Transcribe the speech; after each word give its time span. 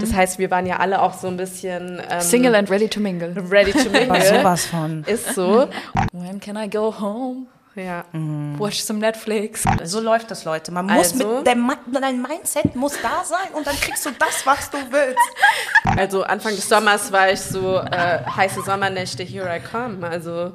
Das 0.00 0.12
heißt, 0.12 0.38
wir 0.38 0.50
waren 0.50 0.66
ja 0.66 0.76
alle 0.78 1.00
auch 1.02 1.14
so 1.14 1.26
ein 1.28 1.36
bisschen 1.36 2.00
ähm, 2.10 2.20
Single 2.20 2.54
and 2.54 2.70
ready 2.70 2.88
to 2.88 3.00
mingle. 3.00 3.32
ready 3.50 3.72
to 3.72 3.90
mingle. 3.90 4.08
War 4.10 4.20
sowas 4.20 4.66
von. 4.66 5.04
Ist 5.04 5.34
so. 5.34 5.68
When 6.12 6.40
can 6.40 6.56
I 6.56 6.68
go 6.68 6.94
home? 6.98 7.46
Ja. 7.74 8.04
Watch 8.56 8.80
some 8.80 9.00
Netflix. 9.00 9.64
So 9.84 10.00
läuft 10.00 10.30
das, 10.30 10.44
Leute. 10.46 10.72
Man 10.72 10.86
muss 10.86 11.12
Also- 11.12 11.38
mit 11.40 11.46
dem, 11.46 11.66
Mi- 11.66 11.76
dein 12.00 12.22
Mindset 12.22 12.74
muss 12.74 12.94
da 13.02 13.22
sein 13.22 13.52
und 13.52 13.66
dann 13.66 13.76
kriegst 13.78 14.06
du 14.06 14.10
das, 14.18 14.46
was 14.46 14.70
du 14.70 14.78
willst. 14.90 15.18
Also 15.98 16.24
Anfang 16.24 16.54
des 16.54 16.68
Sommers 16.68 17.10
war 17.12 17.30
ich 17.30 17.40
so 17.40 17.78
äh, 17.78 18.18
heiße 18.26 18.60
Sommernächte, 18.62 19.22
here 19.22 19.48
I 19.54 19.60
come. 19.60 20.06
Also 20.06 20.52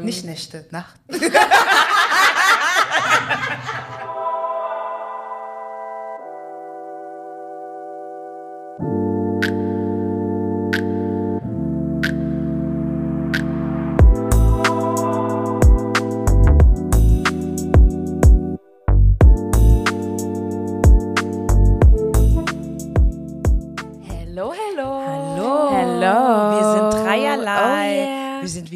Nicht 0.00 0.24
Nächte, 0.24 0.64
Nacht. 0.70 0.94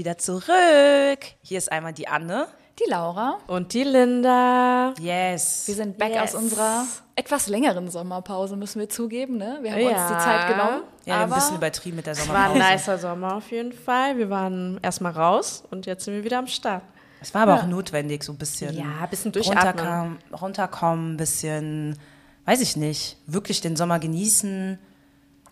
wieder 0.01 0.17
zurück. 0.17 1.19
Hier 1.43 1.59
ist 1.59 1.71
einmal 1.71 1.93
die 1.93 2.09
Anne. 2.09 2.49
Die 2.79 2.89
Laura. 2.91 3.37
und 3.47 3.75
die 3.75 3.85
Linda. 3.85 4.95
Yes. 4.99 5.65
Wir 5.67 5.75
sind 5.75 5.99
back 5.99 6.13
Yes. 6.15 6.23
aus 6.23 6.35
unserer 6.35 6.87
etwas 7.15 7.47
längeren 7.49 7.91
Sommerpause, 7.91 8.57
müssen 8.57 8.79
wir 8.81 8.89
zugeben. 8.89 9.37
Ne? 9.37 9.59
Wir 9.61 9.73
haben 9.73 9.83
uns 9.83 9.91
Ja. 9.93 10.09
die 10.09 10.25
Zeit 10.25 10.49
genommen. 10.49 10.83
ja, 11.05 11.17
ein 11.17 11.21
aber 11.25 11.35
bisschen 11.35 11.57
übertrieben 11.57 11.97
mit 11.97 12.07
der 12.07 12.15
Es 12.15 12.27
war 12.27 12.37
ein 12.37 12.53
Sommerpause. 12.53 12.73
nicer 12.73 12.99
Sommer 12.99 13.35
auf 13.37 13.51
jeden 13.51 13.75
Fall. 13.75 14.17
Wir 14.17 14.31
waren 14.31 14.81
erstmal 14.83 15.13
raus 15.13 15.63
und 15.71 15.85
jetzt 15.85 16.07
sind 16.07 16.15
wir 16.15 16.25
wieder 16.25 16.39
am 16.39 16.47
Start. 16.47 16.83
Es 17.21 17.35
war 17.35 17.43
aber 17.43 17.57
auch 17.57 17.67
notwendig, 17.67 18.25
so 18.25 18.33
ein 18.33 18.39
bisschen. 18.39 18.75
Ja, 18.75 18.85
ein 19.03 19.11
bisschen 19.11 19.31
durchatmen. 19.33 19.67
runterkommen, 19.67 20.19
runterkommen, 20.41 21.13
ein 21.13 21.17
bisschen, 21.19 21.99
weiß 22.47 22.63
ich 22.63 22.77
nicht, 22.79 23.19
wirklich 23.27 23.61
den 23.61 23.77
Sommer 23.77 23.99
genießen. 23.99 24.79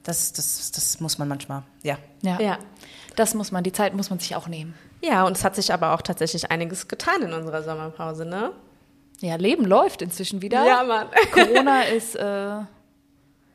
Das, 0.03 0.33
das, 0.33 0.73
das 0.73 1.01
muss 1.01 1.19
man 1.19 1.29
manchmal. 1.29 1.63
Ja. 1.83 1.99
ja. 2.23 2.41
Ja. 2.41 2.59
Das 3.19 3.35
muss 3.35 3.53
man, 3.53 3.65
die 3.65 3.73
Zeit 3.73 3.95
muss 3.95 4.11
man 4.11 4.19
sich 4.19 4.37
auch 4.37 4.49
nehmen. 4.49 4.75
Ja, 5.01 5.25
und 5.25 5.37
es 5.37 5.45
hat 5.45 5.55
sich 5.57 5.73
aber 5.73 5.95
auch 5.95 6.03
tatsächlich 6.03 6.51
einiges 6.51 6.89
getan 6.89 7.23
in 7.23 7.33
unserer 7.33 7.63
Sommerpause, 7.63 8.25
ne? 8.25 8.53
Ja, 9.21 9.37
Leben 9.37 9.65
läuft 9.65 10.03
inzwischen 10.03 10.43
wieder. 10.43 10.65
Ja, 10.65 10.85
Mann. 10.85 11.09
Corona 11.33 11.83
ist 11.83 12.15
äh, 12.15 12.61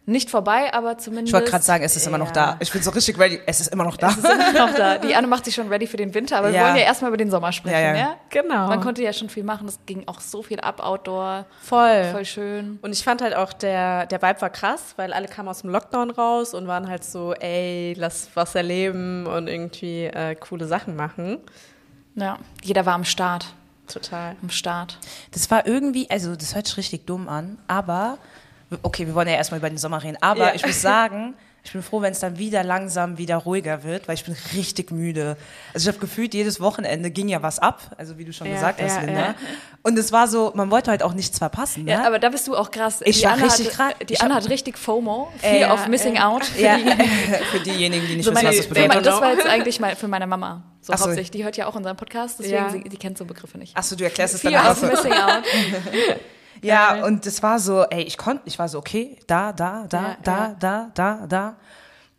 nicht 0.05 0.29
vorbei, 0.29 0.73
aber 0.73 0.97
zumindest. 0.97 1.29
Ich 1.29 1.33
wollte 1.33 1.49
gerade 1.49 1.63
sagen, 1.63 1.83
es 1.83 1.95
ist 1.95 2.05
immer 2.07 2.17
noch 2.17 2.27
Ja. 2.27 2.33
da. 2.33 2.57
Ich 2.59 2.71
bin 2.71 2.83
so 2.83 2.89
richtig 2.91 3.17
ready. 3.17 3.39
Es 3.45 3.61
ist 3.61 3.71
immer 3.71 3.85
noch 3.85 3.95
da. 3.95 4.09
Es 4.09 4.17
ist 4.17 4.25
immer 4.25 4.67
noch 4.67 4.75
da. 4.75 4.97
Die 4.97 5.15
Anne 5.15 5.27
macht 5.27 5.45
sich 5.45 5.55
schon 5.55 5.69
ready 5.69 5.87
für 5.87 5.95
den 5.95 6.13
Winter, 6.13 6.37
aber 6.39 6.49
wir 6.51 6.55
Ja. 6.59 6.65
wollen 6.65 6.75
ja 6.75 6.81
erstmal 6.83 7.09
über 7.09 7.17
den 7.17 7.31
Sommer 7.31 7.51
sprechen. 7.53 7.73
Ja, 7.75 7.93
Ja, 7.93 7.95
ja. 7.97 8.15
Genau. 8.29 8.67
Man 8.67 8.81
konnte 8.81 9.01
ja 9.01 9.13
schon 9.13 9.29
viel 9.29 9.43
machen, 9.43 9.67
es 9.67 9.79
ging 9.85 10.03
auch 10.07 10.19
so 10.19 10.43
viel 10.43 10.59
ab, 10.59 10.81
Outdoor. 10.81 11.45
Voll. 11.61 12.03
Voll 12.11 12.25
schön. 12.25 12.79
Und 12.81 12.91
ich 12.91 13.03
fand 13.03 13.21
halt 13.21 13.33
auch, 13.35 13.53
der, 13.53 14.05
der 14.07 14.21
Vibe 14.21 14.41
war 14.41 14.49
krass, 14.49 14.93
weil 14.97 15.13
alle 15.13 15.27
kamen 15.29 15.47
aus 15.47 15.61
dem 15.61 15.69
Lockdown 15.69 16.11
raus 16.11 16.53
und 16.53 16.67
waren 16.67 16.89
halt 16.89 17.05
so, 17.05 17.33
ey, 17.35 17.93
lass 17.97 18.29
was 18.33 18.55
erleben 18.55 19.25
und 19.25 19.47
irgendwie 19.47 20.05
äh, 20.05 20.35
coole 20.35 20.67
Sachen 20.67 20.95
machen. 20.97 21.37
Ja, 22.15 22.37
jeder 22.61 22.85
war 22.85 22.93
am 22.93 23.05
Start. 23.05 23.47
Total. 23.87 24.35
Am 24.41 24.49
Start. 24.49 24.97
Das 25.31 25.49
war 25.51 25.65
irgendwie, 25.65 26.09
also 26.09 26.35
das 26.35 26.55
hört 26.55 26.67
sich 26.67 26.77
richtig 26.77 27.05
dumm 27.05 27.27
an, 27.29 27.57
aber, 27.67 28.17
okay, 28.83 29.05
wir 29.07 29.15
wollen 29.15 29.27
ja 29.27 29.35
erstmal 29.35 29.59
über 29.59 29.69
den 29.69 29.77
Sommer 29.77 30.01
reden, 30.03 30.17
aber 30.21 30.47
Ja. 30.47 30.55
ich 30.55 30.65
muss 30.65 30.81
sagen, 30.81 31.33
ich 31.65 31.71
bin 31.71 31.81
froh, 31.81 32.01
wenn 32.01 32.11
es 32.11 32.19
dann 32.19 32.37
wieder 32.37 32.61
langsam 32.61 33.17
wieder 33.17 33.37
ruhiger 33.37 33.83
wird, 33.85 34.09
weil 34.09 34.15
ich 34.15 34.25
bin 34.25 34.35
richtig 34.53 34.91
müde. 34.91 35.37
Also 35.73 35.87
ich 35.89 35.95
habe 35.95 36.05
gefühlt, 36.05 36.33
jedes 36.33 36.59
Wochenende 36.59 37.09
ging 37.09 37.29
ja 37.29 37.41
was 37.41 37.57
ab, 37.59 37.79
also 37.97 38.17
wie 38.17 38.25
du 38.25 38.33
schon 38.33 38.47
Ja, 38.47 38.55
gesagt 38.55 38.81
hast, 38.81 38.95
ja, 38.97 39.01
Linda. 39.03 39.21
ja. 39.27 39.35
Und 39.81 39.97
es 39.97 40.11
war 40.11 40.27
so, 40.27 40.51
man 40.55 40.69
wollte 40.71 40.91
halt 40.91 41.03
auch 41.03 41.13
nichts 41.13 41.37
verpassen. 41.37 41.85
Ne? 41.85 41.91
Ja, 41.91 42.05
aber 42.05 42.19
da 42.19 42.27
bist 42.27 42.47
du 42.49 42.55
auch 42.57 42.69
krass. 42.69 42.99
Ich 43.05 43.19
die 43.19 43.23
war 43.25 43.33
Anne 43.33 43.43
richtig 43.45 43.67
hat, 43.79 43.97
krass. 43.97 44.07
Die 44.09 44.15
hab- 44.15 44.29
hat 44.33 44.49
richtig 44.49 44.77
FOMO, 44.77 45.31
Äh, 45.41 45.51
Fear 45.51 45.55
ja, 45.69 45.73
of 45.73 45.87
Missing 45.87 46.17
Out. 46.17 46.43
ja, 46.57 46.77
für 47.51 47.59
diejenigen, 47.61 48.07
die 48.07 48.15
nicht 48.17 48.25
So 48.25 48.31
wissen, 48.31 48.43
meine, 48.43 48.49
was 48.49 48.57
das 48.57 48.65
so 48.67 48.73
bedeutet. 48.73 49.05
das 49.05 49.21
war 49.21 49.31
jetzt 49.31 49.47
eigentlich 49.47 49.79
mal 49.79 49.95
für 49.95 50.09
meine 50.09 50.27
Mama. 50.27 50.63
So 50.81 50.91
Ach 50.91 50.97
so. 50.97 51.05
hauptsächlich. 51.05 51.31
Die 51.31 51.45
hört 51.45 51.55
ja 51.55 51.67
auch 51.67 51.75
unseren 51.75 51.95
Podcast, 51.95 52.39
deswegen 52.39 52.55
Ja. 52.57 52.69
sie, 52.71 52.83
die 52.83 52.97
kennt 52.97 53.17
so 53.17 53.23
Begriffe 53.23 53.57
nicht. 53.57 53.77
Achso, 53.77 53.95
du 53.95 54.03
erklärst 54.03 54.35
es 54.35 54.41
dann 54.41 54.53
auch. 54.53 54.81
Missing 54.81 55.13
Out. 55.13 55.43
Ja, 56.63 57.05
und 57.05 57.25
es 57.25 57.43
war 57.43 57.59
so, 57.59 57.83
ey, 57.83 58.03
ich 58.03 58.17
konnte, 58.17 58.43
ich 58.45 58.57
war 58.57 58.67
so, 58.67 58.79
okay, 58.79 59.17
da, 59.27 59.53
da, 59.53 59.85
da, 59.87 60.01
Ja, 60.01 60.17
da, 60.23 60.37
ja. 60.37 60.55
da, 60.59 60.91
da, 60.93 61.27
da. 61.27 61.55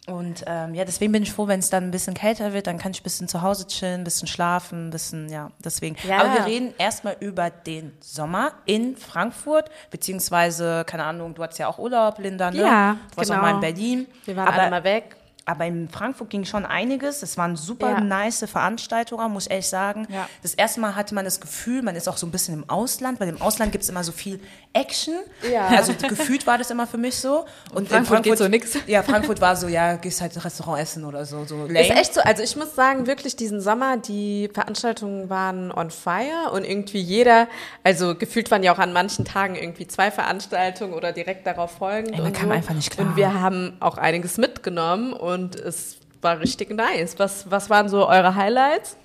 Und 0.07 0.45
ähm, 0.47 0.75
ja, 0.75 0.85
deswegen 0.85 1.13
bin 1.13 1.23
ich 1.23 1.33
froh, 1.33 1.49
wenn 1.49 1.61
es 1.61 1.71
dann 1.71 1.85
ein 1.85 1.91
bisschen 1.91 2.13
kälter 2.13 2.53
wird, 2.53 2.67
dann 2.67 2.77
kann 2.77 2.93
ich 2.93 3.01
ein 3.01 3.05
bisschen 3.05 3.27
zu 3.27 3.41
Hause 3.41 3.67
chillen, 3.67 4.03
ein 4.03 4.05
bisschen 4.05 4.29
schlafen, 4.29 4.89
ein 4.89 4.91
bisschen, 4.91 5.31
ja, 5.31 5.51
deswegen. 5.65 5.97
Ja. 6.07 6.19
Aber 6.19 6.35
wir 6.35 6.45
reden 6.45 6.75
erstmal 6.77 7.17
über 7.21 7.49
den 7.49 7.97
Sommer 8.01 8.53
in 8.67 8.99
Frankfurt, 8.99 9.71
beziehungsweise, 9.91 10.85
keine 10.87 11.05
Ahnung, 11.05 11.35
du 11.35 11.43
hattest 11.43 11.59
ja 11.59 11.69
auch 11.69 11.79
Urlaub, 11.79 12.19
Linda, 12.19 12.51
ne? 12.51 12.59
Ja, 12.61 12.97
Du 13.13 13.17
warst 13.17 13.31
genau. 13.31 13.41
auch 13.41 13.45
mal 13.47 13.55
in 13.55 13.61
Berlin. 13.61 14.07
Wir 14.27 14.37
waren 14.37 14.49
aber, 14.49 14.61
alle 14.61 14.71
mal 14.71 14.85
weg. 14.85 15.17
Aber 15.47 15.67
in 15.67 15.89
Frankfurt 15.89 16.31
ging 16.31 16.45
schon 16.45 16.65
einiges. 16.65 17.23
Es 17.23 17.37
waren 17.37 17.57
super 17.57 17.91
Ja. 17.91 18.01
nice 18.01 18.45
Veranstaltungen, 18.51 19.31
muss 19.33 19.45
ich 19.47 19.51
ehrlich 19.51 19.69
sagen. 19.69 20.07
Ja. 20.11 20.29
Das 20.43 20.55
erste 20.55 20.81
Mal 20.81 20.95
hatte 20.95 21.15
man 21.15 21.25
das 21.25 21.41
Gefühl, 21.41 21.83
man 21.83 21.97
ist 21.97 22.09
auch 22.09 22.17
so 22.17 22.27
ein 22.27 22.31
bisschen 22.31 22.55
im 22.55 22.71
Ausland, 22.71 23.21
weil 23.21 23.29
im 23.29 23.41
Ausland 23.43 23.71
gibt 23.73 23.85
es 23.85 23.91
immer 23.91 24.05
so 24.05 24.13
viel 24.13 24.41
Action. 24.73 25.15
Ja. 25.51 25.69
Also 25.85 25.93
gefühlt 25.95 26.47
war 26.47 26.57
das 26.57 26.71
immer 26.71 26.87
für 26.87 26.97
mich 26.99 27.17
so. 27.17 27.45
Und 27.75 27.83
in 27.83 27.89
Frankfurt 27.89 28.23
geht 28.23 28.39
so 28.39 28.49
nix. 28.49 28.79
Ja, 28.87 29.03
Frankfurt 29.03 29.41
war 29.41 29.55
so, 29.57 29.69
ja, 29.69 29.97
gehst 29.97 30.21
halt 30.21 30.43
Restaurant 30.43 30.81
essen 30.81 31.05
oder 31.05 31.25
so. 31.27 31.45
so 31.45 31.57
lame. 31.67 31.81
Ist 31.81 31.91
echt 31.91 32.15
so, 32.15 32.21
also 32.23 32.43
ich 32.43 32.57
muss 32.57 32.75
sagen, 32.75 33.07
wirklich 33.07 33.37
diesen 33.37 33.61
Sommer, 33.61 33.97
die 33.99 34.49
Veranstaltungen 34.55 35.29
waren 35.29 35.71
on 35.73 35.91
fire 35.91 36.51
und 36.53 36.65
irgendwie 36.65 37.01
jeder, 37.01 37.49
also 37.83 38.15
gefühlt 38.15 38.51
waren 38.51 38.63
ja 38.63 38.73
auch 38.73 38.79
an 38.79 38.93
manchen 38.93 39.25
Tagen 39.25 39.57
irgendwie 39.57 39.87
zwei 39.87 40.11
Veranstaltungen 40.11 40.95
oder 40.95 41.13
direkt 41.13 41.47
darauf 41.47 41.73
folgend. 41.73 42.13
Ey, 42.13 42.19
man 42.19 42.27
und 42.29 42.33
kam 42.37 42.49
so. 42.49 42.55
einfach 42.55 42.75
nicht 42.75 42.91
klar. 42.91 43.09
Und 43.09 43.17
wir 43.17 43.35
haben 43.41 43.77
auch 43.81 43.99
einiges 43.99 44.39
mitgenommen 44.39 45.13
und 45.13 45.34
es 45.37 45.99
war 46.23 46.41
richtig 46.41 46.71
nice. 46.71 47.19
Was, 47.19 47.51
was 47.51 47.69
waren 47.71 47.89
so 47.89 48.09
eure 48.09 48.35
Highlights? 48.35 48.97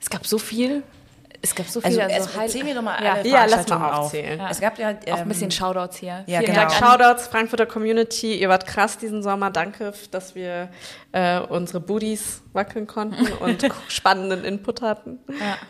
Es 0.00 0.08
gab 0.10 0.26
so 0.26 0.38
viel. 0.38 0.82
Es 1.40 1.54
gab 1.54 1.68
so 1.68 1.80
also, 1.80 2.00
viel. 2.00 2.10
also 2.10 2.28
Highlight- 2.30 2.42
erzähl 2.46 2.64
mir 2.64 2.74
doch 2.74 2.82
mal 2.82 3.02
Ja. 3.02 3.12
alle 3.14 3.28
Ja, 3.28 3.44
lass 3.44 3.50
Veranstaltungen 3.50 3.80
mal 3.82 3.92
auf. 3.92 4.04
aufzählen. 4.06 4.40
Es 4.50 4.60
gab 4.60 4.78
ja 4.78 4.88
Auch 4.90 4.92
ein 5.12 5.22
ähm, 5.22 5.28
bisschen 5.28 5.50
Shoutouts 5.52 5.96
hier. 5.98 6.24
ja, 6.26 6.40
Vielen 6.40 6.52
genau. 6.54 6.68
Dank 6.68 6.82
an 6.82 6.90
Shoutouts, 6.98 7.26
Frankfurter 7.28 7.66
Community. 7.66 8.34
Ihr 8.40 8.48
wart 8.48 8.66
krass 8.66 8.98
diesen 8.98 9.22
Sommer. 9.22 9.50
Danke, 9.50 9.92
dass 10.10 10.34
wir 10.34 10.68
äh, 11.12 11.38
unsere 11.40 11.78
Booties 11.80 12.42
wackeln 12.58 12.86
konnten 12.86 13.26
und 13.40 13.66
spannenden 13.88 14.44
Input 14.44 14.82
hatten. 14.82 15.18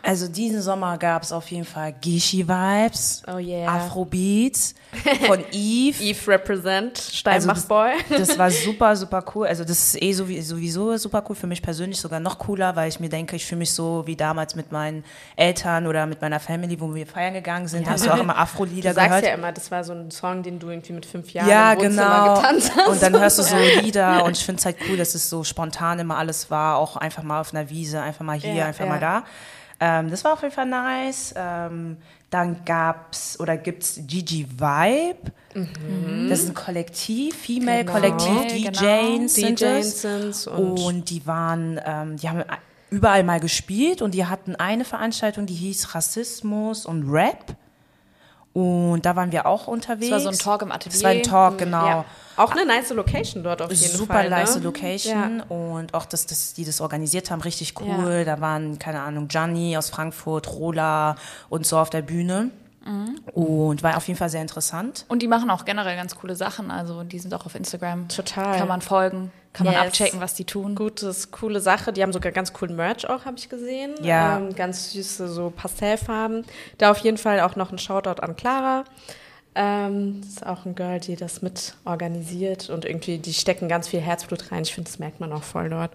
Also 0.03 0.27
diesen 0.27 0.61
Sommer 0.61 0.97
gab 0.97 1.23
es 1.23 1.31
auf 1.31 1.49
jeden 1.51 1.65
Fall 1.65 1.93
Gishi-Vibes, 2.01 3.23
Oh 3.27 3.37
yeah. 3.37 3.67
Afrobeats 3.71 4.75
von 5.27 5.43
Eve. 5.51 6.03
Eve 6.03 6.27
represent, 6.31 6.97
Also 6.97 7.11
Steinbachboy. 7.15 7.91
das, 8.09 8.27
das 8.29 8.37
war 8.39 8.49
super, 8.65 8.95
super 8.95 9.23
cool. 9.35 9.47
Also 9.47 9.63
das 9.63 9.93
ist 9.93 10.01
eh 10.01 10.11
sowie- 10.13 10.41
sowieso 10.41 10.97
super 10.97 11.23
cool. 11.29 11.35
Für 11.35 11.47
mich 11.47 11.61
persönlich 11.61 11.99
sogar 12.01 12.19
noch 12.19 12.39
cooler, 12.39 12.75
weil 12.75 12.89
ich 12.89 12.99
mir 12.99 13.09
denke, 13.09 13.35
ich 13.35 13.45
fühle 13.45 13.59
mich 13.59 13.71
so 13.71 14.03
wie 14.07 14.15
damals 14.15 14.55
mit 14.55 14.71
meinen 14.71 15.03
Eltern 15.35 15.85
oder 15.85 16.05
mit 16.07 16.21
meiner 16.21 16.39
Family, 16.39 16.79
wo 16.81 16.93
wir 16.95 17.05
feiern 17.05 17.33
gegangen 17.35 17.67
sind. 17.67 17.87
Hast 17.89 18.05
du 18.05 18.11
auch 18.11 18.17
immer 18.19 18.37
Afro-Lieder 18.37 18.89
Du 18.89 18.95
sagst 18.95 19.09
gehört? 19.09 19.25
ja 19.25 19.33
immer, 19.35 19.51
das 19.51 19.69
war 19.69 19.83
so 19.83 19.93
ein 19.93 20.09
Song, 20.09 20.41
den 20.41 20.57
du 20.59 20.69
irgendwie 20.69 20.93
mit 20.93 21.05
fünf 21.05 21.31
Jahren 21.33 21.47
Ja, 21.49 21.73
im 21.73 21.79
Wohnzimmer 21.81 22.23
genau. 22.23 22.35
getanzt 22.35 22.71
hast. 22.75 22.87
Und 22.87 23.01
dann 23.03 23.19
hörst 23.19 23.37
du 23.39 23.43
so 23.43 23.55
Lieder 23.81 24.23
und 24.25 24.35
ich 24.37 24.43
finde 24.43 24.59
es 24.59 24.65
halt 24.65 24.77
cool, 24.89 24.97
dass 24.97 25.13
es 25.13 25.29
so 25.29 25.43
spontan 25.43 25.99
immer 25.99 26.17
alles 26.17 26.49
war, 26.49 26.78
auch 26.79 26.95
einfach 26.97 27.23
mal 27.23 27.39
auf 27.41 27.53
einer 27.53 27.69
Wiese, 27.69 28.01
einfach 28.01 28.25
mal 28.25 28.37
hier, 28.39 28.53
Ja, 28.53 28.65
einfach 28.65 28.85
ja. 28.85 28.89
mal 28.91 28.99
da. 28.99 29.23
Ähm, 29.81 30.09
das 30.09 30.23
war 30.23 30.33
auf 30.33 30.41
jeden 30.41 30.53
Fall 30.53 30.65
nice. 30.65 31.33
Ähm, 31.37 31.97
dann 32.29 32.63
gab's 32.65 33.39
oder 33.39 33.57
gibt's 33.57 33.99
Gigi 34.05 34.45
Vibe. 34.59 35.31
Das 36.29 36.39
ist 36.41 36.49
ein 36.49 36.53
Kollektiv, 36.53 37.35
Female 37.35 37.85
Genau. 37.85 37.93
Kollektiv, 37.93 38.63
Genau. 38.63 39.17
DJs 39.19 39.33
sind 39.33 39.59
DJs 39.61 40.03
es. 40.03 40.47
und, 40.47 40.79
Und 40.79 41.09
die 41.09 41.25
waren, 41.25 41.79
ähm, 41.85 42.17
die 42.17 42.29
haben 42.29 42.43
überall 42.91 43.23
mal 43.23 43.39
gespielt 43.39 44.01
und 44.01 44.13
die 44.13 44.25
hatten 44.25 44.55
eine 44.55 44.83
Veranstaltung, 44.85 45.45
die 45.45 45.53
hieß 45.55 45.95
Rassismus 45.95 46.85
und 46.85 47.09
Rap. 47.09 47.55
Und 48.53 49.05
da 49.05 49.15
waren 49.15 49.31
wir 49.31 49.45
auch 49.45 49.67
unterwegs. 49.67 50.09
Das 50.11 50.25
war 50.25 50.33
so 50.33 50.37
ein 50.37 50.43
Talk 50.43 50.61
im 50.63 50.71
Atelier. 50.71 50.93
Das 50.93 51.03
war 51.03 51.11
ein 51.11 51.23
Talk, 51.23 51.57
genau. 51.59 51.85
ja. 51.85 52.05
Auch 52.39 52.51
eine 52.51 52.65
nice 52.65 52.89
Location 52.91 53.43
dort 53.43 53.61
auf 53.61 53.71
jeden 53.71 53.95
Super 53.97 54.13
Fall. 54.15 54.29
nice 54.29 54.55
ne? 54.55 54.61
Location 54.63 55.41
und 55.49 55.93
auch, 55.93 56.05
dass, 56.05 56.25
dass 56.25 56.53
die 56.53 56.65
das 56.65 56.81
organisiert 56.81 57.29
haben, 57.31 57.41
richtig 57.41 57.79
cool. 57.81 58.23
Da 58.25 58.39
waren, 58.41 58.79
keine 58.79 59.01
Ahnung, 59.01 59.27
Gianni 59.27 59.77
aus 59.77 59.89
Frankfurt, 59.89 60.51
Rola 60.51 61.15
und 61.49 61.65
so 61.65 61.77
auf 61.77 61.89
der 61.89 62.01
Bühne. 62.01 62.49
Mhm. 62.85 63.19
Und 63.33 63.83
war 63.83 63.97
auf 63.97 64.07
jeden 64.07 64.17
Fall 64.17 64.29
sehr 64.29 64.41
interessant. 64.41 65.05
Und 65.09 65.21
die 65.21 65.27
machen 65.27 65.49
auch 65.49 65.65
generell 65.65 65.97
ganz 65.97 66.15
coole 66.15 66.35
Sachen. 66.35 66.71
Also 66.71 67.03
die 67.03 67.19
sind 67.19 67.33
auch 67.33 67.45
auf 67.45 67.53
Instagram. 67.55 68.07
Total. 68.07 68.57
Kann 68.57 68.69
man 68.69 68.81
folgen, 68.81 69.31
kann 69.51 69.65
man 69.65 69.75
Yes. 69.75 69.83
abchecken, 69.87 70.21
was 70.21 70.33
die 70.33 70.45
tun. 70.45 70.75
Gutes, 70.75 71.29
coole 71.31 71.59
Sache. 71.59 71.91
Die 71.91 72.01
haben 72.01 72.13
sogar 72.13 72.31
ganz 72.31 72.53
coolen 72.53 72.77
Merch 72.77 73.07
auch, 73.09 73.25
habe 73.25 73.37
ich 73.37 73.49
gesehen. 73.49 73.95
Ja. 74.01 74.37
Ähm, 74.37 74.55
ganz 74.55 74.91
süße 74.93 75.27
so 75.27 75.51
Pastellfarben. 75.53 76.45
Da 76.77 76.91
auf 76.91 76.99
jeden 76.99 77.17
Fall 77.17 77.41
auch 77.41 77.57
noch 77.57 77.71
ein 77.73 77.77
Shoutout 77.77 78.21
an 78.21 78.37
Clara. 78.37 78.85
Ähm, 79.55 80.21
das 80.21 80.29
ist 80.29 80.45
auch 80.45 80.65
ein 80.65 80.75
Girl, 80.75 80.99
die 80.99 81.15
das 81.15 81.41
mit 81.41 81.73
organisiert 81.83 82.69
und 82.69 82.85
irgendwie, 82.85 83.17
die 83.17 83.33
stecken 83.33 83.67
ganz 83.67 83.87
viel 83.87 83.99
Herzblut 83.99 84.51
rein. 84.51 84.61
Ich 84.61 84.73
finde, 84.73 84.89
das 84.89 84.99
merkt 84.99 85.19
man 85.19 85.33
auch 85.33 85.43
voll 85.43 85.69
dort. 85.69 85.91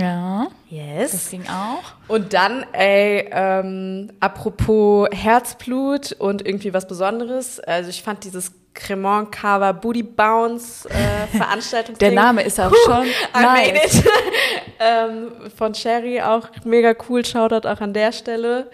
Ja, 0.00 0.48
Yes. 0.68 1.12
das 1.12 1.30
ging 1.30 1.44
auch. 1.48 1.82
Und 2.08 2.32
dann, 2.32 2.64
ey, 2.72 3.28
ähm, 3.32 4.10
apropos 4.20 5.08
Herzblut 5.12 6.12
und 6.12 6.44
irgendwie 6.46 6.72
was 6.74 6.86
Besonderes. 6.86 7.60
Also 7.60 7.90
ich 7.90 8.02
fand 8.02 8.24
dieses 8.24 8.52
Cremant 8.74 9.32
Carver 9.32 9.72
Booty 9.74 10.02
Bounce 10.02 10.88
äh, 10.88 11.26
Veranstaltung. 11.36 11.96
Der 11.98 12.12
Name 12.12 12.42
ist 12.42 12.58
auch 12.60 12.74
schon 12.86 13.04
I 13.06 13.42
made 13.42 13.72
nice. 13.74 13.94
it. 13.98 14.04
ähm, 14.80 15.50
von 15.56 15.74
Sherry 15.74 16.20
auch 16.20 16.48
mega 16.64 16.94
cool. 17.08 17.24
Shoutout 17.24 17.66
auch 17.68 17.80
an 17.80 17.92
der 17.92 18.12
Stelle. 18.12 18.70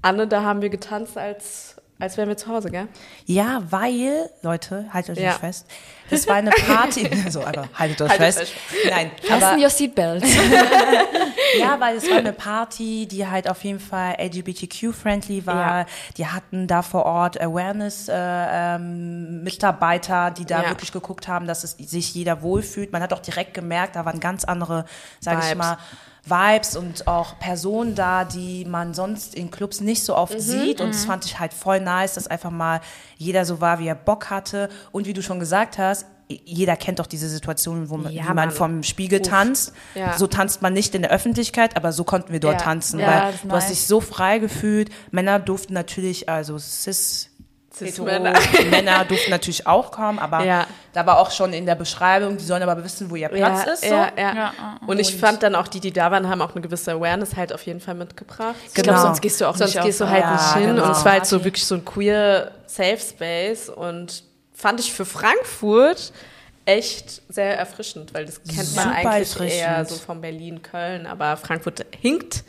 Anne, 0.00 0.26
da 0.26 0.42
haben 0.42 0.62
wir 0.62 0.70
getanzt, 0.70 1.16
als, 1.18 1.71
als 2.02 2.16
wären 2.16 2.28
wir 2.28 2.36
zu 2.36 2.48
Hause, 2.48 2.70
gell? 2.70 2.88
Ja, 3.26 3.62
weil, 3.70 4.28
Leute, 4.42 4.86
haltet 4.92 5.16
euch 5.16 5.22
Ja. 5.24 5.32
fest, 5.32 5.66
das 6.10 6.26
war 6.26 6.34
eine 6.34 6.50
Party, 6.50 7.08
so, 7.30 7.44
aber 7.44 7.68
haltet 7.74 8.02
euch 8.02 8.10
Haltet 8.10 8.34
fest. 8.34 8.40
euch 8.40 8.54
Nein, 8.90 9.10
Fasten 9.22 9.44
aber, 9.44 9.62
your 9.62 9.70
seatbelts. 9.70 10.28
ja, 11.58 11.78
weil 11.80 11.96
es 11.96 12.10
war 12.10 12.18
eine 12.18 12.32
Party, 12.32 13.06
die 13.06 13.26
halt 13.26 13.48
auf 13.48 13.62
jeden 13.64 13.80
Fall 13.80 14.16
LGBTQ-friendly 14.18 15.46
war. 15.46 15.80
Ja. 15.80 15.86
Die 16.16 16.26
hatten 16.26 16.66
da 16.66 16.82
vor 16.82 17.06
Ort 17.06 17.40
Awareness-Mitarbeiter, 17.40 20.30
die 20.30 20.44
da 20.44 20.62
Ja. 20.62 20.68
wirklich 20.70 20.92
geguckt 20.92 21.28
haben, 21.28 21.46
dass 21.46 21.64
es 21.64 21.72
sich 21.78 22.14
jeder 22.14 22.42
wohlfühlt. 22.42 22.92
Man 22.92 23.02
hat 23.02 23.12
auch 23.12 23.18
direkt 23.20 23.54
gemerkt, 23.54 23.96
da 23.96 24.04
waren 24.04 24.20
ganz 24.20 24.44
andere, 24.44 24.84
sage 25.20 25.40
ich 25.48 25.54
mal, 25.56 25.78
Vibes 26.24 26.76
und 26.76 27.06
auch 27.08 27.38
Personen 27.40 27.94
da, 27.94 28.24
die 28.24 28.64
man 28.64 28.94
sonst 28.94 29.34
in 29.34 29.50
Clubs 29.50 29.80
nicht 29.80 30.04
so 30.04 30.12
Mhm, 30.12 30.18
oft 30.18 30.40
sieht. 30.40 30.80
Und 30.80 30.94
das 30.94 31.04
fand 31.04 31.24
ich 31.24 31.38
halt 31.40 31.52
voll 31.52 31.80
nice, 31.80 32.14
dass 32.14 32.28
einfach 32.28 32.50
mal 32.50 32.80
jeder 33.18 33.44
so 33.44 33.60
war, 33.60 33.78
wie 33.80 33.88
er 33.88 33.94
Bock 33.96 34.30
hatte. 34.30 34.68
Und 34.92 35.06
wie 35.06 35.12
du 35.14 35.22
schon 35.22 35.40
gesagt 35.40 35.78
hast, 35.78 36.06
jeder 36.28 36.76
kennt 36.76 36.98
doch 36.98 37.06
diese 37.06 37.28
Situation, 37.28 37.90
wo 37.90 37.96
man, 37.98 38.12
Ja, 38.12 38.28
wie 38.28 38.34
man 38.34 38.50
vom 38.52 38.82
Spiegel 38.84 39.20
tanzt. 39.20 39.74
Ja. 39.94 40.16
So 40.16 40.26
tanzt 40.26 40.62
man 40.62 40.72
nicht 40.72 40.94
in 40.94 41.02
der 41.02 41.10
Öffentlichkeit, 41.10 41.76
aber 41.76 41.92
so 41.92 42.04
konnten 42.04 42.32
wir 42.32 42.40
dort 42.40 42.60
Ja. 42.60 42.64
tanzen. 42.66 43.00
Weil 43.00 43.32
du 43.42 43.50
hast 43.50 43.64
nice. 43.64 43.68
dich 43.68 43.86
so 43.86 44.00
frei 44.00 44.38
gefühlt. 44.38 44.90
Männer 45.10 45.38
durften 45.40 45.74
natürlich, 45.74 46.28
also 46.28 46.56
cis 46.58 47.28
hetero 47.80 48.06
Cis-Männer. 48.06 48.32
Männer 48.70 49.04
durften 49.04 49.30
natürlich 49.30 49.66
auch 49.66 49.90
kommen, 49.90 50.18
aber 50.18 50.44
Ja. 50.44 50.66
da 50.92 51.06
war 51.06 51.18
auch 51.18 51.30
schon 51.30 51.52
in 51.52 51.66
der 51.66 51.74
Beschreibung, 51.74 52.36
die 52.36 52.44
sollen 52.44 52.62
aber 52.62 52.82
wissen, 52.84 53.10
wo 53.10 53.16
ihr 53.16 53.28
Platz 53.28 53.66
ist. 53.66 53.82
So. 53.84 53.94
ja, 53.94 54.08
ja. 54.16 54.34
Ja, 54.34 54.52
Und 54.86 54.98
ich 54.98 55.16
fand 55.16 55.42
dann 55.42 55.54
auch, 55.54 55.68
die, 55.68 55.80
die 55.80 55.92
da 55.92 56.10
waren, 56.10 56.28
haben 56.28 56.42
auch 56.42 56.52
eine 56.52 56.60
gewisse 56.60 56.92
Awareness 56.92 57.36
halt 57.36 57.52
auf 57.52 57.62
jeden 57.66 57.80
Fall 57.80 57.94
mitgebracht. 57.94 58.54
Ich 58.68 58.74
Genau. 58.74 58.88
glaube, 58.92 59.00
sonst 59.00 59.20
gehst 59.22 59.40
du 59.40 59.46
auch 59.46 59.56
Sonst 59.56 59.74
nicht 59.74 59.84
gehst 59.84 60.00
du 60.00 60.04
auf, 60.04 60.10
halt 60.10 60.22
Ja, 60.24 60.32
nicht 60.32 60.54
hin. 60.54 60.74
genau. 60.76 60.84
Und 60.84 60.90
es 60.92 61.04
war 61.04 61.12
halt 61.12 61.26
so 61.26 61.44
wirklich 61.44 61.64
so 61.66 61.74
ein 61.76 61.84
queer 61.84 62.52
Safe 62.66 62.98
Space. 62.98 63.68
Und 63.68 64.24
fand 64.54 64.80
ich 64.80 64.92
für 64.92 65.04
Frankfurt 65.04 66.12
echt 66.64 67.22
sehr 67.28 67.58
erfrischend, 67.58 68.14
weil 68.14 68.24
das 68.24 68.40
kennt 68.44 68.76
man 68.76 68.84
Super 68.94 69.10
eigentlich 69.10 69.58
eher 69.58 69.84
so 69.84 69.96
von 69.96 70.20
Berlin, 70.20 70.62
Köln. 70.62 71.06
Aber 71.06 71.36
Frankfurt 71.36 71.84
hinkt 72.00 72.44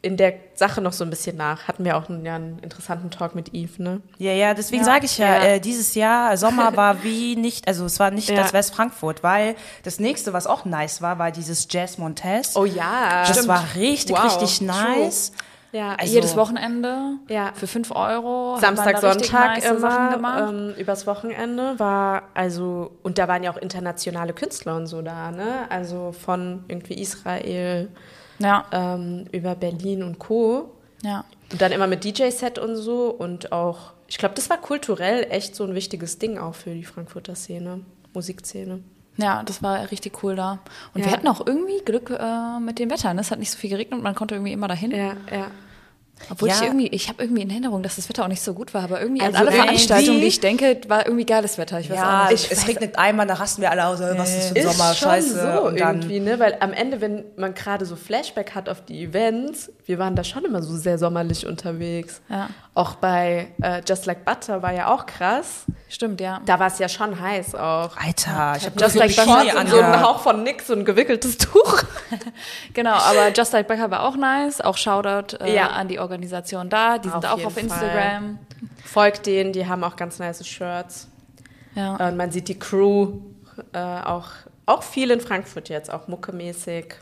in 0.00 0.16
der 0.16 0.34
Sache 0.54 0.80
noch 0.80 0.92
so 0.92 1.02
ein 1.02 1.10
bisschen 1.10 1.36
nach. 1.36 1.66
Hatten 1.66 1.84
wir 1.84 1.96
auch 1.96 2.08
einen, 2.08 2.24
ja, 2.24 2.36
einen 2.36 2.60
interessanten 2.60 3.10
Talk 3.10 3.34
mit 3.34 3.52
Yves, 3.52 3.78
ne? 3.80 4.00
Ja, 4.18 4.32
ja, 4.32 4.54
deswegen 4.54 4.84
sage 4.84 5.06
ich 5.06 5.18
ja, 5.18 5.26
Ja. 5.26 5.42
Äh, 5.54 5.60
dieses 5.60 5.94
Jahr 5.96 6.36
Sommer 6.36 6.76
war 6.76 7.02
wie 7.02 7.34
nicht, 7.34 7.66
also 7.66 7.84
es 7.84 7.98
war 7.98 8.10
nicht 8.12 8.28
Ja. 8.30 8.36
das 8.36 8.52
West 8.52 8.74
Frankfurt, 8.74 9.22
weil 9.24 9.56
das 9.82 9.98
nächste, 9.98 10.32
was 10.32 10.46
auch 10.46 10.64
nice 10.64 11.02
war, 11.02 11.18
war 11.18 11.32
dieses 11.32 11.66
Jazz 11.68 11.98
Montez. 11.98 12.54
Oh 12.56 12.64
ja. 12.64 13.24
das 13.26 13.48
war 13.48 13.64
richtig, 13.74 14.14
Wow. 14.16 14.24
richtig 14.24 14.60
nice. 14.60 15.32
Ja, 15.72 15.96
Also- 15.98 16.14
Jedes 16.14 16.34
Wochenende 16.36 17.16
Ja. 17.28 17.50
für 17.54 17.66
5 17.66 17.90
Euro. 17.90 18.56
Samstag, 18.58 18.98
Sonntag 19.00 19.56
nice 19.56 19.64
immer 19.66 20.10
gemacht. 20.14 20.44
ähm, 20.52 20.74
übers 20.78 21.06
Wochenende 21.06 21.78
war 21.78 22.22
also 22.34 22.92
und 23.02 23.18
da 23.18 23.26
waren 23.28 23.42
ja 23.42 23.50
auch 23.52 23.58
internationale 23.58 24.32
Künstler 24.32 24.76
und 24.76 24.86
so 24.86 25.02
da, 25.02 25.30
ne? 25.30 25.66
Also 25.70 26.12
von 26.12 26.64
irgendwie 26.68 26.94
Israel 26.94 27.88
Ja, 28.38 28.64
ähm, 28.72 29.24
über 29.32 29.54
Berlin 29.54 30.02
und 30.02 30.18
Co. 30.18 30.70
ja. 31.02 31.24
Und 31.50 31.62
dann 31.62 31.72
immer 31.72 31.86
mit 31.86 32.04
DJ-Set 32.04 32.58
und 32.58 32.76
so 32.76 33.06
und 33.08 33.52
auch, 33.52 33.92
ich 34.06 34.18
glaube, 34.18 34.34
das 34.34 34.50
war 34.50 34.58
kulturell 34.58 35.26
echt 35.30 35.56
so 35.56 35.64
ein 35.64 35.74
wichtiges 35.74 36.18
Ding 36.18 36.36
auch 36.36 36.54
für 36.54 36.74
die 36.74 36.84
Frankfurter 36.84 37.34
Szene, 37.34 37.80
Musikszene. 38.12 38.80
Ja, 39.16 39.42
das 39.42 39.62
war 39.62 39.90
richtig 39.90 40.22
cool 40.22 40.36
da. 40.36 40.58
Und 40.92 41.00
Ja. 41.00 41.06
wir 41.06 41.12
hatten 41.14 41.26
auch 41.26 41.44
irgendwie 41.46 41.80
Glück 41.86 42.10
äh, 42.10 42.60
mit 42.60 42.78
dem 42.78 42.90
Wetter. 42.90 43.12
Ne? 43.14 43.22
Es 43.22 43.30
hat 43.30 43.38
nicht 43.38 43.50
so 43.50 43.56
viel 43.58 43.70
geregnet 43.70 43.96
und 43.98 44.02
man 44.04 44.14
konnte 44.14 44.34
irgendwie 44.34 44.52
immer 44.52 44.68
dahin. 44.68 44.90
Ja, 44.90 45.14
ja. 45.32 45.46
Obwohl 46.30 46.48
Ja. 46.48 46.56
ich 46.56 46.62
irgendwie, 46.62 46.86
ich 46.88 47.08
habe 47.08 47.22
irgendwie 47.22 47.42
in 47.42 47.50
Erinnerung, 47.50 47.82
dass 47.82 47.96
das 47.96 48.08
Wetter 48.08 48.24
auch 48.24 48.28
nicht 48.28 48.42
so 48.42 48.52
gut 48.54 48.74
war, 48.74 48.84
aber 48.84 49.00
irgendwie 49.00 49.22
Also 49.22 49.36
an 49.36 49.40
alle 49.42 49.50
irgendwie- 49.50 49.66
Veranstaltungen, 49.68 50.20
die 50.20 50.26
ich 50.26 50.40
denke, 50.48 50.80
war 50.88 51.06
irgendwie 51.06 51.24
geiles 51.24 51.56
Wetter. 51.58 51.80
Ich 51.80 51.88
weiß 51.90 51.96
Ja, 51.96 52.26
auch 52.26 52.30
nicht. 52.30 52.50
es 52.52 52.66
regnet 52.68 52.98
einmal, 52.98 53.26
da 53.26 53.34
rasten 53.34 53.62
wir 53.62 53.70
alle 53.70 53.86
aus, 53.86 54.00
äh, 54.00 54.14
was 54.18 54.28
ist 54.30 54.36
das 54.38 54.46
für 54.48 54.54
ein 54.54 54.56
Ist 54.66 54.76
Sommer, 54.78 54.94
schon 54.94 55.08
scheiße. 55.08 55.52
so 55.54 55.60
und 55.62 55.80
dann, 55.80 55.96
irgendwie, 56.00 56.20
ne? 56.20 56.38
Weil 56.38 56.56
am 56.60 56.72
Ende, 56.72 57.00
wenn 57.00 57.24
man 57.36 57.54
gerade 57.54 57.86
so 57.86 57.96
Flashback 57.96 58.54
hat 58.54 58.68
auf 58.68 58.84
die 58.84 59.04
Events, 59.04 59.70
wir 59.86 59.98
waren 59.98 60.14
da 60.16 60.24
schon 60.24 60.44
immer 60.44 60.62
so 60.62 60.76
sehr 60.76 60.98
sommerlich 60.98 61.46
unterwegs. 61.46 62.20
Ja. 62.28 62.48
Auch 62.74 62.96
bei 62.96 63.48
äh, 63.62 63.80
Just 63.88 64.06
Like 64.06 64.24
Butter 64.24 64.62
war 64.62 64.72
ja 64.72 64.92
auch 64.94 65.06
krass. 65.06 65.64
Stimmt, 65.88 66.20
ja. 66.20 66.40
Da 66.44 66.60
war 66.60 66.66
es 66.66 66.78
ja 66.78 66.88
schon 66.88 67.18
heiß 67.18 67.54
auch. 67.54 67.96
Alter, 67.96 68.54
ich 68.58 68.66
habe 68.66 68.78
Just 68.78 68.94
Like 68.96 69.16
Butter 69.16 69.24
so 69.26 69.32
ein 69.32 69.56
angehabt. 69.56 70.02
Hauch 70.04 70.20
von 70.20 70.42
nix, 70.42 70.66
so 70.66 70.74
ein 70.74 70.84
gewickeltes 70.84 71.38
Tuch. 71.38 71.82
Genau, 72.74 72.92
aber 72.94 73.32
Just 73.34 73.52
Like 73.52 73.68
Becker 73.68 73.90
war 73.90 74.02
auch 74.04 74.16
nice. 74.16 74.60
Auch 74.60 74.76
Shoutout 74.76 75.36
äh, 75.42 75.54
Ja. 75.54 75.68
an 75.68 75.88
die 75.88 75.98
Organisation 75.98 76.07
da. 76.70 76.98
Die 76.98 77.08
sind 77.08 77.24
Auf 77.24 77.32
auch 77.32 77.46
auf 77.46 77.54
Fall. 77.54 77.62
Instagram. 77.64 78.38
Folgt 78.84 79.26
denen, 79.26 79.52
die 79.52 79.66
haben 79.66 79.84
auch 79.84 79.96
ganz 79.96 80.18
nice 80.18 80.46
Shirts. 80.46 81.08
Ja. 81.74 82.08
Und 82.08 82.16
man 82.16 82.30
sieht 82.30 82.48
die 82.48 82.58
Crew 82.58 83.18
äh, 83.72 83.78
auch, 83.78 84.30
auch 84.66 84.82
viel 84.82 85.10
in 85.10 85.20
Frankfurt 85.20 85.68
jetzt, 85.68 85.92
auch 85.92 86.08
muckemäßig. 86.08 86.94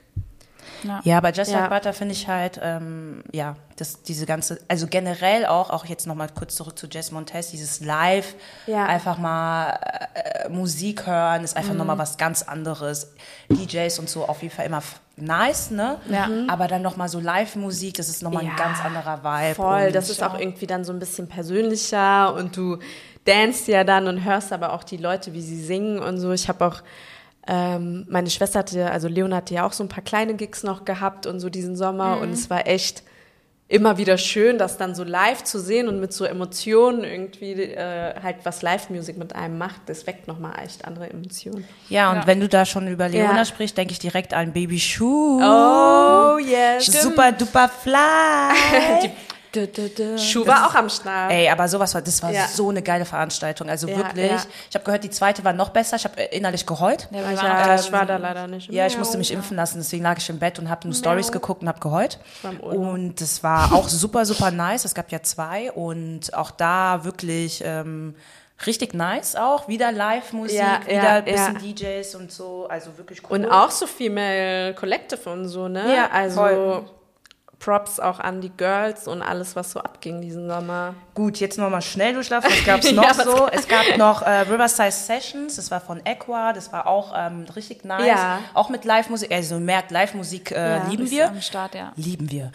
Ja, 1.04 1.18
aber 1.18 1.32
Just 1.32 1.50
Ja. 1.50 1.60
Like 1.60 1.70
Butter 1.70 1.92
finde 1.92 2.12
ich 2.14 2.28
halt, 2.28 2.60
ähm, 2.62 3.22
ja, 3.32 3.56
das, 3.76 4.02
diese 4.02 4.24
ganze, 4.26 4.58
also 4.68 4.86
generell 4.86 5.46
auch, 5.46 5.70
auch 5.70 5.84
jetzt 5.84 6.06
nochmal 6.06 6.28
kurz 6.34 6.56
zurück 6.56 6.78
zu 6.78 6.86
Jazz 6.90 7.10
Montez, 7.10 7.50
dieses 7.50 7.80
Live, 7.80 8.34
Ja. 8.66 8.84
einfach 8.86 9.18
mal 9.18 9.78
äh, 10.14 10.48
Musik 10.48 11.06
hören, 11.06 11.44
ist 11.44 11.56
einfach 11.56 11.74
nochmal 11.74 11.98
was 11.98 12.16
ganz 12.16 12.42
anderes. 12.42 13.12
DJs 13.50 13.98
und 13.98 14.08
so 14.08 14.26
auf 14.26 14.42
jeden 14.42 14.54
Fall 14.54 14.66
immer 14.66 14.82
nice, 15.16 15.70
ne? 15.70 15.98
Ja. 16.08 16.28
Aber 16.48 16.68
dann 16.68 16.82
nochmal 16.82 17.08
so 17.08 17.20
Live-Musik, 17.20 17.94
das 17.94 18.08
ist 18.08 18.22
nochmal 18.22 18.44
Ja, 18.44 18.50
ein 18.50 18.56
ganz 18.56 18.84
anderer 18.84 19.22
Vibe. 19.24 19.54
Voll, 19.54 19.92
das 19.92 20.10
ist 20.10 20.22
auch 20.22 20.38
irgendwie 20.38 20.66
dann 20.66 20.84
so 20.84 20.92
ein 20.92 20.98
bisschen 20.98 21.26
persönlicher 21.28 22.34
und 22.34 22.56
du 22.56 22.78
danst 23.24 23.66
ja 23.68 23.82
dann 23.82 24.06
und 24.08 24.24
hörst 24.24 24.52
aber 24.52 24.72
auch 24.72 24.84
die 24.84 24.98
Leute, 24.98 25.32
wie 25.32 25.42
sie 25.42 25.60
singen 25.62 25.98
und 25.98 26.18
so. 26.18 26.32
Ich 26.32 26.48
habe 26.48 26.64
auch, 26.66 26.82
ähm, 27.46 28.06
meine 28.08 28.30
Schwester 28.30 28.58
hatte, 28.60 28.90
also 28.90 29.08
Leon 29.08 29.34
hatte 29.34 29.54
ja 29.54 29.66
auch 29.66 29.72
so 29.72 29.84
ein 29.84 29.88
paar 29.88 30.02
kleine 30.04 30.34
Gigs 30.34 30.62
noch 30.62 30.84
gehabt 30.84 31.26
und 31.26 31.40
so 31.40 31.48
diesen 31.48 31.76
Sommer 31.76 32.18
und 32.20 32.30
es 32.32 32.50
war 32.50 32.66
echt 32.66 33.02
immer 33.68 33.98
wieder 33.98 34.16
schön, 34.16 34.58
das 34.58 34.78
dann 34.78 34.94
so 34.94 35.02
live 35.02 35.42
zu 35.42 35.58
sehen 35.58 35.88
und 35.88 35.98
mit 35.98 36.12
so 36.12 36.24
Emotionen 36.24 37.02
irgendwie 37.02 37.52
äh, 37.52 38.14
halt 38.22 38.36
was 38.44 38.62
Live-Music 38.62 39.16
mit 39.18 39.34
einem 39.34 39.58
macht, 39.58 39.80
das 39.86 40.06
weckt 40.06 40.28
nochmal 40.28 40.52
echt 40.64 40.84
andere 40.84 41.10
Emotionen. 41.10 41.64
Ja, 41.88 42.10
und 42.12 42.18
Ja. 42.18 42.26
wenn 42.28 42.38
du 42.38 42.48
da 42.48 42.64
schon 42.64 42.86
über 42.86 43.08
Leona 43.08 43.38
Ja. 43.38 43.44
sprichst, 43.44 43.76
denke 43.76 43.90
ich 43.92 43.98
direkt 43.98 44.34
an 44.34 44.52
Baby 44.52 44.78
Shoe. 44.78 45.40
Oh, 45.42 46.38
yes. 46.38 46.86
Super 46.86 47.32
duper 47.32 47.68
fly. 47.68 49.10
Schuh 50.18 50.46
war 50.46 50.66
auch 50.66 50.74
am 50.74 50.88
Start. 50.88 51.32
Ey, 51.32 51.48
aber 51.48 51.68
sowas 51.68 51.94
war, 51.94 52.02
das 52.02 52.22
war 52.22 52.30
Ja. 52.30 52.46
so 52.48 52.68
eine 52.70 52.82
geile 52.82 53.04
Veranstaltung. 53.04 53.68
Also 53.68 53.88
Ja, 53.88 53.96
wirklich. 53.98 54.30
ja. 54.30 54.42
Ich 54.70 54.74
habe 54.74 54.84
gehört, 54.84 55.04
die 55.04 55.10
zweite 55.10 55.44
war 55.44 55.52
noch 55.52 55.70
besser. 55.70 55.96
Ich 55.96 56.04
habe 56.04 56.20
innerlich 56.22 56.66
geheult. 56.66 57.08
Ja, 57.10 57.30
ich, 57.32 57.40
ja, 57.42 57.74
auch- 57.74 57.80
ich 57.80 57.92
war 57.92 58.06
da 58.06 58.16
leider 58.16 58.46
nicht. 58.46 58.70
Ja, 58.70 58.86
ich 58.86 58.98
musste 58.98 59.18
mich 59.18 59.32
impfen 59.32 59.56
lassen, 59.56 59.78
deswegen 59.78 60.02
lag 60.02 60.18
ich 60.18 60.28
im 60.28 60.38
Bett 60.38 60.58
und 60.58 60.68
habe 60.68 60.86
nur 60.86 60.94
Stories 60.94 61.32
geguckt 61.32 61.62
und 61.62 61.68
habe 61.68 61.80
geheult. 61.80 62.18
war. 62.42 62.62
Und 62.62 63.20
es 63.20 63.42
war 63.42 63.72
auch 63.72 63.88
super, 63.88 64.24
super 64.26 64.50
nice. 64.50 64.84
Es 64.84 64.94
gab 64.94 65.10
ja 65.12 65.22
zwei 65.22 65.70
und 65.72 66.32
auch 66.34 66.50
da 66.50 67.04
wirklich 67.04 67.62
ähm, 67.64 68.14
richtig 68.66 68.94
nice 68.94 69.36
auch. 69.36 69.68
Wieder 69.68 69.92
Live-Musik, 69.92 70.58
Ja, 70.58 70.80
wieder 70.86 70.94
ja, 71.02 71.14
ein 71.16 71.24
bisschen 71.24 71.54
ja. 71.56 71.60
DJs 72.00 72.14
und 72.14 72.32
so. 72.32 72.66
Also 72.68 72.96
wirklich 72.96 73.22
cool. 73.24 73.38
Und 73.38 73.46
auch 73.50 73.70
so 73.70 73.86
Female 73.86 74.74
Collective 74.74 75.28
und 75.30 75.48
so, 75.48 75.68
ne? 75.68 75.94
Ja, 75.94 76.08
also 76.10 76.36
voll. 76.40 76.84
Props 77.58 77.98
auch 78.00 78.20
an 78.20 78.42
die 78.42 78.50
Girls 78.54 79.08
und 79.08 79.22
alles, 79.22 79.56
was 79.56 79.72
so 79.72 79.80
abging 79.80 80.20
diesen 80.20 80.46
Sommer. 80.46 80.94
Gut, 81.14 81.38
jetzt 81.40 81.56
nochmal 81.58 81.80
schnell 81.80 82.12
durchlaufen. 82.12 82.50
Was 82.50 82.64
gab's 82.66 82.92
noch 82.92 83.02
Ja, 83.02 83.14
so? 83.14 83.48
Es 83.50 83.66
gab 83.66 83.96
noch 83.96 84.20
äh, 84.22 84.40
Riverside 84.40 84.92
Sessions, 84.92 85.56
das 85.56 85.70
war 85.70 85.80
von 85.80 86.04
Equa, 86.04 86.52
das 86.52 86.70
war 86.72 86.86
auch 86.86 87.14
ähm, 87.16 87.46
richtig 87.56 87.82
nice. 87.84 88.06
Ja. 88.06 88.40
Auch 88.52 88.68
mit 88.68 88.84
Live-Musik, 88.84 89.32
also 89.32 89.58
merkt, 89.58 89.90
Live-Musik 89.90 90.52
äh, 90.52 90.76
Ja. 90.76 90.86
lieben 90.88 91.10
wir. 91.10 91.28
am 91.28 91.40
Start, 91.40 91.74
ja. 91.74 91.92
Lieben 91.96 92.30
wir. 92.30 92.52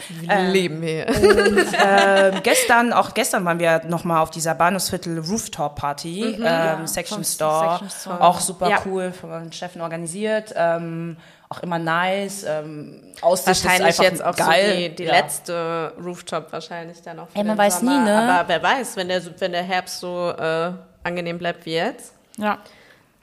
Leben 0.52 0.82
hier. 0.84 1.08
Ähm, 1.84 2.42
gestern, 2.44 2.94
auch 2.94 3.14
gestern 3.14 3.44
waren 3.46 3.60
wir 3.60 3.84
nochmal 3.86 4.22
auf 4.22 4.30
dieser 4.30 4.54
Bahnhofsviertel 4.56 5.20
Rooftop 5.20 5.76
Party, 5.76 6.38
ähm, 6.44 6.86
Section 6.88 7.24
Store. 7.24 7.80
Section 7.80 7.90
Store. 7.90 8.22
Auch 8.22 8.40
super 8.40 8.70
Ja. 8.70 8.78
cool 8.86 9.12
von 9.12 9.52
Steffen 9.52 9.82
organisiert. 9.82 10.54
Ähm, 10.56 11.18
auch 11.52 11.60
immer 11.64 11.78
nice. 11.80 12.46
Ähm, 12.48 13.02
Aussicht 13.22 13.50
ist 13.50 13.66
Wahrscheinlich 13.66 13.88
einfach 14.00 14.04
jetzt 14.04 14.24
auch 14.24 14.36
geil. 14.36 14.70
so 14.74 14.78
die, 14.78 14.96
die 14.96 15.04
Ja. 15.04 15.12
letzte 15.12 15.94
Rooftop 16.04 16.52
wahrscheinlich 16.54 17.02
dann 17.02 17.20
auch. 17.20 17.28
Ey, 17.34 17.44
man 17.44 17.56
den 17.56 17.58
weiß 17.58 17.80
Sommer. 17.80 18.00
nie, 18.00 18.06
ne? 18.06 18.34
Aber 18.40 18.48
wer 18.48 18.64
weiß, 18.64 18.96
wenn 18.96 19.10
der, 19.10 19.22
wenn 19.40 19.52
der 19.52 19.64
Herbst 19.64 20.00
so 20.00 20.30
äh, 20.32 20.72
angenehm 21.04 21.38
bleibt 21.38 21.66
wie 21.66 21.74
jetzt. 21.74 22.14
Ja. 22.38 22.60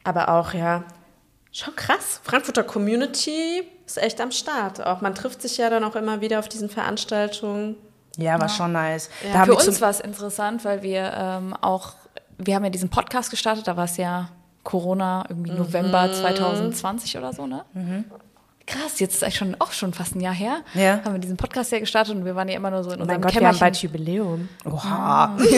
Aber 0.04 0.28
auch, 0.28 0.52
ja, 0.52 0.85
schon 1.52 1.75
krass. 1.75 2.20
Frankfurter 2.23 2.64
Community 2.64 3.66
ist 3.87 3.99
echt 3.99 4.20
am 4.20 4.30
Start. 4.30 4.85
Auch 4.85 5.00
man 5.00 5.14
trifft 5.14 5.40
sich 5.42 5.56
ja 5.56 5.70
dann 5.70 5.82
auch 5.85 5.97
immer 5.97 6.20
wieder 6.20 6.38
auf 6.38 6.49
diesen 6.49 6.68
Veranstaltungen. 6.68 7.76
Ja, 8.18 8.38
war 8.40 8.49
schon 8.49 8.73
nice. 8.73 9.08
Ja. 9.32 9.44
Für 9.44 9.54
uns 9.54 9.80
war 9.80 9.90
es 9.90 10.00
interessant, 10.00 10.64
weil 10.64 10.82
wir 10.82 11.12
ähm, 11.16 11.54
auch, 11.61 11.92
wir 12.37 12.54
haben 12.56 12.64
ja 12.64 12.70
diesen 12.70 12.90
Podcast 12.90 13.30
gestartet, 13.30 13.66
da 13.68 13.76
war 13.76 13.85
es 13.85 13.97
ja 13.97 14.28
Corona, 14.65 15.25
irgendwie 15.29 15.53
Mhm. 15.53 15.59
November 15.59 16.12
2020 16.12 17.17
oder 17.19 17.33
so, 17.33 17.47
ne? 17.47 17.65
Krass, 18.67 19.00
jetzt 19.00 19.15
ist 19.15 19.23
eigentlich 19.25 19.37
schon 19.37 19.57
auch 19.61 19.73
schon 19.73 19.95
fast 19.95 20.15
ein 20.15 20.21
Jahr 20.21 20.35
her. 20.35 20.59
Ja. 20.75 21.00
Haben 21.03 21.15
wir 21.15 21.21
diesen 21.21 21.38
Podcast 21.38 21.73
ja 21.73 21.79
gestartet 21.79 22.15
und 22.15 22.27
wir 22.27 22.37
waren 22.37 22.49
ja 22.49 22.57
immer 22.57 22.71
nur 22.71 22.85
so 22.85 22.91
in 22.91 23.00
unserem 23.00 23.19
mein 23.19 23.23
Gott, 23.23 23.33
wir 23.33 23.47
haben 23.47 23.57
Kämmerchen. 23.57 23.61
bald 23.61 23.77
Jubiläum. 23.83 24.49
Oha. 24.71 25.37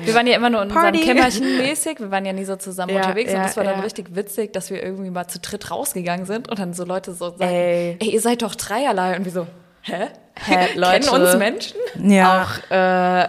Wir 0.00 0.12
waren 0.12 0.26
ja 0.26 0.34
immer 0.36 0.50
nur 0.50 0.60
in 0.62 0.68
Party. 0.70 0.98
unserem 0.98 1.16
Kämmerchen 1.16 1.56
mäßig. 1.56 2.00
Wir 2.00 2.10
waren 2.10 2.26
ja 2.26 2.32
nie 2.32 2.44
so 2.44 2.56
zusammen 2.56 2.90
Ja, 2.94 3.02
unterwegs. 3.02 3.30
ja, 3.30 3.38
und 3.38 3.44
das 3.44 3.56
war 3.56 3.62
dann 3.64 3.78
richtig 3.80 4.14
witzig, 4.16 4.52
dass 4.52 4.70
wir 4.70 4.82
irgendwie 4.82 5.08
mal 5.10 5.28
zu 5.28 5.38
dritt 5.38 5.70
rausgegangen 5.70 6.26
sind 6.26 6.48
und 6.50 6.58
dann 6.58 6.74
so 6.74 6.84
Leute 6.84 7.14
so 7.14 7.30
sagen, 7.30 7.42
Ey. 7.42 7.96
ey, 8.00 8.10
ihr 8.10 8.20
seid 8.20 8.42
doch 8.42 8.56
dreierlei. 8.56 9.16
Und 9.16 9.24
wir 9.24 9.30
so, 9.32 9.46
hä? 9.82 10.08
Hä, 10.34 10.68
Leute. 10.74 11.06
Kennen 11.08 11.22
uns 11.22 11.36
Menschen? 11.36 11.76
Ja. 12.10 12.42
Auch 12.42 12.70
äh, 12.72 13.28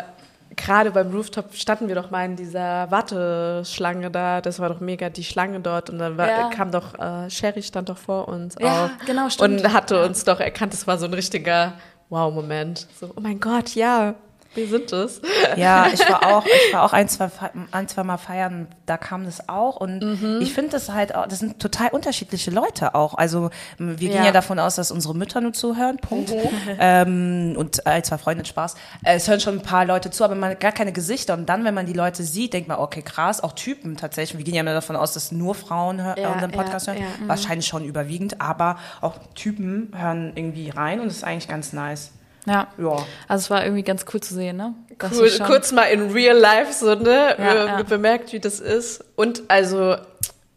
gerade 0.56 0.92
beim 0.92 1.12
Rooftop 1.12 1.54
standen 1.54 1.88
wir 1.88 1.96
doch 1.96 2.12
mal 2.12 2.26
in 2.26 2.36
dieser 2.36 2.90
Warteschlange 2.92 4.12
da. 4.12 4.42
Das 4.42 4.60
war 4.60 4.70
doch 4.70 4.80
mega 4.80 5.10
die 5.10 5.24
Schlange 5.24 5.60
dort. 5.60 5.90
Und 5.90 6.00
dann 6.00 6.18
war, 6.18 6.28
Ja. 6.28 6.50
kam 6.50 6.72
doch, 6.72 6.98
äh, 7.00 7.30
Sherry 7.30 7.62
stand 7.62 7.90
doch 7.90 7.98
vor 7.98 8.28
uns 8.28 8.56
Ja, 8.60 8.86
auch. 8.86 9.06
genau, 9.06 9.30
stimmt. 9.30 9.62
Und 9.62 9.74
hatte 9.74 10.04
uns 10.06 10.24
doch 10.24 10.40
erkannt. 10.40 10.74
Das 10.74 10.88
war 10.88 10.98
so 10.98 11.06
ein 11.06 11.14
richtiger 11.14 11.74
Wow-Moment. 12.10 12.88
So, 13.00 13.12
oh 13.16 13.20
mein 13.22 13.40
Gott, 13.40 13.76
ja, 13.76 14.16
wir 14.56 14.68
sind 14.68 14.92
es. 14.94 15.22
Ja, 15.56 15.88
ich 15.94 16.00
war 16.10 16.26
auch, 16.36 16.46
ich 16.46 16.74
war 16.74 16.84
auch 16.84 16.94
ein, 16.94 17.08
zwei, 17.10 17.30
ein, 17.72 17.88
zwei 17.88 18.04
Mal 18.04 18.18
feiern, 18.18 18.68
da 18.86 18.98
kam 18.98 19.26
das 19.26 19.48
auch 19.50 19.76
und 19.78 20.00
Mhm. 20.00 20.40
ich 20.42 20.54
finde 20.54 20.72
das 20.72 20.90
halt 20.90 21.14
auch, 21.16 21.28
das 21.28 21.40
sind 21.40 21.60
total 21.60 21.90
unterschiedliche 21.90 22.52
Leute 22.52 22.96
auch. 22.96 23.14
Also 23.16 23.50
wir 23.78 23.96
gehen 23.96 24.14
Ja. 24.14 24.26
ja 24.26 24.32
davon 24.32 24.60
aus, 24.60 24.76
dass 24.76 24.92
unsere 24.92 25.16
Mütter 25.16 25.42
nur 25.42 25.54
zuhören, 25.54 25.98
Punkt. 25.98 26.32
Ähm, 26.80 27.56
und 27.58 27.86
ein, 27.88 28.04
zwei 28.04 28.18
Freunde, 28.18 28.46
Spaß. 28.46 28.76
Äh, 29.04 29.16
es 29.16 29.28
hören 29.28 29.40
schon 29.40 29.56
ein 29.60 29.62
paar 29.62 29.86
Leute 29.86 30.10
zu, 30.12 30.24
aber 30.24 30.36
man 30.36 30.52
hat 30.52 30.60
gar 30.60 30.72
keine 30.72 30.92
Gesichter 30.92 31.34
und 31.36 31.48
dann, 31.48 31.64
wenn 31.64 31.74
man 31.74 31.86
die 31.86 31.94
Leute 31.94 32.24
sieht, 32.24 32.54
denkt 32.54 32.68
man, 32.68 32.80
okay, 32.80 33.02
krass, 33.02 33.42
auch 33.42 33.54
Typen 33.54 33.98
tatsächlich. 33.98 34.38
Wir 34.38 34.46
gehen 34.46 34.56
ja 34.56 34.62
immer 34.62 34.74
davon 34.74 34.96
aus, 34.96 35.14
dass 35.14 35.32
nur 35.32 35.56
Frauen 35.56 36.04
hör, 36.04 36.18
Ja, 36.18 36.30
unseren 36.34 36.52
Podcast 36.52 36.88
ja, 36.88 36.94
hören. 36.94 37.04
ja. 37.22 37.28
Wahrscheinlich 37.28 37.68
schon 37.68 37.84
überwiegend, 37.86 38.42
aber 38.42 38.78
auch 39.02 39.16
Typen 39.36 39.92
hören 39.96 40.32
irgendwie 40.36 40.70
rein 40.70 41.00
und 41.00 41.08
das 41.08 41.18
ist 41.18 41.24
eigentlich 41.24 41.48
ganz 41.48 41.74
nice. 41.74 42.12
Ja. 42.46 42.68
Ja. 42.78 42.92
Also 43.28 43.44
es 43.44 43.50
war 43.50 43.64
irgendwie 43.64 43.84
ganz 43.84 44.06
cool 44.14 44.22
zu 44.22 44.34
sehen, 44.34 44.58
ne? 44.58 44.74
Dass 44.98 45.14
Cool, 45.18 45.30
kurz 45.46 45.72
mal 45.72 45.86
in 45.86 46.12
real 46.12 46.38
life 46.38 46.74
so, 46.74 46.96
ne, 46.96 47.36
Ja, 47.38 47.54
äh, 47.54 47.66
ja. 47.68 47.84
bemerkt, 47.84 48.34
wie 48.34 48.40
das 48.40 48.60
ist. 48.60 49.04
Und 49.16 49.44
also, 49.50 49.96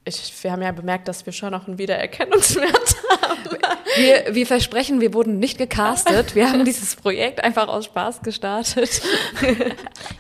ich, 0.08 0.32
wir 0.42 0.52
haben 0.52 0.62
ja 0.62 0.72
bemerkt, 0.72 1.06
dass 1.08 1.24
wir 1.26 1.32
schon 1.32 1.50
noch 1.52 1.66
einen 1.68 1.78
Wiedererkennungswert 1.78 2.96
haben. 3.22 3.58
Wir, 3.96 4.34
wir 4.34 4.46
versprechen, 4.46 5.00
wir 5.00 5.14
wurden 5.14 5.38
nicht 5.38 5.58
gecastet. 5.58 6.34
Wir 6.34 6.50
haben 6.50 6.64
dieses 6.66 6.96
Projekt 6.96 7.42
einfach 7.44 7.68
aus 7.68 7.84
Spaß 7.86 8.22
gestartet. 8.22 9.00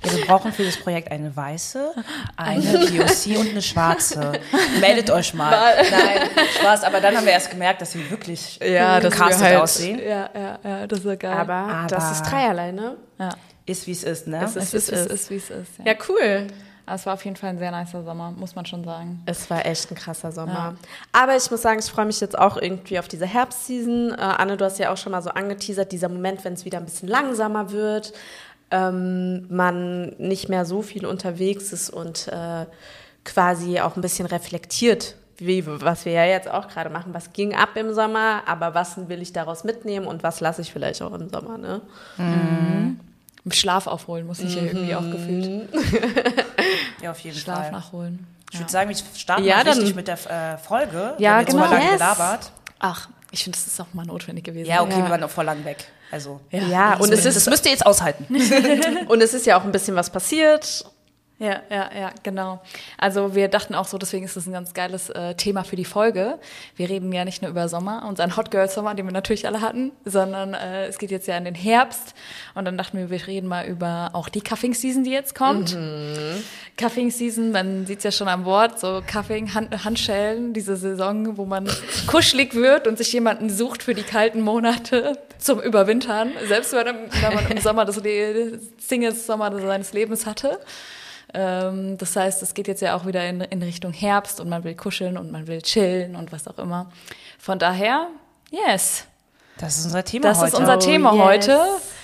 Ja, 0.04 0.16
wir 0.16 0.26
brauchen 0.26 0.52
für 0.52 0.64
das 0.64 0.76
Projekt 0.78 1.10
eine 1.10 1.34
weiße, 1.36 1.92
eine 2.36 2.62
POC 2.62 3.38
und 3.38 3.50
eine 3.50 3.60
schwarze. 3.60 4.32
Meldet 4.80 5.10
euch 5.10 5.34
mal. 5.34 5.74
Nein, 5.90 6.30
Spaß, 6.58 6.84
aber 6.84 7.00
dann 7.00 7.16
haben 7.16 7.26
wir 7.26 7.32
erst 7.32 7.50
gemerkt, 7.50 7.82
dass 7.82 7.94
wir 7.94 8.08
wirklich 8.10 8.58
Ja, 8.60 9.00
dass 9.00 9.12
wir 9.12 9.18
gecastet 9.18 9.42
halt- 9.44 9.60
aussehen. 9.60 9.98
Ja, 10.00 10.30
ja, 10.34 10.58
ja, 10.64 10.86
das 10.86 11.04
war 11.04 11.16
geil. 11.16 11.32
Aber, 11.32 11.52
Aber- 11.52 11.86
das 11.88 12.12
ist 12.12 12.22
dreierlei, 12.22 12.72
ne? 12.72 12.96
ja. 13.18 13.30
Ist 13.66 13.86
wie 13.86 13.92
es 13.92 14.02
ist, 14.04 14.26
ne? 14.28 14.42
Es 14.42 14.56
Es 14.56 14.72
ist, 14.72 14.88
es 14.90 15.06
ist, 15.06 15.30
wie 15.30 15.36
es 15.36 15.50
ist. 15.50 15.78
Ja. 15.84 15.92
Ja, 15.92 15.94
cool. 16.08 16.46
Aber 16.88 16.94
es 16.94 17.04
war 17.04 17.12
auf 17.12 17.24
jeden 17.26 17.36
Fall 17.36 17.50
ein 17.50 17.58
sehr 17.58 17.70
nicer 17.70 18.02
Sommer, 18.02 18.30
muss 18.30 18.54
man 18.54 18.64
schon 18.64 18.82
sagen. 18.82 19.22
Es 19.26 19.50
war 19.50 19.66
echt 19.66 19.90
ein 19.90 19.94
krasser 19.94 20.32
Sommer. 20.32 20.74
Aber 21.12 21.36
ich 21.36 21.50
muss 21.50 21.60
sagen, 21.60 21.80
ich 21.80 21.84
freue 21.84 22.06
mich 22.06 22.18
jetzt 22.18 22.38
auch 22.38 22.56
irgendwie 22.56 22.98
auf 22.98 23.08
diese 23.08 23.26
Herbstseason. 23.26 24.12
Äh, 24.12 24.16
Anne, 24.16 24.56
du 24.56 24.64
hast 24.64 24.78
ja 24.78 24.90
auch 24.90 24.96
schon 24.96 25.12
mal 25.12 25.20
so 25.20 25.28
angeteasert, 25.28 25.92
dieser 25.92 26.08
Moment, 26.08 26.46
wenn 26.46 26.54
es 26.54 26.64
wieder 26.64 26.78
ein 26.78 26.86
bisschen 26.86 27.08
langsamer 27.08 27.72
wird, 27.72 28.14
ähm, 28.70 29.46
man 29.54 30.14
nicht 30.16 30.48
mehr 30.48 30.64
so 30.64 30.80
viel 30.80 31.04
unterwegs 31.04 31.74
ist 31.74 31.90
und 31.90 32.28
äh, 32.28 32.64
quasi 33.22 33.80
auch 33.80 33.96
ein 33.96 34.00
bisschen 34.00 34.24
reflektiert, 34.24 35.16
wie, 35.36 35.66
was 35.66 36.06
wir 36.06 36.12
ja 36.12 36.24
jetzt 36.24 36.48
auch 36.48 36.68
gerade 36.68 36.88
machen. 36.88 37.12
Was 37.12 37.34
ging 37.34 37.54
ab 37.54 37.70
im 37.74 37.92
Sommer, 37.92 38.44
aber 38.46 38.72
was 38.72 39.10
will 39.10 39.20
ich 39.20 39.34
daraus 39.34 39.62
mitnehmen 39.62 40.06
und 40.06 40.22
was 40.22 40.40
lasse 40.40 40.62
ich 40.62 40.72
vielleicht 40.72 41.02
auch 41.02 41.12
im 41.12 41.28
Sommer, 41.28 41.58
ne? 41.58 41.82
Im 42.16 43.00
Schlaf 43.50 43.86
aufholen, 43.86 44.26
muss 44.26 44.40
ich 44.40 44.54
ja 44.54 44.62
irgendwie 44.62 44.94
auch 44.94 45.10
gefühlt. 45.10 45.68
Ja, 47.02 47.12
auf 47.12 47.20
jeden 47.20 47.36
Schlaf 47.36 47.58
Fall. 47.60 47.70
nachholen. 47.72 48.26
Ich 48.52 48.58
würde 48.58 48.72
sagen, 48.72 48.88
wir 48.88 48.96
starten 49.14 49.44
Ja, 49.44 49.56
mal 49.62 49.68
richtig 49.70 49.94
mit 49.94 50.08
der 50.08 50.54
äh, 50.54 50.58
Folge. 50.58 51.14
Ja, 51.18 51.42
genau. 51.42 51.66
So 51.68 51.74
Yes. 51.74 51.92
gelabert. 51.92 52.50
Ach, 52.80 53.08
ich 53.30 53.44
finde, 53.44 53.56
das 53.58 53.66
ist 53.66 53.80
auch 53.80 53.86
mal 53.92 54.04
notwendig 54.06 54.44
gewesen. 54.44 54.68
Ja, 54.68 54.82
okay, 54.82 54.92
Ja. 54.98 55.04
wir 55.04 55.10
waren 55.10 55.22
auch 55.22 55.30
voll 55.30 55.44
lang 55.44 55.64
weg. 55.64 55.84
Also, 56.10 56.40
Ja, 56.50 56.94
und 56.96 57.12
es 57.12 57.22
das 57.24 57.36
ist, 57.36 57.48
müsst 57.48 57.64
ihr 57.66 57.72
jetzt 57.72 57.86
aushalten. 57.86 58.26
und 59.08 59.20
es 59.20 59.34
ist 59.34 59.46
ja 59.46 59.58
auch 59.60 59.64
ein 59.64 59.72
bisschen 59.72 59.94
was 59.96 60.10
passiert. 60.10 60.84
Ja, 61.40 61.62
ja, 61.70 61.88
ja, 61.96 62.10
genau. 62.24 62.60
Also 62.96 63.36
wir 63.36 63.46
dachten 63.46 63.76
auch 63.76 63.86
so, 63.86 63.96
deswegen 63.96 64.24
ist 64.24 64.36
das 64.36 64.48
ein 64.48 64.52
ganz 64.52 64.74
geiles 64.74 65.08
äh, 65.10 65.36
Thema 65.36 65.62
für 65.62 65.76
die 65.76 65.84
Folge. 65.84 66.40
Wir 66.74 66.88
reden 66.88 67.12
ja 67.12 67.24
nicht 67.24 67.42
nur 67.42 67.50
über 67.52 67.68
Sommer, 67.68 68.04
unseren 68.08 68.36
Hot 68.36 68.50
Girl 68.50 68.68
Sommer, 68.68 68.96
den 68.96 69.06
wir 69.06 69.12
natürlich 69.12 69.46
alle 69.46 69.60
hatten, 69.60 69.92
sondern 70.04 70.54
äh, 70.54 70.86
es 70.86 70.98
geht 70.98 71.12
jetzt 71.12 71.28
ja 71.28 71.36
in 71.36 71.44
den 71.44 71.54
Herbst. 71.54 72.14
Und 72.56 72.64
dann 72.64 72.76
dachten 72.76 72.98
wir, 72.98 73.08
wir 73.10 73.24
reden 73.28 73.46
mal 73.46 73.66
über 73.66 74.10
auch 74.14 74.28
die 74.28 74.40
Cuffing 74.40 74.74
Season, 74.74 75.04
die 75.04 75.12
jetzt 75.12 75.36
kommt. 75.36 75.78
Cuffing 76.76 77.12
Season, 77.12 77.52
man 77.52 77.86
sieht's 77.86 78.02
ja 78.02 78.10
schon 78.10 78.26
am 78.26 78.44
Wort, 78.44 78.80
so 78.80 79.00
Cuffing, 79.06 79.54
Hand, 79.54 79.84
Handschellen, 79.84 80.52
diese 80.52 80.76
Saison, 80.76 81.36
wo 81.36 81.44
man 81.44 81.70
kuschelig 82.08 82.56
wird 82.56 82.88
und 82.88 82.98
sich 82.98 83.12
jemanden 83.12 83.48
sucht 83.48 83.84
für 83.84 83.94
die 83.94 84.02
kalten 84.02 84.40
Monate 84.40 85.16
zum 85.38 85.60
Überwintern, 85.60 86.32
selbst 86.48 86.72
wenn, 86.72 86.86
man 87.34 87.46
im 87.48 87.58
Sommer 87.62 87.84
das 87.84 88.02
Le 88.02 88.58
Singles 88.78 89.24
Sommer 89.26 89.56
seines 89.60 89.92
Lebens 89.92 90.26
hatte. 90.26 90.58
Ähm, 91.34 91.98
das 91.98 92.16
heißt, 92.16 92.42
es 92.42 92.54
geht 92.54 92.68
jetzt 92.68 92.80
ja 92.80 92.96
auch 92.96 93.06
wieder 93.06 93.26
in, 93.28 93.40
in 93.42 93.62
Richtung 93.62 93.92
Herbst 93.92 94.40
und 94.40 94.48
man 94.48 94.64
will 94.64 94.74
kuscheln 94.74 95.16
und 95.18 95.30
man 95.30 95.46
will 95.46 95.60
chillen 95.62 96.16
und 96.16 96.32
was 96.32 96.48
auch 96.48 96.58
immer. 96.58 96.90
Von 97.38 97.58
daher, 97.58 98.06
yes, 98.50 99.04
Das 99.58 99.78
ist 99.78 99.84
unser 99.86 100.04
Thema 100.04 100.28
das 100.28 100.38
heute. 100.38 100.48
ist 100.48 100.58
unser 100.58 100.76
Oh, 100.76 100.80
Thema 100.80 101.12
yes. 101.14 101.22
heute. 101.48 101.60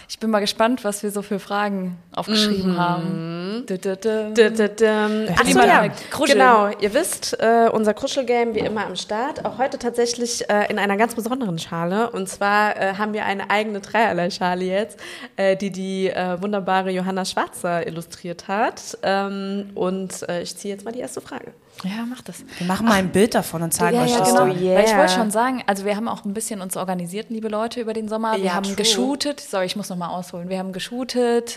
Ich 0.09 0.19
bin 0.19 0.31
mal 0.31 0.41
gespannt, 0.41 0.85
was 0.85 1.03
wir 1.03 1.11
so 1.11 1.23
für 1.23 1.39
Fragen 1.39 1.97
aufgeschrieben 2.17 2.79
haben. 2.79 3.65
Dü, 3.69 3.79
dü, 3.79 3.97
dü. 3.97 4.35
D 4.35 4.49
-d 4.49 4.69
-d 4.69 5.29
Ach 5.33 5.39
so, 5.39 5.47
Lieber 5.49 5.67
ja, 5.67 5.89
Kruscheln. 6.11 6.39
genau. 6.39 6.69
Ihr 6.81 6.93
wisst, 6.95 7.37
äh, 7.41 7.69
unser 7.73 7.95
Kuschelgame 7.95 8.55
wie 8.55 8.61
immer 8.61 8.87
am 8.87 8.97
Start. 8.97 9.45
Auch 9.45 9.59
heute 9.59 9.79
tatsächlich 9.79 10.49
äh, 10.51 10.71
in 10.71 10.79
einer 10.79 10.97
ganz 10.97 11.15
besonderen 11.15 11.59
Schale. 11.59 12.11
Und 12.11 12.29
zwar 12.29 12.77
äh, 12.77 12.95
haben 12.95 13.13
wir 13.13 13.25
eine 13.25 13.51
eigene 13.51 13.81
Dreierlei-Schale 13.81 14.65
jetzt, 14.65 14.99
äh, 15.37 15.57
die 15.57 15.71
die 15.71 16.09
äh, 16.11 16.41
wunderbare 16.43 16.91
Johanna 16.91 17.25
Schwarzer 17.25 17.87
illustriert 17.87 18.49
hat. 18.49 18.99
Ähm, 19.03 19.71
und 19.75 20.29
äh, 20.29 20.43
ich 20.43 20.57
ziehe 20.57 20.75
jetzt 20.75 20.85
mal 20.85 20.93
die 20.93 21.01
erste 21.01 21.21
Frage. 21.21 21.53
Ja, 21.83 22.05
mach 22.09 22.23
das. 22.23 22.45
wir 22.59 22.67
machen 22.69 22.87
mal 22.87 22.95
ein 22.95 23.11
Bild 23.11 23.35
davon 23.35 23.61
und 23.63 23.73
zeigen 23.73 23.97
Ja, 23.97 24.05
euch 24.05 24.13
ja, 24.13 24.19
das 24.21 24.29
genau. 24.29 24.47
yeah. 24.47 24.77
Weil 24.79 24.85
ich 24.85 24.97
wollte 24.97 25.13
schon 25.13 25.31
sagen, 25.33 25.63
also 25.67 25.85
wir 25.85 25.97
haben 25.97 26.07
auch 26.07 26.25
ein 26.25 26.33
bisschen 26.33 26.61
uns 26.61 26.77
organisiert, 26.77 27.31
liebe 27.31 27.49
Leute, 27.49 27.81
über 27.81 27.93
den 27.93 28.09
Sommer. 28.09 28.37
Wir 28.37 28.45
Ja, 28.45 28.55
haben 28.55 28.63
true. 28.63 28.77
geshootet. 28.77 29.41
Sorry, 29.41 29.67
ich 29.67 29.75
muss 29.75 29.89
noch 29.89 29.97
mal 29.97 30.09
ausholen. 30.09 30.49
Wir 30.49 30.59
haben 30.59 30.73
geshootet. 30.73 31.57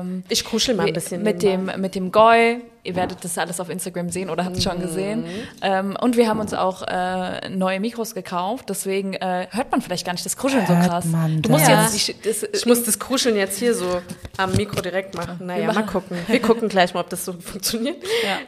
Ähm, 0.00 0.24
Ich 0.28 0.44
kuschel 0.44 0.74
mal 0.74 0.86
ein 0.86 0.92
bisschen. 0.92 1.22
mit 1.22 1.42
dem 1.42 1.70
mit 1.78 1.94
dem 1.94 2.10
Goy. 2.12 2.60
Ihr 2.86 2.96
werdet 2.96 3.24
das 3.24 3.38
alles 3.38 3.60
auf 3.60 3.70
Instagram 3.70 4.10
sehen 4.10 4.28
oder 4.28 4.44
habt 4.44 4.58
es 4.58 4.62
schon 4.62 4.78
gesehen. 4.78 5.24
Ähm, 5.62 5.96
und 5.98 6.18
wir 6.18 6.28
haben 6.28 6.38
uns 6.38 6.52
auch 6.52 6.82
äh, 6.86 7.48
neue 7.48 7.80
Mikros 7.80 8.14
gekauft. 8.14 8.66
Deswegen 8.68 9.14
äh, 9.14 9.46
hört 9.52 9.70
man 9.72 9.80
vielleicht 9.80 10.04
gar 10.04 10.12
nicht 10.12 10.26
das 10.26 10.36
Kuscheln 10.36 10.66
so 10.66 10.76
Hört 10.76 10.88
krass. 10.90 11.04
man 11.06 11.40
du 11.40 11.48
musst 11.50 11.66
das? 11.66 12.06
jetzt 12.06 12.24
die, 12.24 12.28
das, 12.28 12.42
Ich 12.52 12.66
muss 12.66 12.82
das 12.84 12.98
Kuscheln 12.98 13.36
jetzt 13.36 13.58
hier 13.58 13.72
so 13.74 14.02
am 14.36 14.52
Mikro 14.52 14.82
direkt 14.82 15.14
machen. 15.16 15.38
Naja, 15.46 15.72
mal 15.72 15.86
gucken. 15.86 16.18
Wir 16.26 16.42
gucken 16.42 16.68
gleich 16.68 16.92
mal, 16.92 17.00
ob 17.00 17.08
das 17.08 17.24
so 17.24 17.32
funktioniert. 17.40 17.96
Ja. 18.22 18.38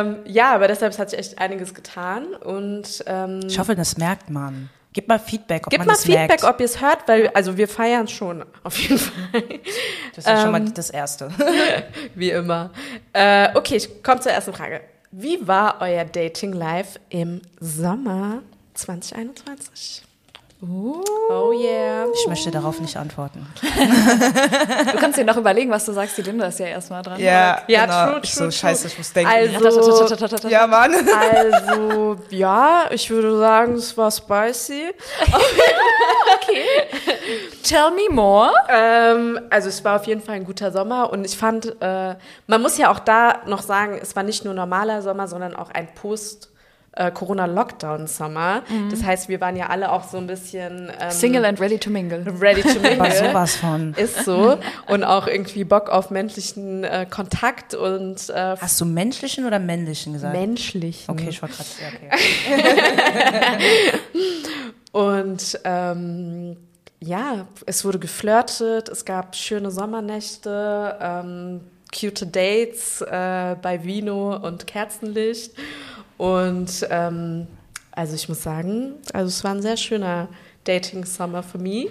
Ähm, 0.00 0.16
ja, 0.26 0.54
aber 0.54 0.68
deshalb 0.68 0.98
hat 0.98 1.08
sich 1.08 1.18
echt 1.18 1.38
einiges 1.38 1.72
getan. 1.72 2.26
Und 2.34 3.02
ähm, 3.06 3.40
Ich 3.48 3.58
hoffe, 3.58 3.74
das 3.74 3.96
merkt 3.96 4.28
man. 4.28 4.68
Gib 4.96 5.08
mal 5.08 5.18
Feedback, 5.18 5.66
ob 5.66 5.70
Gib 5.70 5.80
man 5.80 5.88
mal 5.88 5.94
Feedback, 5.96 6.28
merkt. 6.28 6.44
ob 6.44 6.58
ihr 6.58 6.64
es 6.64 6.80
hört, 6.80 7.06
weil 7.06 7.28
also 7.34 7.54
wir 7.58 7.68
feiern 7.68 8.08
schon, 8.08 8.42
auf 8.62 8.78
jeden 8.78 8.96
Fall, 8.96 9.42
Das 10.14 10.24
ist 10.24 10.30
schon 10.30 10.46
Ähm, 10.46 10.52
mal 10.52 10.70
das 10.72 10.88
Erste. 10.88 11.30
wie 12.14 12.30
immer. 12.30 12.70
Äh, 13.12 13.50
okay, 13.54 13.76
ich 13.76 14.02
komme 14.02 14.22
zur 14.22 14.32
ersten 14.32 14.54
Frage. 14.54 14.80
Wie 15.10 15.46
war 15.46 15.82
euer 15.82 16.06
Dating 16.06 16.54
Life 16.54 16.98
im 17.10 17.42
Sommer 17.60 18.40
2021? 18.72 20.02
Oh 20.62 21.52
yeah. 21.52 22.06
Ich 22.14 22.26
möchte 22.28 22.50
darauf 22.50 22.80
nicht 22.80 22.96
antworten. 22.96 23.46
Du 24.92 24.98
kannst 24.98 25.18
dir 25.18 25.24
noch 25.24 25.36
überlegen, 25.36 25.70
was 25.70 25.84
du 25.84 25.92
sagst. 25.92 26.16
Die 26.16 26.22
Linda 26.22 26.46
ist 26.46 26.58
ja 26.58 26.66
erstmal 26.66 27.02
dran. 27.02 27.20
Ja, 27.20 27.60
genau. 27.66 28.06
true, 28.06 28.20
Ich 28.22 28.34
true, 28.34 28.44
so, 28.44 28.50
scheiße, 28.50 28.86
ich 28.86 28.96
muss 28.98 29.12
denken. 29.12 29.30
Also, 29.30 30.48
ja, 30.48 30.66
Mann. 30.66 30.94
also, 31.20 32.16
ja, 32.30 32.86
ich 32.90 33.10
würde 33.10 33.38
sagen, 33.38 33.74
es 33.74 33.96
war 33.96 34.10
spicy. 34.10 34.94
Tell 37.62 37.90
me 37.90 38.08
more. 38.10 38.52
Ähm, 38.68 39.40
also 39.50 39.68
es 39.68 39.84
war 39.84 39.96
auf 39.96 40.06
jeden 40.06 40.22
Fall 40.22 40.36
ein 40.36 40.44
guter 40.44 40.72
Sommer 40.72 41.10
und 41.12 41.24
ich 41.24 41.36
fand, 41.36 41.76
äh, 41.80 42.14
man 42.46 42.62
muss 42.62 42.78
ja 42.78 42.90
auch 42.90 43.00
da 43.00 43.42
noch 43.46 43.62
sagen, 43.62 43.98
es 44.00 44.16
war 44.16 44.22
nicht 44.22 44.44
nur 44.44 44.54
normaler 44.54 45.02
Sommer, 45.02 45.28
sondern 45.28 45.54
auch 45.54 45.70
ein 45.70 45.88
Post- 45.94 46.50
äh, 46.96 47.10
Corona-Lockdown-Sommer. 47.10 48.62
Das 48.90 49.04
heißt, 49.04 49.28
wir 49.28 49.40
waren 49.40 49.54
ja 49.56 49.68
alle 49.68 49.92
auch 49.92 50.04
so 50.08 50.16
ein 50.16 50.26
bisschen 50.26 50.90
ähm, 51.00 51.10
Single 51.10 51.44
and 51.44 51.60
ready 51.60 51.78
to 51.78 51.90
mingle. 51.90 52.24
ready 52.40 52.62
to 52.62 52.68
mingle. 52.80 52.98
War 52.98 53.10
sowas 53.10 53.56
von. 53.56 53.94
Ist 53.94 54.24
so. 54.24 54.58
Und 54.88 55.04
auch 55.04 55.26
irgendwie 55.28 55.64
Bock 55.64 55.88
auf 55.90 56.10
menschlichen 56.10 56.84
äh, 56.84 57.06
Kontakt 57.08 57.74
und 57.74 58.28
äh, 58.30 58.56
Hast 58.60 58.80
du 58.80 58.84
menschlichen 58.84 59.46
oder 59.46 59.58
männlichen 59.58 60.14
gesagt? 60.14 60.34
menschlichen. 60.34 61.12
okay, 61.12 61.28
ich 61.28 61.40
war 61.42 61.48
gerade. 61.48 61.68
Okay. 61.86 62.10
Und 64.92 65.60
ähm, 65.64 66.56
ja, 67.00 67.46
es 67.66 67.84
wurde 67.84 67.98
geflirtet, 67.98 68.88
es 68.88 69.04
gab 69.04 69.36
schöne 69.36 69.70
Sommernächte, 69.70 70.96
ähm, 71.00 71.60
cute 71.94 72.26
Dates 72.26 73.02
äh, 73.02 73.56
bei 73.60 73.84
Vino 73.84 74.34
und 74.36 74.66
Kerzenlicht. 74.66 75.52
Und 76.18 76.86
ähm, 76.90 77.46
also 77.92 78.14
ich 78.14 78.28
muss 78.28 78.42
sagen, 78.42 78.94
also 79.12 79.28
es 79.28 79.42
war 79.44 79.52
ein 79.52 79.62
sehr 79.62 79.76
schöner 79.76 80.28
Dating 80.64 81.04
Summer 81.04 81.42
für 81.42 81.58
mich. 81.58 81.88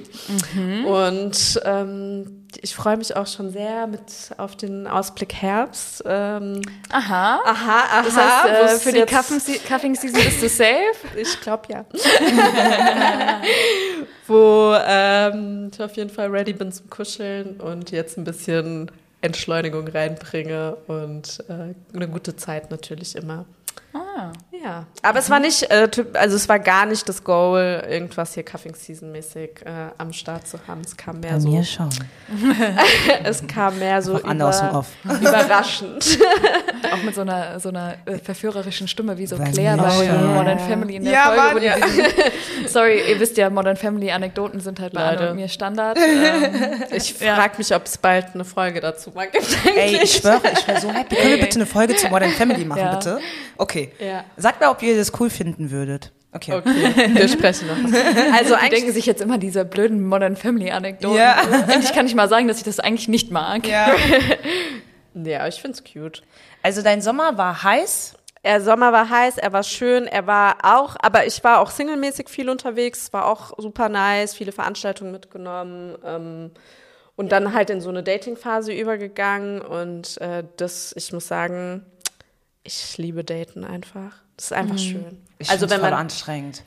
Und 0.86 1.62
ähm, 1.64 2.46
ich 2.62 2.76
freue 2.76 2.98
mich 2.98 3.16
auch 3.16 3.26
schon 3.28 3.52
sehr 3.52 3.88
mit 3.88 4.02
auf 4.38 4.56
den 4.58 4.86
Ausblick 4.88 5.34
Herbst. 5.34 6.04
Ähm, 6.06 6.62
Aha. 6.92 7.40
aha, 7.46 7.80
aha. 7.90 8.02
Das 8.04 8.16
heißt, 8.18 8.46
äh, 8.46 8.80
für 8.80 8.92
die 8.92 9.02
Cuffing- 9.04 9.96
Season 9.96 10.22
bist 10.24 10.42
du 10.42 10.50
safe? 10.50 10.76
Ich 11.16 11.40
glaube 11.42 11.64
ja. 11.70 11.86
Wo 14.28 14.76
ähm, 14.86 15.70
ich 15.74 15.82
auf 15.82 15.96
jeden 15.96 16.10
Fall 16.10 16.28
ready 16.30 16.54
bin 16.54 16.72
zum 16.72 16.90
Kuscheln 16.90 17.60
und 17.62 17.92
jetzt 17.92 18.18
ein 18.18 18.24
bisschen 18.24 18.92
Entschleunigung 19.22 19.88
reinbringe 19.88 20.78
und 20.88 21.44
äh, 21.48 21.74
eine 21.96 22.08
gute 22.10 22.36
Zeit 22.36 22.72
natürlich 22.72 23.16
immer. 23.16 23.46
Ah. 24.18 24.32
Ja, 24.64 24.86
aber 25.02 25.20
es 25.20 25.30
war 25.30 25.42
nicht, 25.42 25.64
äh, 25.70 25.90
also 26.14 26.38
es 26.38 26.48
war 26.48 26.58
gar 26.60 26.86
nicht 26.86 27.08
das 27.10 27.22
Goal, 27.24 27.84
irgendwas 27.90 28.34
hier 28.34 28.44
Cuffing 28.44 28.74
Season 28.74 29.12
mäßig 29.12 29.62
äh, 29.66 29.90
am 29.98 30.14
Start 30.14 30.48
zu 30.48 30.58
haben. 30.68 30.82
Es 30.86 30.96
kam 30.96 31.20
mehr 31.20 31.34
Bei 31.34 31.40
so, 31.40 31.50
mir 31.50 31.64
schon. 31.66 31.90
es 33.24 33.46
kam 33.46 33.78
mehr 33.78 34.02
so 34.02 34.18
über, 34.20 34.74
Off. 34.74 34.88
überraschend. 35.04 36.18
Auch 36.94 37.04
mit 37.04 37.14
so 37.14 37.22
einer, 37.22 37.60
so 37.60 37.70
einer 37.70 37.96
äh, 38.06 38.18
verführerischen 38.18 38.88
Stimme 38.88 39.18
wie 39.18 39.28
so 39.28 39.38
Bei 39.38 39.52
Claire 39.52 39.76
bei 39.78 39.90
schon. 40.06 40.34
Modern 40.34 40.60
Family 40.60 40.96
in 40.96 41.04
der 41.04 41.14
Ja, 41.14 41.24
Folge. 41.26 41.42
Mann, 41.42 41.56
wo 41.56 41.60
die 41.60 41.66
ja. 41.66 42.68
Sorry, 42.68 43.02
ihr 43.10 43.20
wisst 43.20 43.36
ja, 43.38 43.50
Modern 43.50 43.76
Family 43.76 44.12
Anekdoten 44.12 44.62
sind 44.62 44.80
halt 44.80 44.94
bei 44.94 45.02
Anne 45.04 45.18
Leider. 45.18 45.32
und 45.32 45.36
mir 45.38 45.50
Standard. 45.50 45.98
Ähm, 45.98 46.84
Ich 46.92 47.20
Ja. 47.20 47.36
frage 47.36 47.56
mich, 47.58 47.76
ob 47.76 47.86
es 47.86 47.98
bald 47.98 48.28
eine 48.34 48.46
Folge 48.46 48.80
dazu 48.80 49.12
mal 49.12 49.28
gibt. 49.28 49.46
Ey, 49.76 50.00
ich 50.04 50.14
schwöre, 50.14 50.42
ich 50.54 50.66
wäre 50.68 50.80
so 50.80 50.90
happy. 50.90 51.16
Können 51.16 51.32
wir 51.32 51.40
bitte 51.42 51.56
eine 51.56 51.66
Folge 51.66 51.96
zu 51.98 52.08
Modern 52.08 52.32
Family 52.32 52.64
machen, 52.64 52.80
Ja. 52.80 52.96
bitte? 52.96 53.20
Okay. 53.58 53.92
Ja. 54.00 54.05
Sagt 54.38 54.62
mir, 54.62 54.70
ob 54.70 54.82
ihr 54.82 54.98
das 54.98 55.12
cool 55.20 55.30
finden 55.30 55.72
würdet. 55.72 56.12
Okay. 56.32 56.54
Okay, 56.54 57.10
wir 57.16 57.28
sprechen 57.30 57.68
noch. 57.68 57.78
Also 58.34 58.56
die 58.62 58.70
denken 58.70 58.92
sich 58.92 59.06
jetzt 59.06 59.22
immer 59.22 59.38
diese 59.38 59.64
blöden 59.64 60.06
Modern 60.06 60.36
Family 60.36 60.70
Anekdoten. 60.70 61.18
Ja. 61.18 61.38
Endlich 61.68 61.94
kann 61.94 62.08
ich 62.08 62.16
mal 62.16 62.28
sagen, 62.28 62.48
dass 62.50 62.58
ich 62.58 62.64
das 62.64 62.80
eigentlich 62.80 63.08
nicht 63.08 63.32
mag. 63.32 63.68
Ja. 63.68 63.92
Ja, 65.24 65.48
ich 65.48 65.62
find's 65.62 65.82
cute. 65.82 66.24
Also 66.62 66.82
dein 66.82 67.02
Sommer 67.02 67.38
war 67.38 67.64
heiß. 67.64 68.16
Der 68.44 68.62
Sommer 68.62 68.92
war 68.92 69.10
heiß, 69.10 69.40
er 69.40 69.54
war 69.54 69.64
schön, 69.64 70.06
er 70.06 70.28
war 70.28 70.58
auch, 70.62 70.98
aber 71.00 71.26
ich 71.26 71.44
war 71.44 71.62
auch 71.62 71.72
singlemäßig 71.72 72.30
viel 72.30 72.48
unterwegs, 72.50 73.12
war 73.12 73.26
auch 73.26 73.54
super 73.58 73.90
nice, 73.90 74.36
viele 74.36 74.52
Veranstaltungen 74.52 75.12
mitgenommen 75.12 75.98
ähm, 76.06 76.52
und 77.16 77.32
dann 77.32 77.56
halt 77.56 77.72
in 77.72 77.82
so 77.82 77.90
eine 77.90 78.04
Dating-Phase 78.04 78.72
übergegangen 78.72 79.62
und 79.62 80.22
äh, 80.22 80.44
das, 80.58 80.94
ich 80.96 81.12
muss 81.12 81.28
sagen, 81.28 81.88
ich 82.66 82.98
liebe 82.98 83.24
Daten 83.24 83.64
einfach. 83.64 84.12
Das 84.36 84.46
ist 84.48 84.54
einfach 84.54 84.78
schön. 84.78 85.22
Ich 85.38 85.50
also 85.50 85.70
wenn 85.70 85.80
voll 85.80 85.92
man 85.92 86.00
anstrengend. 86.00 86.64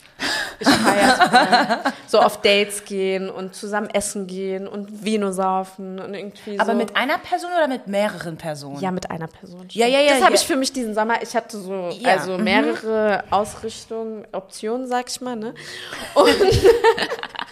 ich 0.59 0.69
feiere 0.69 1.83
so 2.07 2.19
auf 2.21 2.41
Dates 2.41 2.85
gehen 2.85 3.29
und 3.29 3.55
zusammen 3.55 3.91
essen 3.91 4.27
gehen 4.27 4.67
und 4.67 5.05
Vino 5.05 5.33
saufen 5.33 5.99
und 5.99 6.15
irgendwie 6.15 6.59
Aber 6.59 6.73
so. 6.73 6.79
mit 6.79 6.97
einer 6.97 7.19
Person 7.19 7.51
oder 7.55 7.69
mit 7.69 7.87
mehreren 7.87 8.39
Personen? 8.39 8.81
Ja, 8.81 8.91
mit 8.91 9.11
einer 9.11 9.27
Person. 9.27 9.67
Ja, 9.71 9.87
ja, 9.87 10.01
ja, 10.01 10.13
Das 10.15 10.23
habe 10.23 10.35
ja. 10.35 10.41
ich 10.41 10.47
für 10.47 10.57
mich 10.57 10.73
diesen 10.73 10.95
Sommer. 10.95 11.23
Ich 11.23 11.37
hatte 11.37 11.59
so 11.59 11.91
Ja, 11.91 12.13
also 12.13 12.39
mhm. 12.39 12.45
mehrere 12.45 13.25
Ausrichtungen, 13.31 14.27
Optionen, 14.33 14.87
sag 14.87 15.11
ich 15.11 15.21
mal. 15.21 15.37
Ne? 15.37 15.55
Und, 16.15 16.27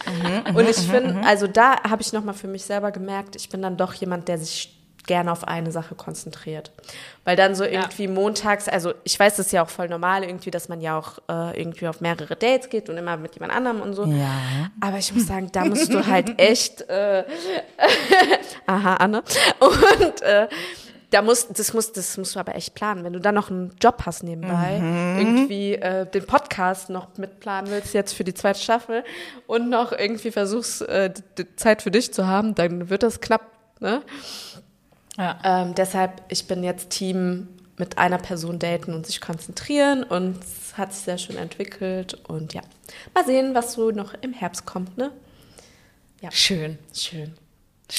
Mhm, 0.06 0.42
und 0.56 0.68
ich 0.68 0.76
finde, 0.76 1.26
also 1.26 1.46
da 1.46 1.82
habe 1.82 2.00
ich 2.02 2.12
noch 2.12 2.22
mal 2.22 2.32
für 2.32 2.46
mich 2.46 2.64
selber 2.64 2.92
gemerkt, 2.92 3.37
ich 3.37 3.48
bin 3.48 3.61
dann 3.62 3.76
doch 3.76 3.92
jemand, 3.94 4.28
der 4.28 4.38
sich 4.38 4.75
gerne 5.06 5.30
auf 5.32 5.46
eine 5.46 5.72
Sache 5.72 5.94
konzentriert. 5.94 6.70
Weil 7.24 7.36
dann 7.36 7.54
so 7.54 7.64
irgendwie 7.64 8.08
montags, 8.08 8.68
also 8.68 8.92
ich 9.04 9.18
weiß, 9.18 9.36
das 9.36 9.46
ist 9.46 9.52
ja 9.52 9.62
auch 9.64 9.68
voll 9.70 9.88
normal 9.88 10.22
irgendwie, 10.24 10.50
dass 10.50 10.68
man 10.68 10.80
ja 10.80 10.98
auch 10.98 11.18
äh, 11.28 11.58
irgendwie 11.60 11.88
auf 11.88 12.00
mehrere 12.00 12.36
Dates 12.36 12.68
geht 12.68 12.88
und 12.88 12.96
immer 12.96 13.16
mit 13.16 13.34
jemand 13.34 13.52
anderem 13.52 13.80
und 13.80 13.94
so. 13.94 14.04
Ja. 14.04 14.70
Aber 14.80 14.98
ich 14.98 15.12
muss 15.14 15.26
sagen, 15.26 15.48
da 15.52 15.64
musst 15.64 15.92
du 15.92 16.06
halt 16.06 16.34
echt, 16.38 16.82
äh, 16.88 17.24
aha, 18.66 18.94
Anne. 18.96 19.22
Und 19.60 20.22
äh, 20.22 20.48
da 21.10 21.22
muss, 21.22 21.46
das 21.48 21.72
muss, 21.72 21.92
das 21.92 22.16
musst 22.18 22.34
du 22.34 22.40
aber 22.40 22.56
echt 22.56 22.74
planen. 22.74 23.04
Wenn 23.04 23.12
du 23.12 23.20
dann 23.20 23.34
noch 23.36 23.48
einen 23.48 23.74
Job 23.80 24.02
hast 24.04 24.24
nebenbei, 24.24 24.80
irgendwie 25.18 25.74
äh, 25.74 26.04
den 26.04 26.26
Podcast 26.26 26.90
noch 26.90 27.16
mitplanen 27.16 27.70
willst 27.70 27.94
jetzt 27.94 28.12
für 28.12 28.24
die 28.24 28.34
zweite 28.34 28.58
Staffel 28.58 29.04
und 29.46 29.70
noch 29.70 29.92
irgendwie 29.92 30.32
versuchst, 30.32 30.82
äh, 30.82 31.10
die- 31.10 31.44
die 31.44 31.56
Zeit 31.56 31.82
für 31.82 31.92
dich 31.92 32.12
zu 32.12 32.26
haben, 32.26 32.54
dann 32.56 32.90
wird 32.90 33.04
das 33.04 33.20
knapp, 33.20 33.42
ne? 33.78 34.02
Ja. 35.16 35.38
Ähm, 35.44 35.74
deshalb, 35.74 36.22
ich 36.29 36.46
bin 36.46 36.62
jetzt 36.62 36.90
Team 36.90 37.48
mit 37.79 37.98
einer 37.98 38.18
Person 38.18 38.59
daten 38.59 38.94
und 38.94 39.07
sich 39.07 39.20
konzentrieren 39.20 40.02
und 40.02 40.42
es 40.42 40.76
hat 40.79 40.92
sich 40.92 41.05
sehr 41.05 41.18
schön 41.18 41.37
entwickelt 41.37 42.14
und 42.29 42.55
ja, 42.55 42.62
mal 43.14 43.24
sehen, 43.24 43.55
was 43.55 43.74
so 43.74 43.90
noch 43.90 44.14
im 44.22 44.33
Herbst 44.33 44.64
kommt, 44.66 44.96
ne? 44.96 45.12
Schön. 46.31 46.79
Schön. 46.92 47.35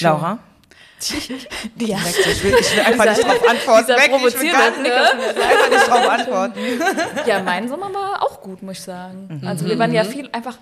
Laura? 0.02 0.40
Ja. 1.78 2.00
Ich 2.00 2.44
will, 2.44 2.56
ich 2.60 2.76
will 2.76 2.80
einfach 2.82 3.06
nicht 3.06 3.24
drauf 3.24 3.48
antworten. 3.48 3.86
dieser 3.86 3.98
Weg, 3.98 4.12
ich 4.16 4.40
will 4.42 4.52
gar 4.52 4.72
nicht, 4.72 4.92
einfach 4.92 5.70
nicht 5.70 5.88
drauf 5.88 6.10
antworten. 6.10 6.60
Ja, 7.28 7.44
mein 7.44 7.70
Sommer 7.70 7.94
war 7.94 8.24
auch 8.24 8.42
gut, 8.42 8.64
muss 8.64 8.80
ich 8.80 8.84
sagen. 8.84 9.42
Also 9.46 9.68
wir 9.68 9.78
waren 9.78 9.94
ja 9.94 10.04
viel 10.04 10.28
einfach. 10.32 10.58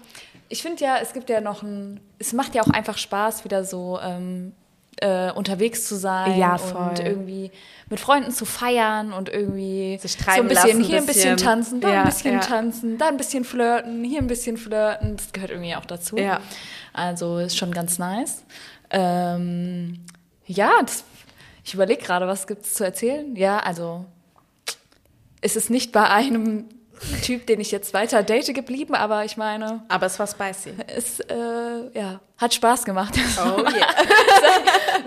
Ich 0.50 0.62
finde 0.62 0.84
ja, 0.84 0.98
es 1.02 1.13
gibt 1.13 1.30
ja 1.30 1.39
noch 1.39 1.63
ein. 1.63 2.02
Es 2.20 2.34
macht 2.34 2.54
ja 2.54 2.63
auch 2.63 2.70
einfach 2.70 2.98
Spaß, 2.98 3.46
wieder 3.46 3.63
so 3.63 3.98
ähm, 4.04 4.52
äh, 5.01 5.31
unterwegs 5.31 5.88
zu 5.88 5.95
sein 5.95 6.38
Ja, 6.39 6.55
und 6.55 6.99
irgendwie 6.99 7.51
mit 7.89 7.99
Freunden 7.99 8.31
zu 8.31 8.45
feiern 8.45 9.13
und 9.13 9.29
irgendwie 9.29 9.97
Sich 10.01 10.13
so 10.13 10.17
ein 10.19 10.25
treiben 10.25 10.47
bisschen 10.47 10.67
lassen, 10.79 10.84
hier 10.84 10.97
ein 10.97 11.05
bisschen 11.05 11.36
bisschen- 11.36 11.47
tanzen, 11.47 11.81
da 11.81 11.93
ja, 11.93 12.01
ein 12.01 12.08
bisschen 12.10 12.34
ja. 12.34 12.39
tanzen, 12.39 12.97
da 12.97 13.08
ein 13.10 13.17
bisschen 13.17 13.43
flirten, 13.43 14.03
hier 14.03 14.19
ein 14.21 14.27
bisschen 14.27 14.58
flirten. 14.58 15.17
Das 15.17 15.31
gehört 15.34 15.51
irgendwie 15.51 15.75
auch 15.75 15.86
dazu. 15.86 16.17
Ja. 16.17 16.39
Also 16.93 17.38
ist 17.39 17.58
schon 17.58 17.71
ganz 17.73 17.99
nice. 17.99 18.43
Ähm, 18.89 19.99
ja, 20.47 20.71
das, 20.81 21.03
ich 21.63 21.73
überlege 21.73 22.01
gerade, 22.03 22.27
was 22.27 22.47
gibt 22.47 22.63
es 22.65 22.73
zu 22.75 22.84
erzählen? 22.84 23.36
Ja, 23.36 23.60
also 23.60 24.05
es 25.41 25.55
ist 25.55 25.69
nicht 25.69 25.91
bei 25.91 26.10
einem 26.10 26.65
Typ, 27.24 27.48
den 27.48 27.60
ich 27.60 27.72
jetzt 27.72 27.94
weiter 27.94 28.24
date 28.24 28.54
geblieben, 28.54 28.96
aber 28.96 29.26
ich 29.26 29.38
meine, 29.38 29.84
Aber 29.88 30.06
es 30.06 30.18
war 30.20 30.28
spicy. 30.28 30.74
es 30.88 31.20
äh, 31.22 31.34
ja, 31.94 32.20
hat 32.38 32.54
Spaß 32.54 32.84
gemacht. 32.86 33.13
Oh 33.39 33.60
yeah. 33.62 33.88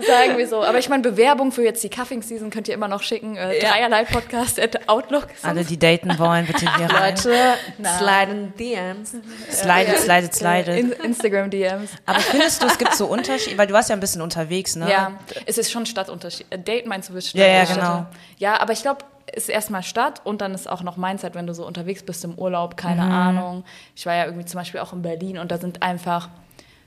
Sagen 0.07 0.37
wir 0.37 0.47
so. 0.47 0.63
Aber 0.63 0.79
ich 0.79 0.89
meine, 0.89 1.03
Bewerbung 1.03 1.51
für 1.51 1.63
jetzt 1.63 1.83
die 1.83 1.89
Cuffing 1.89 2.21
Season 2.21 2.49
könnt 2.49 2.67
ihr 2.67 2.73
immer 2.73 2.87
noch 2.87 3.03
schicken. 3.03 3.35
Äh, 3.35 3.61
Ja. 3.61 3.71
Dreierlei 3.71 4.05
Podcast 4.05 4.59
at 4.59 4.87
Outlook. 4.89 5.27
Alle, 5.43 5.63
die 5.63 5.77
daten 5.77 6.17
wollen, 6.17 6.45
bitte 6.45 6.65
hier 6.77 6.89
rein. 6.89 7.15
Leute, 7.15 7.53
slide 7.97 8.31
in 8.31 8.53
DMs. 8.57 9.11
Slidet, 9.51 9.99
slidet, 9.99 10.33
slidet. 10.33 10.79
In 10.79 10.91
Instagram 10.91 11.49
DMs. 11.49 11.91
Aber 12.05 12.19
findest 12.19 12.61
du, 12.63 12.67
es 12.67 12.77
gibt 12.77 12.95
so 12.95 13.07
Unterschiede, 13.07 13.57
weil 13.57 13.67
du 13.67 13.73
warst 13.73 13.89
ja 13.89 13.95
ein 13.95 13.99
bisschen 13.99 14.21
unterwegs, 14.21 14.75
ne? 14.75 14.89
Ja, 14.89 15.11
es 15.45 15.57
ist 15.57 15.71
schon 15.71 15.85
Stadtunterschied. 15.85 16.47
Äh, 16.49 16.59
Date 16.59 16.85
meinst 16.87 17.09
du, 17.09 17.13
ist 17.15 17.33
Ja, 17.33 17.45
ja, 17.45 17.63
genau. 17.65 18.05
Ja, 18.37 18.59
aber 18.59 18.73
ich 18.73 18.81
glaube, 18.81 19.03
ist 19.35 19.49
erstmal 19.49 19.83
Stadt 19.83 20.21
und 20.25 20.41
dann 20.41 20.53
ist 20.53 20.69
auch 20.69 20.81
noch 20.83 20.97
Mindset, 20.97 21.35
wenn 21.35 21.47
du 21.47 21.53
so 21.53 21.65
unterwegs 21.65 22.03
bist 22.03 22.23
im 22.23 22.35
Urlaub, 22.37 22.77
keine 22.77 23.03
Mhm. 23.05 23.11
Ahnung. 23.11 23.63
Ich 23.95 24.05
war 24.05 24.15
ja 24.15 24.25
irgendwie 24.25 24.45
zum 24.45 24.59
Beispiel 24.59 24.79
auch 24.79 24.93
in 24.93 25.01
Berlin 25.01 25.37
und 25.37 25.51
da 25.51 25.57
sind 25.57 25.81
einfach, 25.81 26.29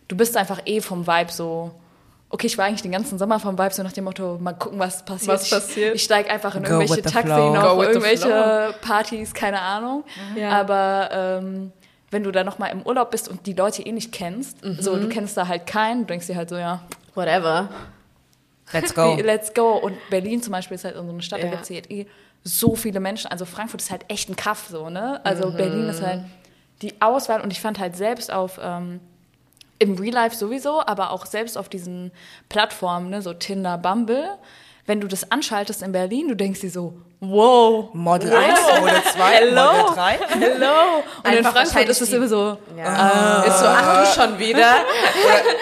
du 0.09 0.17
bist 0.17 0.37
einfach 0.37 0.61
eh 0.67 0.81
vom 0.81 1.07
Vibe 1.07 1.31
so. 1.33 1.71
Okay, 2.31 2.47
ich 2.47 2.57
war 2.57 2.65
eigentlich 2.65 2.81
den 2.83 2.93
ganzen 2.93 3.19
Sommer 3.19 3.39
vom 3.41 3.59
Vibe 3.59 3.75
so 3.75 3.83
nach 3.83 3.93
dem 3.93 4.05
Motto, 4.05 4.39
mal 4.41 4.55
gucken, 4.55 4.79
was 4.79 5.05
passiert. 5.05 5.29
Was 5.35 5.45
Ich- 5.45 5.51
passiert. 5.51 5.95
Ich, 5.97 6.03
steig 6.03 6.31
einfach 6.31 6.55
in 6.55 6.63
Go 6.63 6.81
irgendwelche 6.81 7.03
Taxi 7.03 7.29
the 7.29 7.35
irgendwelche 7.83 8.75
Partys, 8.81 9.35
keine 9.35 9.61
Ahnung. 9.61 10.05
Ja. 10.35 10.49
Aber 10.51 11.11
ähm, 11.13 11.73
wenn 12.11 12.25
du 12.25 12.31
da 12.33 12.43
nochmal 12.43 12.71
im 12.73 12.83
Urlaub 12.83 13.11
bist 13.11 13.29
und 13.29 13.47
die 13.47 13.53
Leute 13.53 13.83
eh 13.83 13.93
nicht 13.93 14.13
kennst, 14.13 14.59
so 14.81 14.97
du 14.97 15.09
kennst 15.11 15.37
da 15.37 15.47
halt 15.47 15.67
keinen, 15.67 16.01
du 16.03 16.07
denkst 16.07 16.27
dir 16.27 16.37
halt 16.37 16.49
so, 16.49 16.57
ja, 16.57 16.81
Whatever. 17.15 17.69
Let's 18.73 18.95
go. 18.95 19.15
let's 19.23 19.53
go. 19.53 19.73
Und 19.77 19.95
Berlin 20.09 20.43
zum 20.43 20.53
Beispiel 20.53 20.77
ist 20.77 20.85
halt 20.85 20.97
so 20.97 21.03
eine 21.03 21.21
Stadt, 21.21 21.41
da 21.43 21.45
Ja. 21.47 21.51
gibt 21.51 21.65
es 21.65 21.71
halt 21.71 21.91
eh 21.91 22.07
so 22.45 22.75
viele 22.75 23.01
Menschen. 23.01 23.31
Also 23.31 23.45
Frankfurt 23.45 23.83
ist 23.83 23.91
halt 23.91 24.05
echt 24.09 24.29
ein 24.29 24.37
Kaff 24.37 24.67
so, 24.69 24.91
ne? 24.91 25.21
Also 25.25 25.53
Berlin 25.53 25.89
ist 25.89 26.03
halt 26.03 26.23
die 26.83 27.01
Auswahl 27.01 27.41
und 27.41 27.53
ich 27.53 27.61
fand 27.61 27.79
halt 27.79 27.97
selbst 27.97 28.33
auf 28.33 28.59
ähm, 28.63 29.01
im 29.79 29.97
Real 29.99 30.15
Life 30.15 30.37
sowieso, 30.37 30.81
aber 30.85 31.11
auch 31.11 31.27
selbst 31.27 31.59
auf 31.59 31.69
diesen 31.69 32.13
Plattformen, 32.49 33.11
ne, 33.11 33.21
so 33.21 33.33
Tinder, 33.33 33.79
Bumble, 33.79 34.39
wenn 34.87 35.01
du 35.01 35.09
das 35.09 35.31
anschaltest 35.31 35.83
in 35.83 35.93
Berlin, 35.93 36.29
du 36.29 36.37
denkst 36.37 36.61
dir 36.61 36.71
so, 36.71 36.95
wow, 37.25 37.89
Model 37.93 38.35
1, 38.35 38.59
Model 38.81 39.03
2, 39.15 39.41
Model 39.41 39.95
3. 39.95 40.19
hello. 40.41 40.67
Und 41.23 41.31
in 41.31 41.39
Einfach 41.39 41.53
Frankfurt 41.53 41.55
wahrscheinlich 41.55 41.89
ist 41.91 42.01
es 42.03 42.13
immer 42.13 42.27
so, 42.27 42.59
Ja. 42.77 43.43
Ist 43.45 43.59
so, 43.61 43.67
ach 43.67 44.05
du 44.15 44.21
schon 44.21 44.39
wieder. 44.41 44.75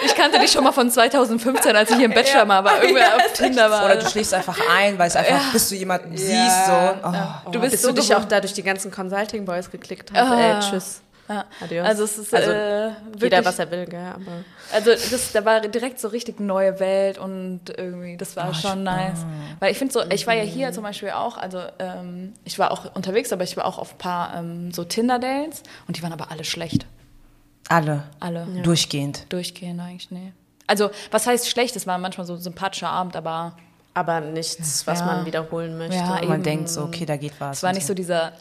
ich 0.03 0.15
kannte 0.15 0.39
dich 0.39 0.51
schon 0.51 0.63
mal 0.63 0.71
von 0.71 0.89
2015, 0.89 1.75
als 1.75 1.91
ich 1.91 1.97
hier 1.97 2.05
im 2.05 2.13
Bachelor 2.13 2.45
mal 2.45 2.63
war, 2.63 2.81
irgendwer 2.81 3.15
auf 3.15 3.33
Tinder 3.33 3.69
war. 3.69 3.85
Oder 3.85 3.97
du 3.97 4.09
schläfst 4.09 4.33
einfach 4.33 4.57
ein, 4.75 4.97
weil 4.97 5.07
es 5.07 5.15
einfach, 5.15 5.51
bis 5.53 5.69
du 5.69 5.75
jemanden 5.75 6.17
siehst, 6.17 6.65
so. 6.65 6.71
Oh. 7.05 7.51
du 7.51 7.59
bist 7.59 7.71
Bis 7.73 7.81
so 7.83 7.89
du 7.89 7.93
dich 7.95 8.09
gewohnt. 8.09 8.25
auch 8.25 8.29
da 8.29 8.39
durch 8.39 8.53
die 8.53 8.63
ganzen 8.63 8.89
Consulting 8.91 9.45
Boys 9.45 9.69
geklickt 9.69 10.11
hast. 10.13 10.31
Ey, 10.31 10.59
tschüss. 10.71 11.01
Ja. 11.31 11.45
Adios. 11.61 11.87
Also 11.87 12.03
es 12.03 12.17
ist 12.17 12.33
Also, 12.33 12.51
äh, 12.51 12.87
Jeder, 12.87 12.95
wirklich, 13.21 13.45
was 13.45 13.59
er 13.59 13.71
will, 13.71 13.85
gell? 13.85 13.99
Aber 14.13 14.43
also 14.73 14.91
das, 14.91 15.31
da 15.31 15.45
war 15.45 15.61
direkt 15.61 15.99
so 15.99 16.07
richtig 16.09 16.39
neue 16.39 16.79
Welt 16.79 17.17
und 17.17 17.61
irgendwie, 17.77 18.17
das 18.17 18.35
war 18.35 18.53
schon 18.53 18.83
nice. 18.83 19.25
Weil 19.59 19.71
ich 19.71 19.77
finde 19.77 19.93
so, 19.93 20.01
ich 20.09 20.27
war 20.27 20.33
ja 20.33 20.43
hier 20.43 20.71
zum 20.73 20.83
Beispiel 20.83 21.11
auch, 21.11 21.37
also 21.37 21.61
ähm, 21.79 22.33
ich 22.43 22.59
war 22.59 22.71
auch 22.71 22.93
unterwegs, 22.95 23.31
aber 23.31 23.43
ich 23.43 23.55
war 23.57 23.65
auch 23.65 23.77
auf 23.77 23.93
ein 23.93 23.97
paar 23.97 24.35
ähm, 24.37 24.71
so 24.71 24.83
Tinder-Dates 24.83 25.63
und 25.87 25.97
die 25.97 26.03
waren 26.03 26.13
aber 26.13 26.31
alle 26.31 26.43
schlecht. 26.43 26.85
Alle. 27.69 28.03
Alle. 28.19 28.45
Durchgehend. 28.63 29.25
Durchgehend 29.29 29.79
eigentlich, 29.79 30.11
nee. 30.11 30.33
Also, 30.67 30.89
was 31.11 31.27
heißt 31.27 31.49
schlecht? 31.49 31.75
Es 31.75 31.87
war 31.87 31.97
manchmal 31.97 32.25
so 32.27 32.33
ein 32.33 32.39
sympathischer 32.41 32.89
Abend, 32.89 33.15
aber 33.15 33.57
aber 33.93 34.21
nichts, 34.21 34.87
was 34.87 34.99
Ja. 34.99 35.05
man 35.05 35.25
wiederholen 35.25 35.77
möchte. 35.77 35.95
Ja, 35.97 36.21
man 36.25 36.43
denkt 36.43 36.69
so, 36.69 36.83
okay, 36.83 37.05
da 37.05 37.17
geht 37.17 37.33
was. 37.39 37.57
es 37.57 37.63
war 37.63 37.73
nicht 37.73 37.83
so. 37.83 37.89
so 37.89 37.93
dieser, 37.93 38.31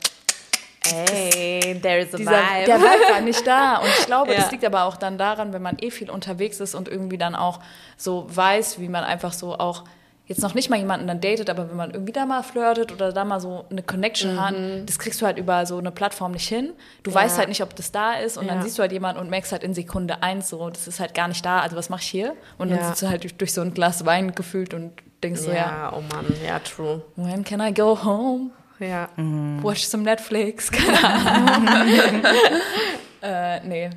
Ey, 0.86 1.78
there 1.80 1.98
is 2.00 2.14
a 2.14 2.16
dieser 2.16 2.30
vibe. 2.32 2.64
der 2.66 2.80
Vibe 2.80 3.12
war 3.12 3.20
nicht 3.20 3.46
da. 3.46 3.76
Und 3.78 3.90
ich 3.98 4.06
glaube, 4.06 4.32
Ja. 4.32 4.40
das 4.40 4.50
liegt 4.50 4.64
aber 4.64 4.84
auch 4.84 4.96
dann 4.96 5.18
daran, 5.18 5.52
wenn 5.52 5.62
man 5.62 5.76
eh 5.80 5.90
viel 5.90 6.10
unterwegs 6.10 6.58
ist 6.60 6.74
und 6.74 6.88
irgendwie 6.88 7.18
dann 7.18 7.34
auch 7.34 7.60
so 7.96 8.26
weiß, 8.28 8.80
wie 8.80 8.88
man 8.88 9.04
einfach 9.04 9.32
so 9.32 9.54
auch 9.58 9.84
jetzt 10.26 10.42
noch 10.42 10.54
nicht 10.54 10.70
mal 10.70 10.78
jemanden 10.78 11.08
dann 11.08 11.20
datet, 11.20 11.50
aber 11.50 11.68
wenn 11.68 11.76
man 11.76 11.90
irgendwie 11.90 12.12
da 12.12 12.24
mal 12.24 12.44
flirtet 12.44 12.92
oder 12.92 13.12
da 13.12 13.24
mal 13.24 13.40
so 13.40 13.64
eine 13.68 13.82
Connection 13.82 14.40
hat, 14.40 14.54
das 14.86 15.00
kriegst 15.00 15.20
du 15.20 15.26
halt 15.26 15.38
über 15.38 15.66
so 15.66 15.76
eine 15.76 15.90
Plattform 15.90 16.30
nicht 16.30 16.48
hin. 16.48 16.72
Du 17.02 17.12
weißt 17.12 17.36
halt 17.36 17.48
nicht, 17.48 17.64
ob 17.64 17.74
das 17.74 17.90
da 17.90 18.14
ist 18.14 18.38
und 18.38 18.46
dann 18.46 18.58
Ja. 18.58 18.62
siehst 18.62 18.78
du 18.78 18.82
halt 18.82 18.92
jemanden 18.92 19.20
und 19.20 19.28
merkst 19.28 19.50
halt 19.50 19.64
in 19.64 19.74
Sekunde 19.74 20.22
eins 20.22 20.48
so, 20.48 20.70
das 20.70 20.86
ist 20.86 21.00
halt 21.00 21.14
gar 21.14 21.26
nicht 21.26 21.44
da. 21.44 21.58
Also 21.60 21.74
was 21.76 21.90
mache 21.90 22.02
ich 22.02 22.08
hier? 22.08 22.36
Und 22.58 22.70
dann 22.70 22.78
Ja. 22.78 22.84
sitzt 22.86 23.02
du 23.02 23.08
halt 23.08 23.24
durch, 23.24 23.34
durch 23.36 23.52
so 23.52 23.60
ein 23.60 23.74
Glas 23.74 24.06
Wein 24.06 24.32
gefühlt 24.32 24.72
und 24.72 24.92
denkst 25.24 25.40
so, 25.40 25.50
ja, 25.50 25.56
ja, 25.56 25.92
oh 25.92 26.00
Mann, 26.00 26.26
ja, 26.46 26.60
true. 26.60 27.02
when 27.16 27.42
can 27.42 27.60
I 27.60 27.74
go 27.74 27.98
home? 28.04 28.50
Ja. 28.80 29.08
Watch 29.16 29.84
some 29.84 30.02
Netflix, 30.02 30.70
keine 30.70 31.04
Ahnung. 31.04 32.24
äh, 33.22 33.60
nee. 33.60 33.90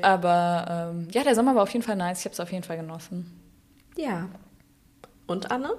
Aber 0.00 0.90
ähm, 0.94 1.08
ja, 1.10 1.22
der 1.22 1.34
Sommer 1.34 1.54
war 1.54 1.62
auf 1.64 1.70
jeden 1.72 1.84
Fall 1.84 1.96
nice. 1.96 2.20
Ich 2.20 2.24
habe 2.24 2.32
es 2.32 2.40
auf 2.40 2.50
jeden 2.52 2.64
Fall 2.64 2.76
genossen. 2.76 3.38
Ja. 3.96 4.28
Und 5.26 5.50
Anne? 5.50 5.70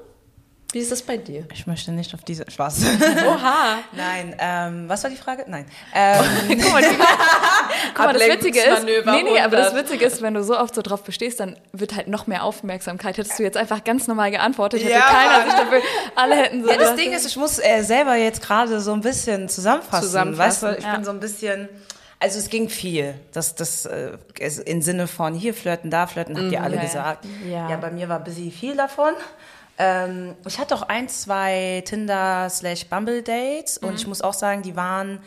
Wie 0.74 0.80
ist 0.80 0.92
es 0.92 1.04
bei 1.04 1.18
dir? 1.18 1.46
Ich 1.54 1.68
möchte 1.68 1.92
nicht 1.92 2.16
auf 2.16 2.24
diese. 2.24 2.50
Spaß. 2.50 2.84
Oha. 3.28 3.78
Nein, 3.92 4.36
ähm, 4.40 4.90
was 4.90 5.04
war 5.04 5.12
die 5.12 5.16
Frage? 5.16 5.46
Nein. 5.48 5.68
Ähm, 5.94 6.24
Guck 6.48 6.74
mal, 6.74 6.82
die, 6.82 6.88
guck 7.94 8.06
mal 8.06 8.14
das 8.14 8.28
Witzige 8.28 8.60
ist, 8.60 8.84
nee, 8.84 9.24
nee, 9.24 9.40
aber 9.40 9.58
das 9.58 9.68
100. 9.68 9.76
Witzige 9.86 10.06
ist, 10.06 10.24
wenn 10.24 10.34
du 10.34 10.44
so 10.44 10.58
oft 10.58 10.74
so 10.74 10.82
drauf 10.82 11.04
bestehst, 11.04 11.40
dann 11.40 11.58
wird 11.74 11.96
halt 11.96 12.08
noch 12.08 12.26
mehr 12.26 12.44
Aufmerksamkeit. 12.44 13.18
Hättest 13.18 13.38
du 13.38 13.44
jetzt 13.44 13.56
einfach 13.56 13.84
ganz 13.84 14.08
normal 14.08 14.32
geantwortet, 14.32 14.82
hätte 14.82 14.94
Ja, 14.94 15.02
keiner 15.02 15.46
sich 15.46 15.54
dafür, 15.54 15.82
alle 16.16 16.36
hätten 16.38 16.64
so. 16.64 16.72
ja, 16.72 16.78
das 16.78 16.96
Ding 16.96 17.14
ist, 17.14 17.28
ich 17.28 17.38
muss 17.38 17.60
äh, 17.60 17.84
selber 17.84 18.16
jetzt 18.16 18.42
gerade 18.42 18.80
so 18.80 18.94
ein 18.94 19.02
bisschen 19.02 19.50
zusammenfassen. 19.50 20.08
Zusammenfassen, 20.08 20.70
Weißt 20.70 20.76
du, 20.76 20.80
ich 20.80 20.86
ja. 20.86 20.96
bin 20.96 21.06
so 21.06 21.12
ein 21.12 21.20
bisschen. 21.20 21.70
Also 22.20 22.40
es 22.40 22.50
ging 22.50 22.70
viel. 22.70 23.14
Das, 23.32 23.54
das 23.54 23.86
äh, 23.86 24.18
im 24.66 24.82
Sinne 24.82 25.06
von 25.06 25.36
hier 25.36 25.54
flirten, 25.54 25.92
da 25.92 26.08
flirten, 26.08 26.36
habt 26.36 26.52
ihr 26.52 26.64
alle 26.64 26.78
ja, 26.78 26.82
ja. 26.82 26.88
gesagt. 26.88 27.26
Ja. 27.48 27.70
ja, 27.70 27.78
bei 27.78 27.92
mir 27.92 28.10
war 28.10 28.20
busy 28.22 28.50
viel 28.50 28.76
davon. 28.76 29.14
Ähm, 29.78 30.36
ich 30.48 30.60
hatte 30.60 30.76
auch 30.76 30.84
ein, 30.84 31.10
zwei 31.10 31.82
Tinder 31.86 32.50
slash 32.50 32.86
Bumble 32.88 33.24
Dates 33.24 33.78
und 33.78 33.96
ich 33.96 34.06
muss 34.08 34.22
auch 34.22 34.34
sagen, 34.34 34.62
die 34.62 34.76
waren 34.76 35.20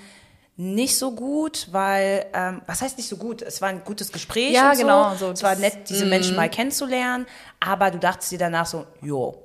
nicht 0.57 0.97
so 0.97 1.13
gut, 1.13 1.69
weil, 1.73 2.27
ähm, 2.33 2.63
was 2.67 2.81
heißt 2.81 2.97
nicht 2.97 3.09
so 3.09 3.17
gut? 3.19 3.43
Es 3.43 3.61
war 3.61 3.69
ein 3.69 3.83
gutes 3.85 4.11
Gespräch. 4.13 4.53
Ja, 4.53 4.71
und 4.71 4.79
genau, 4.79 5.11
So. 5.13 5.27
so, 5.27 5.31
es 5.33 5.43
war 5.43 5.55
nett, 5.57 5.89
diese 5.91 6.07
Menschen 6.07 6.35
mal 6.37 6.49
kennenzulernen, 6.49 7.27
aber 7.61 7.91
du 7.91 7.99
dachtest 7.99 8.33
dir 8.33 8.39
danach 8.39 8.67
so, 8.67 8.87
jo, 9.03 9.43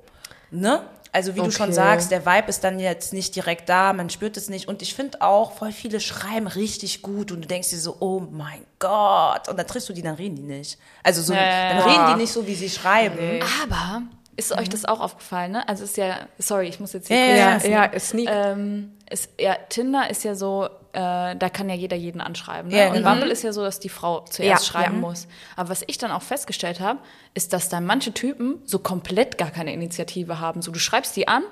ne? 0.50 0.82
Also 1.14 1.34
wie 1.34 1.42
du 1.42 1.50
schon 1.50 1.64
Okay. 1.66 1.74
sagst, 1.74 2.10
der 2.10 2.24
Vibe 2.24 2.48
ist 2.48 2.64
dann 2.64 2.80
jetzt 2.80 3.12
nicht 3.12 3.36
direkt 3.36 3.68
da, 3.68 3.92
man 3.92 4.08
spürt 4.08 4.38
es 4.38 4.48
nicht. 4.48 4.66
Und 4.66 4.80
ich 4.80 4.94
finde 4.94 5.20
auch, 5.20 5.52
voll 5.52 5.70
viele 5.70 6.00
schreiben 6.00 6.46
richtig 6.46 7.02
gut 7.02 7.30
und 7.30 7.42
du 7.42 7.48
denkst 7.48 7.68
dir 7.68 7.78
so, 7.78 7.98
oh 8.00 8.20
mein 8.30 8.64
Gott. 8.78 9.46
Und 9.50 9.58
dann 9.58 9.66
triffst 9.66 9.90
du 9.90 9.92
die, 9.92 10.00
dann 10.00 10.14
reden 10.14 10.36
die 10.36 10.42
nicht. 10.42 10.78
Also 11.02 11.20
so, 11.20 11.34
dann 11.34 11.78
reden 11.80 12.06
die 12.06 12.14
nicht 12.14 12.32
so, 12.32 12.46
wie 12.46 12.54
sie 12.54 12.70
schreiben. 12.70 13.40
aber 13.62 14.02
ist 14.36 14.52
euch 14.56 14.68
das 14.68 14.84
auch 14.84 15.00
aufgefallen, 15.00 15.52
ne? 15.52 15.68
Also 15.68 15.84
ist 15.84 15.96
ja, 15.96 16.16
sorry, 16.38 16.66
ich 16.68 16.80
muss 16.80 16.92
jetzt 16.94 17.08
hier 17.08 17.16
Ja, 17.36 17.52
kurz 17.52 17.64
ja, 17.66 17.84
Ja, 17.92 17.98
Sneak. 18.00 18.28
Ähm, 18.30 18.92
ist, 19.10 19.30
ja, 19.38 19.54
Tinder 19.68 20.08
ist 20.08 20.24
ja 20.24 20.34
so, 20.34 20.64
äh, 20.92 21.36
da 21.36 21.48
kann 21.52 21.68
ja 21.68 21.74
jeder 21.74 21.96
jeden 21.96 22.20
anschreiben. 22.22 22.70
Ne? 22.70 22.78
Ja, 22.78 22.86
und 22.88 22.94
genau. 22.94 23.10
Bumble 23.10 23.30
ist 23.30 23.42
ja 23.42 23.52
so, 23.52 23.62
dass 23.62 23.78
die 23.78 23.90
Frau 23.90 24.20
zuerst 24.20 24.64
Ja, 24.66 24.70
schreiben 24.72 24.94
ja. 24.96 25.00
muss. 25.00 25.26
Aber 25.56 25.68
was 25.68 25.82
ich 25.86 25.98
dann 25.98 26.10
auch 26.10 26.22
festgestellt 26.22 26.80
habe, 26.80 26.98
ist, 27.34 27.52
dass 27.52 27.68
da 27.68 27.80
manche 27.80 28.12
Typen 28.14 28.62
so 28.64 28.78
komplett 28.78 29.36
gar 29.36 29.50
keine 29.50 29.72
Initiative 29.74 30.40
haben. 30.40 30.62
So, 30.62 30.72
du 30.72 30.78
schreibst 30.78 31.14
die 31.16 31.28
an 31.28 31.42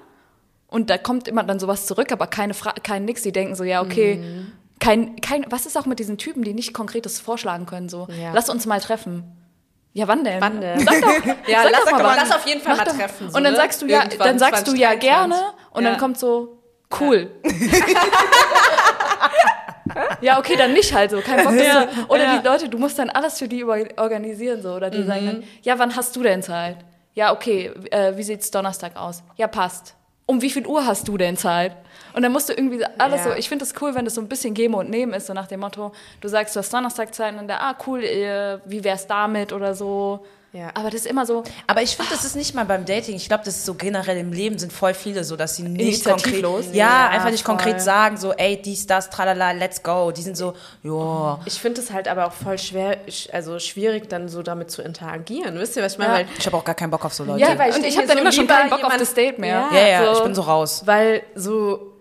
und 0.67 0.89
da 0.89 0.97
kommt 0.97 1.29
immer 1.29 1.43
dann 1.45 1.61
sowas 1.61 1.87
zurück, 1.87 2.13
aber 2.13 2.27
keine 2.27 2.55
Fra 2.55 2.73
kein 2.73 3.05
nix. 3.05 3.23
Die 3.23 3.33
denken 3.33 3.55
so, 3.57 3.65
ja, 3.65 3.83
okay. 3.83 4.17
Mhm. 4.17 4.53
Kein, 4.79 5.17
kein, 5.21 5.45
was 5.51 5.67
ist 5.67 5.77
auch 5.77 5.85
mit 5.85 5.99
diesen 5.99 6.17
Typen, 6.17 6.43
die 6.43 6.55
nicht 6.55 6.73
Konkretes 6.73 7.21
vorschlagen 7.21 7.67
können? 7.67 7.91
So, 7.91 8.09
Ja. 8.19 8.33
lass 8.33 8.49
uns 8.49 8.65
mal 8.65 8.81
treffen. 8.81 9.25
Ja, 9.93 10.07
wann 10.07 10.23
denn? 10.25 10.41
Wann 10.41 10.61
denn? 10.61 10.79
Sag 10.81 11.01
doch, 11.01 11.09
Ja, 11.49 11.63
sag 11.65 11.73
lass 11.73 11.85
doch 11.85 11.91
mal 11.93 12.05
wann. 12.05 12.17
lass 12.17 12.31
auf 12.33 12.47
jeden 12.47 12.61
Fall 12.61 12.77
Mach 12.77 12.87
mal 12.87 12.93
treffen, 12.93 13.29
so, 13.31 13.37
und 13.37 13.43
dann 13.45 13.53
ne? 13.55 13.59
sagst 13.59 13.83
du 13.83 13.87
ja, 13.87 14.03
Irgendwann 14.05 14.29
dann 14.29 14.39
sagst 14.39 14.67
du 14.69 14.73
ja 14.75 14.91
2023. 14.91 15.01
gerne 15.01 15.35
und 15.73 15.83
Ja. 15.85 15.91
dann 15.91 15.99
kommt 15.99 16.19
so 16.19 16.59
cool. 17.01 17.31
ja, 20.21 20.39
okay, 20.39 20.57
dann 20.57 20.73
nicht 20.73 20.95
halt 20.95 21.11
so, 21.11 21.21
kein 21.21 21.45
Bock. 21.45 21.55
Ja, 21.55 21.87
du, 21.87 22.05
oder 22.09 22.25
ja. 22.25 22.39
die 22.39 22.47
Leute, 22.47 22.69
du 22.69 22.79
musst 22.79 22.99
dann 22.99 23.11
alles 23.11 23.39
für 23.39 23.49
die 23.49 23.65
organisieren 23.65 24.63
so 24.63 24.75
oder 24.75 24.91
die 24.91 25.03
sagen 25.03 25.23
Mhm. 25.23 25.27
dann, 25.27 25.45
ja, 25.63 25.79
wann 25.79 25.97
hast 25.97 26.15
du 26.17 26.23
denn 26.23 26.43
Zeit? 26.43 26.77
Ja, 27.15 27.33
okay, 27.33 27.73
äh, 27.91 28.17
wie 28.17 28.23
sieht's 28.23 28.51
Donnerstag 28.53 28.97
aus? 28.97 29.23
Ja, 29.37 29.49
passt. 29.49 29.95
Um 30.31 30.41
wie 30.43 30.51
viel 30.51 30.65
Uhr 30.65 30.87
hast 30.87 31.09
du 31.09 31.19
denn 31.19 31.37
Zeit? 31.37 31.73
Und 32.15 32.23
dann 32.23 32.31
musst 32.31 32.49
du 32.49 32.53
irgendwie 32.53 32.85
alles 32.99 33.25
Ja. 33.25 33.31
so, 33.33 33.37
ich 33.37 33.49
finde 33.49 33.65
es 33.65 33.75
cool, 33.81 33.97
wenn 33.97 34.05
das 34.05 34.15
so 34.15 34.21
ein 34.21 34.29
bisschen 34.29 34.55
Geben 34.55 34.75
und 34.75 34.89
Nehmen 34.89 35.13
ist, 35.13 35.27
so 35.27 35.33
nach 35.33 35.49
dem 35.49 35.59
Motto, 35.61 35.91
du 36.21 36.29
sagst, 36.29 36.55
du 36.55 36.61
hast 36.61 36.73
Donnerstag 36.73 37.13
Zeit 37.13 37.33
und 37.33 37.39
dann 37.39 37.49
der, 37.49 37.61
ah, 37.63 37.77
cool, 37.87 38.05
äh, 38.05 38.59
wie 38.65 38.85
wär's 38.85 39.09
damit 39.09 39.53
oder 39.53 39.75
so. 39.75 40.25
Ja. 40.53 40.71
Aber 40.75 40.91
das 40.91 41.03
ist 41.03 41.07
immer 41.07 41.27
so, 41.27 41.45
Aber 41.69 41.81
ich 41.81 41.95
finde, 41.97 42.11
das 42.11 42.25
ist 42.25 42.35
nicht 42.35 42.57
mal 42.57 42.65
beim 42.65 42.85
Dating. 42.85 43.15
Ich 43.15 43.29
glaube, 43.29 43.45
das 43.45 43.55
ist 43.57 43.67
so 43.67 43.75
generell 43.75 44.17
im 44.17 44.33
Leben 44.33 44.59
sind 44.59 44.73
voll 44.73 44.95
viele 44.95 45.23
so, 45.23 45.37
dass 45.37 45.55
sie 45.55 45.63
nicht 45.63 46.05
konkret, 46.05 46.43
ja, 46.43 46.73
Ja, 46.73 47.09
einfach 47.11 47.31
nicht 47.31 47.45
voll. 47.45 47.55
konkret 47.57 47.81
sagen, 47.81 48.17
so, 48.17 48.33
ey, 48.33 48.61
dies, 48.61 48.85
das, 48.89 49.11
tralala, 49.11 49.53
let's 49.53 49.81
go. 49.83 50.11
Die 50.11 50.23
sind 50.23 50.37
so, 50.37 50.55
ja. 50.83 51.39
Ich 51.47 51.55
finde 51.61 51.81
es 51.81 51.93
halt 51.93 52.09
aber 52.09 52.27
auch 52.27 52.33
voll 52.33 52.59
schwer, 52.59 52.99
also 53.33 53.61
schwierig, 53.61 54.09
dann 54.09 54.29
so 54.29 54.43
damit 54.43 54.73
zu 54.73 54.83
interagieren. 54.83 55.57
Wisst 55.59 55.77
ihr, 55.77 55.85
was 55.85 55.93
ich 55.93 55.99
meine? 55.99 56.11
Ja. 56.13 56.19
Weil, 56.21 56.27
Ich 56.39 56.47
habe 56.47 56.57
auch 56.57 56.65
gar 56.65 56.75
keinen 56.75 56.91
Bock 56.91 57.05
auf 57.05 57.15
so 57.15 57.23
Leute. 57.23 57.41
Ja, 57.41 57.57
weil- 57.57 57.73
und 57.73 57.85
ich 57.87 57.95
mir 57.95 58.03
hab 58.03 58.09
dann 58.09 58.19
immer 58.19 58.33
schon 58.33 58.49
keinen 58.49 58.71
Bock 58.71 58.83
auf 58.83 58.97
das 58.97 59.15
Date 59.15 59.39
mehr. 59.39 59.69
ja, 59.73 59.87
ja, 59.87 60.05
so- 60.07 60.19
ich 60.19 60.25
bin 60.25 60.35
so 60.35 60.43
raus. 60.43 60.83
Weil 60.85 61.23
so, 61.37 61.93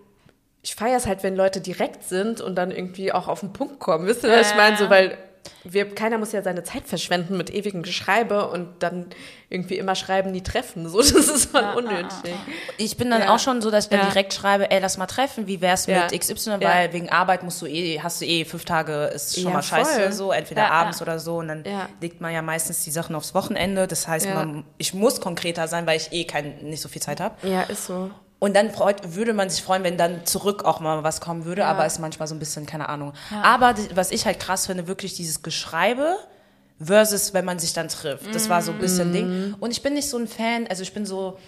ich 0.62 0.74
feiere 0.74 0.96
es 0.96 1.06
halt, 1.06 1.22
wenn 1.22 1.36
Leute 1.36 1.60
direkt 1.60 2.02
sind 2.02 2.40
und 2.40 2.56
dann 2.56 2.72
irgendwie 2.72 3.12
auch 3.12 3.28
auf 3.28 3.40
den 3.40 3.52
Punkt 3.52 3.78
kommen. 3.78 4.06
Wisst 4.08 4.24
ihr, 4.24 4.30
was 4.32 4.48
ich 4.48 4.50
Ja, 4.50 4.56
meine? 4.56 4.72
ja. 4.72 4.76
So, 4.82 4.90
weil 4.90 5.16
wir, 5.64 5.94
keiner 5.94 6.16
muss 6.18 6.32
ja 6.32 6.42
seine 6.42 6.62
Zeit 6.64 6.86
verschwenden 6.86 7.36
mit 7.36 7.50
ewigem 7.52 7.82
Geschreibe 7.82 8.48
und 8.50 8.68
dann 8.82 9.06
irgendwie 9.48 9.76
immer 9.78 9.94
schreiben, 9.94 10.30
nie 10.32 10.42
treffen. 10.42 10.88
So, 10.88 10.98
das 10.98 11.10
ist 11.12 11.46
voll 11.50 11.64
unnötig. 11.76 12.34
Ich 12.78 12.96
bin 12.96 13.10
dann 13.10 13.22
Ja. 13.22 13.34
auch 13.34 13.38
schon 13.38 13.60
so, 13.60 13.70
dass 13.70 13.84
ich 13.84 13.90
dann 13.90 14.00
Ja. 14.00 14.06
direkt 14.06 14.32
schreibe, 14.32 14.70
ey, 14.70 14.78
lass 14.80 14.96
mal 14.96 15.06
treffen, 15.06 15.46
wie 15.46 15.60
wär's 15.60 15.86
Ja. 15.86 16.02
mit 16.10 16.18
XY, 16.20 16.50
Ja. 16.52 16.60
weil 16.60 16.92
wegen 16.92 17.08
Arbeit 17.10 17.42
musst 17.42 17.60
du 17.62 17.66
eh, 17.66 18.00
hast 18.00 18.20
du 18.20 18.26
eh 18.26 18.44
fünf 18.44 18.64
Tage, 18.64 19.04
ist 19.14 19.34
schon 19.34 19.44
Ja, 19.44 19.50
mal 19.50 19.62
scheiße 19.62 20.00
voll. 20.02 20.12
so, 20.12 20.32
entweder 20.32 20.62
Ja, 20.62 20.70
abends 20.70 21.00
ja. 21.00 21.04
oder 21.06 21.18
so 21.18 21.36
und 21.38 21.48
dann 21.48 21.64
Ja. 21.64 21.88
legt 22.00 22.20
man 22.20 22.32
ja 22.32 22.42
meistens 22.42 22.84
die 22.84 22.90
Sachen 22.90 23.14
aufs 23.14 23.34
Wochenende, 23.34 23.86
das 23.86 24.06
heißt, 24.08 24.26
Ja. 24.26 24.34
man, 24.34 24.64
ich 24.78 24.94
muss 24.94 25.20
konkreter 25.20 25.68
sein, 25.68 25.86
weil 25.86 25.96
ich 25.98 26.12
eh 26.12 26.24
kein, 26.24 26.58
nicht 26.62 26.80
so 26.80 26.88
viel 26.88 27.02
Zeit 27.02 27.20
habe. 27.20 27.34
Ja, 27.46 27.62
ist 27.62 27.86
so. 27.86 28.10
Und 28.40 28.56
dann 28.56 28.70
freut, 28.72 29.14
würde 29.14 29.32
man 29.34 29.48
sich 29.50 29.62
freuen, 29.62 29.84
wenn 29.84 29.96
dann 29.98 30.24
zurück 30.26 30.64
auch 30.64 30.80
mal 30.80 31.04
was 31.04 31.20
kommen 31.20 31.44
würde, 31.44 31.66
aber 31.66 31.84
ist 31.86 31.98
manchmal 32.00 32.26
so 32.26 32.34
ein 32.34 32.38
bisschen, 32.40 32.66
keine 32.66 32.88
Ahnung. 32.88 33.12
Aber 33.42 33.74
die- 33.74 33.94
was 33.94 34.10
ich 34.10 34.24
halt 34.26 34.40
krass 34.40 34.66
finde, 34.66 34.88
wirklich 34.88 35.14
dieses 35.14 35.42
Geschreibe 35.42 36.16
versus, 36.82 37.34
wenn 37.34 37.44
man 37.44 37.58
sich 37.58 37.72
dann 37.74 37.88
trifft. 37.88 38.34
Das 38.34 38.48
war 38.48 38.62
so 38.62 38.72
ein 38.72 38.78
bisschen 38.78 39.12
Ding. 39.12 39.56
Und 39.60 39.70
ich 39.70 39.82
bin 39.82 39.92
nicht 39.94 40.08
so 40.08 40.16
ein 40.16 40.26
Fan, 40.26 40.66
also 40.68 40.82
ich 40.82 40.94
bin 40.94 41.04
so 41.04 41.38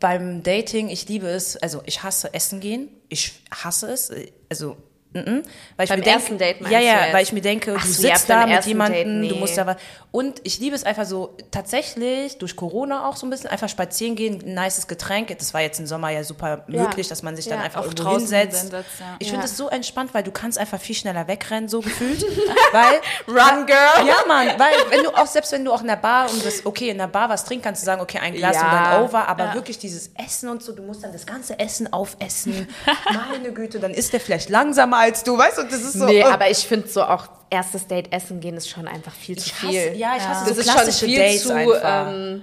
beim 0.00 0.42
Dating, 0.42 0.88
ich 0.88 1.08
liebe 1.08 1.26
es, 1.28 1.56
also 1.56 1.82
ich 1.86 2.02
hasse 2.02 2.32
Essen 2.34 2.60
gehen, 2.60 2.88
ich 3.08 3.40
hasse 3.52 3.90
es, 3.90 4.10
also 4.48 4.76
Mhm. 5.14 5.42
Weil 5.76 5.84
ich 5.84 5.88
Beim 5.90 5.98
mir 6.00 6.04
denk- 6.04 6.16
ersten 6.16 6.36
Date 6.38 6.60
meinst 6.60 6.72
Ja, 6.72 6.80
du 6.80 6.84
ja, 6.84 7.04
jetzt? 7.04 7.14
weil 7.14 7.22
ich 7.22 7.32
mir 7.32 7.40
denke, 7.40 7.74
Ach 7.78 7.82
du 7.82 7.88
so, 7.90 8.06
ja, 8.06 8.14
sitzt 8.16 8.28
beim 8.28 8.48
da 8.50 8.56
mit 8.56 8.66
jemandem, 8.66 9.22
Date, 9.22 9.30
du 9.30 9.34
nee. 9.34 9.40
musst 9.40 9.56
da 9.56 9.66
was. 9.66 9.76
Und 10.10 10.40
ich 10.44 10.58
liebe 10.58 10.74
es 10.76 10.84
einfach 10.84 11.06
so, 11.06 11.34
tatsächlich 11.50 12.38
durch 12.38 12.56
Corona 12.56 13.08
auch 13.08 13.16
so 13.16 13.26
ein 13.26 13.30
bisschen, 13.30 13.48
einfach 13.50 13.68
spazieren 13.68 14.16
gehen, 14.16 14.42
ein 14.44 14.54
nices 14.54 14.86
Getränk. 14.86 15.36
Das 15.38 15.54
war 15.54 15.60
jetzt 15.62 15.78
im 15.80 15.86
Sommer 15.86 16.10
ja 16.10 16.24
super 16.24 16.64
Ja. 16.68 16.82
möglich, 16.82 17.08
dass 17.08 17.22
man 17.22 17.36
sich 17.36 17.46
dann 17.46 17.58
Ja, 17.58 17.64
einfach 17.64 17.80
auch 17.80 17.84
irgendwo 17.84 18.04
draußen 18.04 18.20
hinsetzt. 18.20 18.60
hinsetzt, 18.62 18.90
ja. 19.00 19.16
Ich 19.18 19.26
Ja. 19.28 19.32
finde 19.32 19.46
es 19.46 19.56
so 19.56 19.68
entspannt, 19.68 20.12
weil 20.12 20.22
du 20.22 20.30
kannst 20.30 20.58
einfach 20.58 20.80
viel 20.80 20.94
schneller 20.94 21.26
wegrennen, 21.26 21.68
so 21.68 21.80
gefühlt. 21.80 22.22
weil, 22.72 23.00
Run, 23.26 23.66
girl! 23.66 24.06
ja, 24.06 24.16
Mann, 24.26 24.48
weil 24.58 24.74
wenn 24.90 25.04
du 25.04 25.10
auch, 25.16 25.26
selbst 25.26 25.52
wenn 25.52 25.64
du 25.64 25.72
auch 25.72 25.80
in 25.80 25.86
der 25.88 25.96
Bar 25.96 26.30
und 26.30 26.44
das, 26.44 26.66
okay, 26.66 26.90
in 26.90 26.98
der 26.98 27.06
Bar 27.08 27.28
was 27.30 27.44
trinken, 27.44 27.64
kannst 27.64 27.82
du 27.82 27.86
sagen, 27.86 28.00
okay, 28.02 28.18
ein 28.18 28.34
Glas 28.34 28.56
Ja. 28.56 28.62
und 28.62 28.72
dann 28.72 29.02
over, 29.04 29.28
aber 29.28 29.54
wirklich 29.54 29.78
dieses 29.78 30.10
Essen 30.22 30.48
und 30.50 30.62
so, 30.62 30.72
du 30.72 30.82
musst 30.82 31.02
dann 31.02 31.12
das 31.12 31.24
ganze 31.26 31.58
Essen 31.58 31.90
aufessen. 31.92 32.68
Meine 33.30 33.52
Güte, 33.52 33.78
dann 33.80 33.92
ist 33.92 34.12
der 34.12 34.20
vielleicht 34.20 34.48
langsamer 34.50 34.97
als 34.98 35.24
du, 35.24 35.36
weißt 35.38 35.58
du, 35.58 35.62
und 35.62 35.72
das 35.72 35.80
ist 35.82 35.94
so. 35.94 36.04
Nee, 36.06 36.20
äh, 36.20 36.24
aber 36.24 36.50
ich 36.50 36.58
finde 36.58 36.88
so 36.88 37.02
auch 37.02 37.26
erstes 37.50 37.86
Date 37.86 38.12
essen 38.12 38.40
gehen 38.40 38.56
ist 38.56 38.68
schon 38.68 38.86
einfach 38.86 39.12
viel 39.12 39.38
zu 39.38 39.46
Ich 39.46 39.54
viel. 39.54 39.68
hasse, 39.68 39.92
ja, 39.96 40.16
ich 40.16 40.22
hasse 40.28 40.44
das 40.46 40.54
so 40.56 40.60
ist 40.60 40.66
schon 40.66 40.74
klassische 40.76 41.06
viel 41.06 41.18
Dates 41.18 41.42
zu 41.44 41.54
einfach. 41.54 42.08
ähm, 42.12 42.42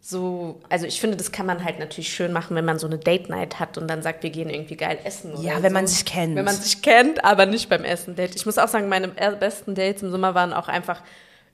so, 0.00 0.60
also 0.68 0.84
ich 0.86 1.00
finde, 1.00 1.16
das 1.16 1.32
kann 1.32 1.46
man 1.46 1.64
halt 1.64 1.78
natürlich 1.78 2.12
schön 2.12 2.30
machen, 2.32 2.54
wenn 2.56 2.64
man 2.66 2.78
so 2.78 2.86
eine 2.86 2.98
Date 2.98 3.30
Night 3.30 3.58
hat 3.58 3.78
und 3.78 3.88
dann 3.88 4.02
sagt, 4.02 4.22
wir 4.22 4.28
gehen 4.30 4.50
irgendwie 4.50 4.76
geil 4.76 4.98
essen. 5.02 5.32
Oder 5.32 5.42
Ja, 5.42 5.56
so. 5.56 5.62
wenn 5.62 5.72
man 5.72 5.86
sich 5.86 6.04
kennt. 6.04 6.36
Wenn 6.36 6.44
man 6.44 6.54
sich 6.54 6.82
kennt, 6.82 7.24
aber 7.24 7.46
nicht 7.46 7.68
beim 7.70 7.84
Essen 7.84 8.14
Date. 8.14 8.36
Ich 8.36 8.44
muss 8.44 8.58
auch 8.58 8.68
sagen, 8.68 8.88
meine 8.88 9.08
besten 9.08 9.74
Dates 9.74 10.02
im 10.02 10.10
Sommer 10.10 10.34
waren 10.34 10.52
auch 10.52 10.68
einfach 10.68 11.00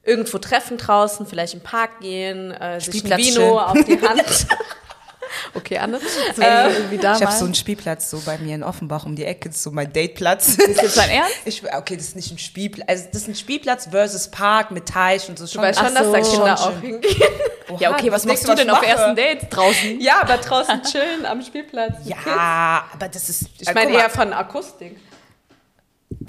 irgendwo 0.02 0.38
treffen 0.38 0.78
draußen, 0.78 1.26
vielleicht 1.26 1.54
im 1.54 1.60
Park 1.60 2.00
gehen, 2.00 2.50
äh, 2.50 2.80
sich 2.80 3.04
ein 3.04 3.18
Vino 3.18 3.58
auf 3.60 3.78
die 3.84 4.00
Hand. 4.00 4.24
okay, 5.54 5.78
Anne. 5.78 6.00
So 6.34 6.42
wie 6.42 6.96
ich 6.96 7.04
habe 7.04 7.32
so 7.32 7.44
einen 7.44 7.54
Spielplatz 7.54 8.10
so 8.10 8.20
bei 8.24 8.38
mir 8.38 8.54
in 8.54 8.62
Offenbach 8.62 9.04
um 9.04 9.16
die 9.16 9.24
Ecke, 9.24 9.48
das 9.48 9.58
ist 9.58 9.62
so 9.64 9.70
mein 9.70 9.92
Dateplatz. 9.92 10.56
ist 10.56 10.82
jetzt 10.82 10.96
dein 10.96 11.10
Ernst? 11.10 11.34
Ich, 11.44 11.62
okay, 11.74 11.96
das 11.96 12.08
ist 12.08 12.16
nicht 12.16 12.30
ein 12.30 12.38
Spielplatz, 12.38 12.88
also 12.88 13.04
das 13.12 13.22
ist 13.22 13.28
ein 13.28 13.34
Spielplatz 13.34 13.88
versus 13.90 14.28
Park 14.28 14.70
mit 14.70 14.86
Teich 14.86 15.28
und 15.28 15.38
so. 15.38 15.46
Du 15.46 15.58
weißt 15.58 15.78
schon, 15.78 15.88
Ach 15.88 15.94
dass 15.94 16.12
da 16.12 16.24
so. 16.24 16.30
Kinder 16.30 16.56
Schon 16.56 16.74
auch 16.74 16.80
hingehen. 16.80 17.32
Ja, 17.78 17.92
okay, 17.92 18.10
was 18.10 18.24
machst 18.24 18.48
du 18.48 18.54
denn 18.54 18.70
auf 18.70 18.82
ersten 18.82 19.16
Dates 19.16 19.48
draußen? 19.48 20.00
Ja, 20.00 20.22
aber 20.22 20.36
draußen 20.38 20.82
chillen 20.82 21.26
am 21.26 21.42
Spielplatz. 21.42 21.98
Ja, 22.04 22.84
aber 22.92 23.08
das 23.08 23.28
ist. 23.28 23.46
Ich 23.58 23.68
äh, 23.68 23.74
meine 23.74 23.92
eher 23.92 24.10
von 24.10 24.32
Akustik. 24.32 24.96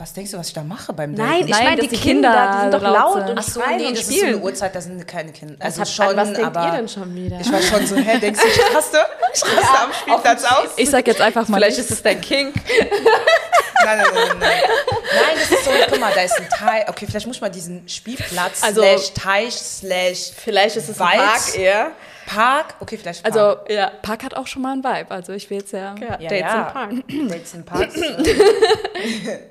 Was 0.02 0.14
denkst 0.14 0.32
du, 0.32 0.38
was 0.40 0.48
ich 0.48 0.54
da 0.56 0.64
mache 0.64 0.92
beim 0.94 1.16
Date? 1.16 1.24
Nein, 1.28 1.44
ich 1.48 1.52
meine, 1.52 1.80
die 1.82 1.88
die 1.88 1.96
Kinder, 1.96 2.30
Kinder 2.32 2.52
die 2.56 2.62
sind 2.62 2.74
doch 2.74 2.82
laut 2.82 3.30
und 3.30 3.38
Ach 3.38 3.44
so, 3.44 3.62
schreien 3.62 3.78
nee, 3.78 3.86
und 3.90 3.96
das 3.96 4.00
ist 4.02 4.08
so 4.10 4.14
eine 4.26 4.32
spielen. 4.32 4.44
Uhrzeit, 4.44 4.74
da 4.74 4.82
sind 4.82 5.08
keine 5.08 5.32
Kinder. 5.32 5.56
Was 5.60 5.66
Also 5.66 5.82
habt- 5.82 5.90
schon, 5.92 6.06
an 6.08 6.18
was 6.18 6.34
denkt 6.34 6.58
aber 6.58 6.66
ihr 6.66 6.72
denn 6.72 6.90
schon 6.90 7.16
wieder? 7.16 7.40
ich 7.40 7.52
war 7.52 7.62
schon 7.62 7.86
so, 7.86 7.96
hä, 7.98 8.18
denkst 8.18 8.42
du, 8.42 8.48
ich 8.48 8.76
raste? 8.76 8.98
Ich 9.32 9.44
raste 9.44 9.80
am 9.84 9.94
Spielplatz 9.94 10.44
aus? 10.46 10.70
Ich 10.78 10.90
sag 10.90 11.06
jetzt 11.06 11.22
einfach 11.22 11.48
mal 11.48 11.58
Vielleicht 11.58 11.78
ist 11.78 11.92
es 11.92 12.02
dein 12.02 12.20
Kink. 12.20 12.56
Nein, 13.84 13.98
nein, 13.98 14.08
nein, 14.14 14.38
nein. 14.40 14.40
Nein, 14.40 15.36
das 15.36 15.52
ist 15.52 15.66
so, 15.66 15.72
guck 15.90 16.00
mal, 16.00 16.12
da 16.14 16.22
ist 16.22 16.38
ein 16.40 16.48
Teich. 16.50 16.88
Okay, 16.90 17.06
vielleicht 17.08 17.26
muss 17.28 17.36
ich 17.38 17.42
mal 17.42 17.50
diesen 17.50 17.88
Spielplatz 17.88 18.64
Also- 18.64 18.82
slash 18.82 19.12
Teich 19.14 19.54
slash 19.56 20.32
Vielleicht 20.36 20.78
ist 20.78 20.90
es 20.90 21.00
Wald. 21.00 21.14
ein 21.14 21.20
Park 21.28 21.58
eher. 21.58 21.92
Park. 22.28 22.76
Okay, 22.80 22.98
vielleicht 22.98 23.24
Park. 23.24 23.36
Also, 23.36 23.58
Ja. 23.74 23.92
Park 24.02 24.24
hat 24.24 24.36
auch 24.36 24.46
schon 24.48 24.62
mal 24.64 24.74
einen 24.74 24.84
Vibe. 24.84 25.10
Also, 25.12 25.34
ich 25.34 25.50
will 25.50 25.58
jetzt 25.60 25.74
ja. 25.74 25.96
Ja, 26.00 26.18
Ja, 26.20 26.30
Dates 26.30 26.40
ja. 26.40 26.68
im 26.68 26.74
Park. 26.74 26.92
Dates 27.30 27.54
in 27.56 27.66
Parks. 27.66 27.96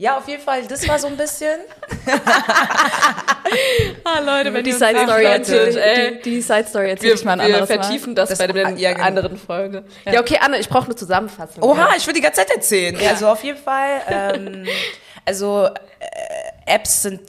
ja, 0.00 0.16
auf 0.16 0.26
jeden 0.26 0.42
Fall, 0.42 0.62
das 0.66 0.88
war 0.88 0.98
so 0.98 1.06
ein 1.08 1.16
bisschen. 1.16 1.60
Ah, 4.04 4.20
Leute, 4.20 4.54
wenn 4.54 4.62
Die 4.64 4.72
Side 4.72 4.96
Story 5.04 5.24
könntet, 5.24 5.76
ey. 5.76 6.20
die, 6.22 6.30
die 6.30 6.40
Side 6.40 6.66
Story 6.68 6.90
erzähle 6.90 7.10
Wir, 7.10 7.14
ich 7.18 7.24
mal 7.24 7.32
ein 7.32 7.38
wir 7.40 7.44
anderes 7.46 7.68
Mal. 7.68 7.82
vertiefen 7.82 8.14
das, 8.14 8.28
Das- 8.28 8.38
bei 8.38 8.46
der 8.46 8.70
ja, 8.76 8.92
genau. 8.92 9.04
anderen 9.04 9.36
Folge. 9.36 9.84
Ja. 10.04 10.20
okay, 10.20 10.38
Anne, 10.40 10.58
ich 10.58 10.68
brauche 10.68 10.84
eine 10.86 10.94
Zusammenfassung. 10.94 11.62
Oha, 11.64 11.94
ich 11.96 12.06
will 12.06 12.14
die 12.14 12.20
ganze 12.20 12.40
Zeit 12.40 12.50
erzählen. 12.54 12.96
Also 13.08 13.28
auf 13.28 13.42
jeden 13.42 13.58
Fall, 13.58 14.02
ähm, 14.08 14.66
also 15.24 15.66
äh, 15.66 16.72
Apps 16.74 17.02
sind 17.02 17.20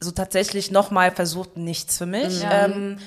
so 0.00 0.10
tatsächlich 0.10 0.70
nochmal 0.70 1.10
versucht 1.12 1.56
nichts 1.56 1.96
für 1.96 2.06
mich. 2.06 2.42
Ja. 2.42 2.66
Ähm, 2.66 2.98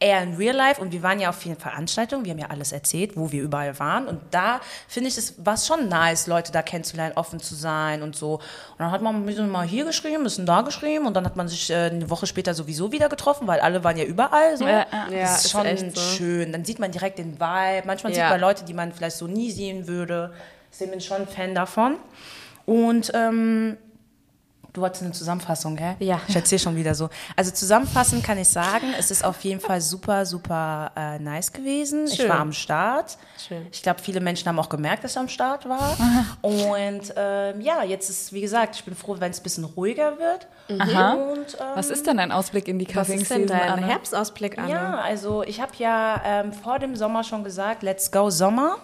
eher 0.00 0.22
in 0.22 0.34
Real 0.34 0.56
Life 0.56 0.80
und 0.80 0.92
wir 0.92 1.02
waren 1.02 1.20
ja 1.20 1.28
auf 1.28 1.36
vielen 1.36 1.56
Veranstaltungen, 1.56 2.24
wir 2.24 2.32
haben 2.32 2.38
ja 2.38 2.48
alles 2.48 2.72
erzählt, 2.72 3.16
wo 3.16 3.30
wir 3.32 3.42
überall 3.42 3.78
waren 3.78 4.08
und 4.08 4.18
da 4.30 4.60
finde 4.88 5.08
ich 5.10 5.18
es 5.18 5.34
war 5.44 5.56
schon 5.58 5.88
nice, 5.88 6.26
Leute 6.26 6.52
da 6.52 6.62
kennenzulernen, 6.62 7.12
offen 7.16 7.38
zu 7.38 7.54
sein 7.54 8.02
und 8.02 8.16
so. 8.16 8.34
Und 8.36 8.78
dann 8.78 8.90
hat 8.90 9.02
man 9.02 9.14
ein 9.14 9.26
bisschen 9.26 9.48
mal 9.50 9.66
hier 9.66 9.84
geschrieben, 9.84 10.22
ein 10.22 10.24
bisschen 10.24 10.46
da 10.46 10.62
geschrieben 10.62 11.06
und 11.06 11.14
dann 11.14 11.26
hat 11.26 11.36
man 11.36 11.48
sich 11.48 11.70
äh, 11.70 11.74
eine 11.90 12.08
Woche 12.08 12.26
später 12.26 12.54
sowieso 12.54 12.92
wieder 12.92 13.08
getroffen, 13.10 13.46
weil 13.46 13.60
alle 13.60 13.84
waren 13.84 13.96
ja 13.98 14.04
überall 14.04 14.56
so. 14.56 14.66
Ja, 14.66 14.86
ja. 14.90 15.08
Ja, 15.10 15.20
das 15.20 15.38
ist 15.40 15.44
ist 15.44 15.50
schon 15.52 15.66
echt 15.66 15.94
so. 15.94 16.00
schön. 16.00 16.50
Dann 16.52 16.64
sieht 16.64 16.78
man 16.78 16.90
direkt 16.90 17.18
den 17.18 17.34
Vibe. 17.38 17.86
Manchmal 17.86 18.12
Ja. 18.14 18.22
sieht 18.22 18.30
man 18.30 18.40
Leute, 18.40 18.64
die 18.64 18.72
man 18.74 18.92
vielleicht 18.92 19.16
so 19.16 19.26
nie 19.26 19.50
sehen 19.50 19.86
würde. 19.86 20.32
Deswegen 20.72 20.90
bin 20.92 21.00
ich 21.00 21.06
schon 21.06 21.18
ein 21.18 21.28
Fan 21.28 21.54
davon. 21.54 21.96
Und 22.64 23.10
ähm, 23.14 23.76
du 24.72 24.84
hattest 24.84 25.02
eine 25.02 25.12
Zusammenfassung, 25.12 25.76
gell? 25.76 25.96
Ja. 25.98 26.20
Ich 26.28 26.36
erzähle 26.36 26.58
schon 26.58 26.76
wieder 26.76 26.94
so. 26.94 27.08
Also 27.36 27.50
zusammenfassend 27.50 28.24
kann 28.24 28.38
ich 28.38 28.48
sagen, 28.48 28.94
es 28.98 29.10
ist 29.10 29.24
auf 29.24 29.40
jeden 29.42 29.60
Fall 29.60 29.80
super, 29.80 30.24
super 30.26 30.92
äh, 30.96 31.18
nice 31.18 31.52
gewesen. 31.52 32.06
Ich 32.06 32.16
Schön. 32.16 32.28
war 32.28 32.40
am 32.40 32.52
Start. 32.52 33.16
Schön. 33.48 33.66
Ich 33.72 33.82
glaube, 33.82 34.00
viele 34.00 34.20
Menschen 34.20 34.48
haben 34.48 34.58
auch 34.58 34.68
gemerkt, 34.68 35.04
dass 35.04 35.12
ich 35.12 35.18
am 35.18 35.28
Start 35.28 35.68
war. 35.68 35.96
Und 36.42 37.12
ähm, 37.16 37.60
ja, 37.60 37.82
jetzt 37.84 38.10
ist, 38.10 38.32
wie 38.32 38.40
gesagt, 38.40 38.76
ich 38.76 38.84
bin 38.84 38.94
froh, 38.94 39.16
wenn 39.18 39.30
es 39.30 39.40
ein 39.40 39.42
bisschen 39.42 39.64
ruhiger 39.64 40.18
wird. 40.18 40.46
Aha. 40.78 41.14
Und, 41.14 41.54
ähm, 41.58 41.66
Was 41.74 41.90
ist 41.90 42.06
denn 42.06 42.18
dein 42.18 42.32
Ausblick 42.32 42.68
in 42.68 42.78
die 42.78 42.86
Was 42.88 43.08
Cuffing 43.08 43.20
ist 43.20 43.30
denn 43.30 43.46
dein 43.46 43.68
Anne? 43.68 43.86
Herbstausblick, 43.86 44.58
Anne? 44.58 44.70
Ja, 44.70 44.98
also 44.98 45.42
ich 45.42 45.60
habe 45.60 45.72
ja 45.78 46.20
ähm, 46.24 46.52
vor 46.52 46.78
dem 46.78 46.96
Sommer 46.96 47.24
schon 47.24 47.44
gesagt, 47.44 47.82
let's 47.82 48.10
go 48.10 48.30
Sommer. 48.30 48.76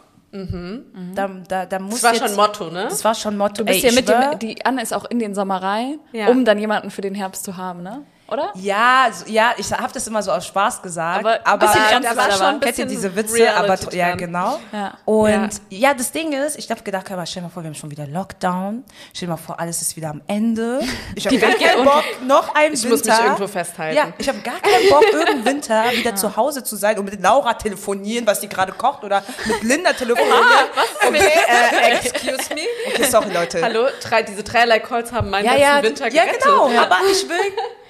Da, 1.15 1.29
da, 1.49 1.67
da 1.67 1.79
muss 1.79 2.01
Das 2.01 2.03
war 2.05 2.13
jetzt, 2.15 2.27
schon 2.27 2.37
Motto, 2.37 2.71
ne? 2.71 2.87
Das 2.89 3.05
war 3.05 3.15
schon 3.15 3.37
Motto. 3.37 3.55
Du 3.57 3.65
bist 3.65 3.85
Ey, 3.85 3.91
ja 3.91 3.95
mit 3.95 4.09
dem, 4.09 4.39
die 4.39 4.65
Anne 4.65 4.83
ist 4.83 4.93
auch 4.95 5.05
in 5.07 5.19
den 5.19 5.35
Sommer 5.35 5.63
rein, 5.63 5.99
Ja. 6.13 6.29
um 6.29 6.45
dann 6.45 6.59
jemanden 6.59 6.91
für 6.91 7.01
den 7.03 7.15
Herbst 7.15 7.45
zu 7.45 7.57
haben, 7.57 7.83
ne? 7.83 8.05
Oder? 8.29 8.51
Ja, 8.57 9.09
so, 9.13 9.25
ja, 9.31 9.53
ich 9.57 9.71
habe 9.73 9.93
das 9.93 10.07
immer 10.07 10.23
so 10.23 10.33
aus 10.33 10.47
Spaß 10.47 10.83
gesagt, 10.83 11.21
Aber 11.21 11.39
aber, 11.47 11.53
ein 11.53 11.59
bisschen 11.59 11.83
aber 11.83 11.93
ernst 11.93 12.11
da 12.11 12.17
war 12.17 12.31
schon 12.33 12.47
ein 12.47 12.61
bisschen 12.61 12.89
diese 12.89 13.15
Witze, 13.15 13.35
Reality 13.35 13.73
aber 13.87 13.95
ja 13.95 14.09
dran. 14.09 14.19
genau. 14.19 14.61
Ja. 14.73 14.95
Und 15.05 15.51
ja. 15.71 15.95
das 15.95 16.11
Ding 16.11 16.33
ist, 16.33 16.59
ich 16.59 16.69
habe 16.71 16.83
gedacht, 16.83 17.11
aber 17.11 17.25
stell 17.25 17.43
dir 17.43 17.49
mal 17.49 17.53
vor, 17.53 17.63
wir 17.63 17.69
haben 17.69 17.75
schon 17.77 17.91
wieder 17.91 18.07
Lockdown. 18.07 18.85
Stell 19.15 19.27
dir 19.29 19.33
mal 19.33 19.37
vor, 19.37 19.61
alles 19.61 19.81
ist 19.81 19.97
wieder 19.97 20.11
am 20.11 20.23
Ende. 20.27 20.81
Ich 21.15 21.27
habe 21.27 21.39
gar 21.39 21.53
keinen. 21.53 21.85
Bock, 21.85 22.03
noch 22.27 22.55
ein 22.55 22.73
Ich 22.73 22.83
Winter. 22.83 22.97
muss 22.97 23.05
mich 23.05 23.19
irgendwo 23.21 23.47
festhalten. 23.47 23.97
Ja, 23.97 24.09
ich 24.19 24.29
habe 24.29 24.39
gar 24.41 24.59
keinen 24.61 24.89
Bock, 24.91 25.05
irgendeinen 25.05 25.45
Winter 25.45 25.85
wieder 25.93 26.17
zu 26.17 26.37
Hause 26.37 26.65
zu 26.65 26.75
sein 26.77 26.99
und 26.99 27.05
mit 27.05 27.23
Laura 27.23 27.55
telefonieren, 27.55 28.27
was 28.27 28.41
die 28.41 28.49
gerade 28.49 28.73
kocht 28.73 29.05
oder 29.05 29.23
mit 29.47 29.63
Linda 29.63 29.93
telefonieren. 29.93 30.37
Okay, 31.07 31.19
äh, 31.49 31.91
excuse 31.99 32.53
me. 32.55 32.63
Okay, 32.89 33.05
sorry 33.05 33.33
Leute. 33.33 33.63
Hallo, 33.63 33.87
drei, 34.03 34.23
diese 34.23 34.43
dreierlei 34.43 34.81
Calls 34.81 35.13
haben 35.13 35.31
meinen 35.31 35.45
Ja, 35.45 35.53
ganzen 35.53 35.63
ja, 35.63 35.83
Winter 35.83 36.09
ja, 36.09 36.25
gerettet. 36.25 36.43
genau. 36.43 36.65
Aber 36.81 36.99
ich 37.11 37.29
will, 37.29 37.37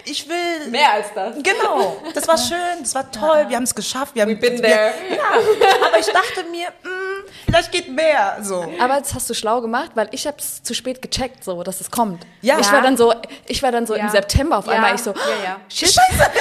ich 0.06 0.28
will 0.28 0.70
Mehr 0.70 0.92
als 0.92 1.06
das. 1.14 1.34
Genau, 1.42 1.96
das 2.14 2.26
war 2.26 2.38
schön, 2.38 2.80
das 2.80 2.94
war 2.94 3.10
toll, 3.10 3.44
wir 3.48 3.56
haben 3.56 3.64
es 3.64 3.74
geschafft. 3.74 4.14
Wir 4.14 4.22
haben, 4.22 4.30
We've 4.32 4.40
been 4.40 4.54
wir, 4.54 4.62
there. 4.62 4.94
Ja, 5.10 5.86
aber 5.88 5.98
ich 5.98 6.06
dachte 6.06 6.44
mir, 6.50 6.68
mm, 6.68 7.24
vielleicht 7.46 7.72
geht 7.72 7.88
mehr. 7.88 8.38
So. 8.42 8.72
Aber 8.78 8.98
das 9.00 9.14
hast 9.14 9.28
du 9.28 9.34
schlau 9.34 9.60
gemacht, 9.60 9.90
weil 9.94 10.08
ich 10.12 10.26
habe 10.26 10.36
es 10.38 10.62
zu 10.62 10.74
spät 10.74 11.02
gecheckt, 11.02 11.44
so, 11.44 11.62
dass 11.62 11.80
es 11.80 11.90
kommt. 11.90 12.26
Ja. 12.40 12.58
Ich 12.58 12.70
war 12.72 12.80
dann 12.82 12.96
so, 12.96 13.12
ich 13.46 13.62
war 13.62 13.72
dann 13.72 13.86
so 13.86 13.94
Ja. 13.94 14.02
im 14.04 14.08
September 14.08 14.58
auf 14.58 14.66
Ja, 14.66 14.72
einmal, 14.74 14.94
ich 14.94 15.02
so, 15.02 15.10
ja, 15.12 15.44
ja. 15.44 15.60
shit. 15.68 15.94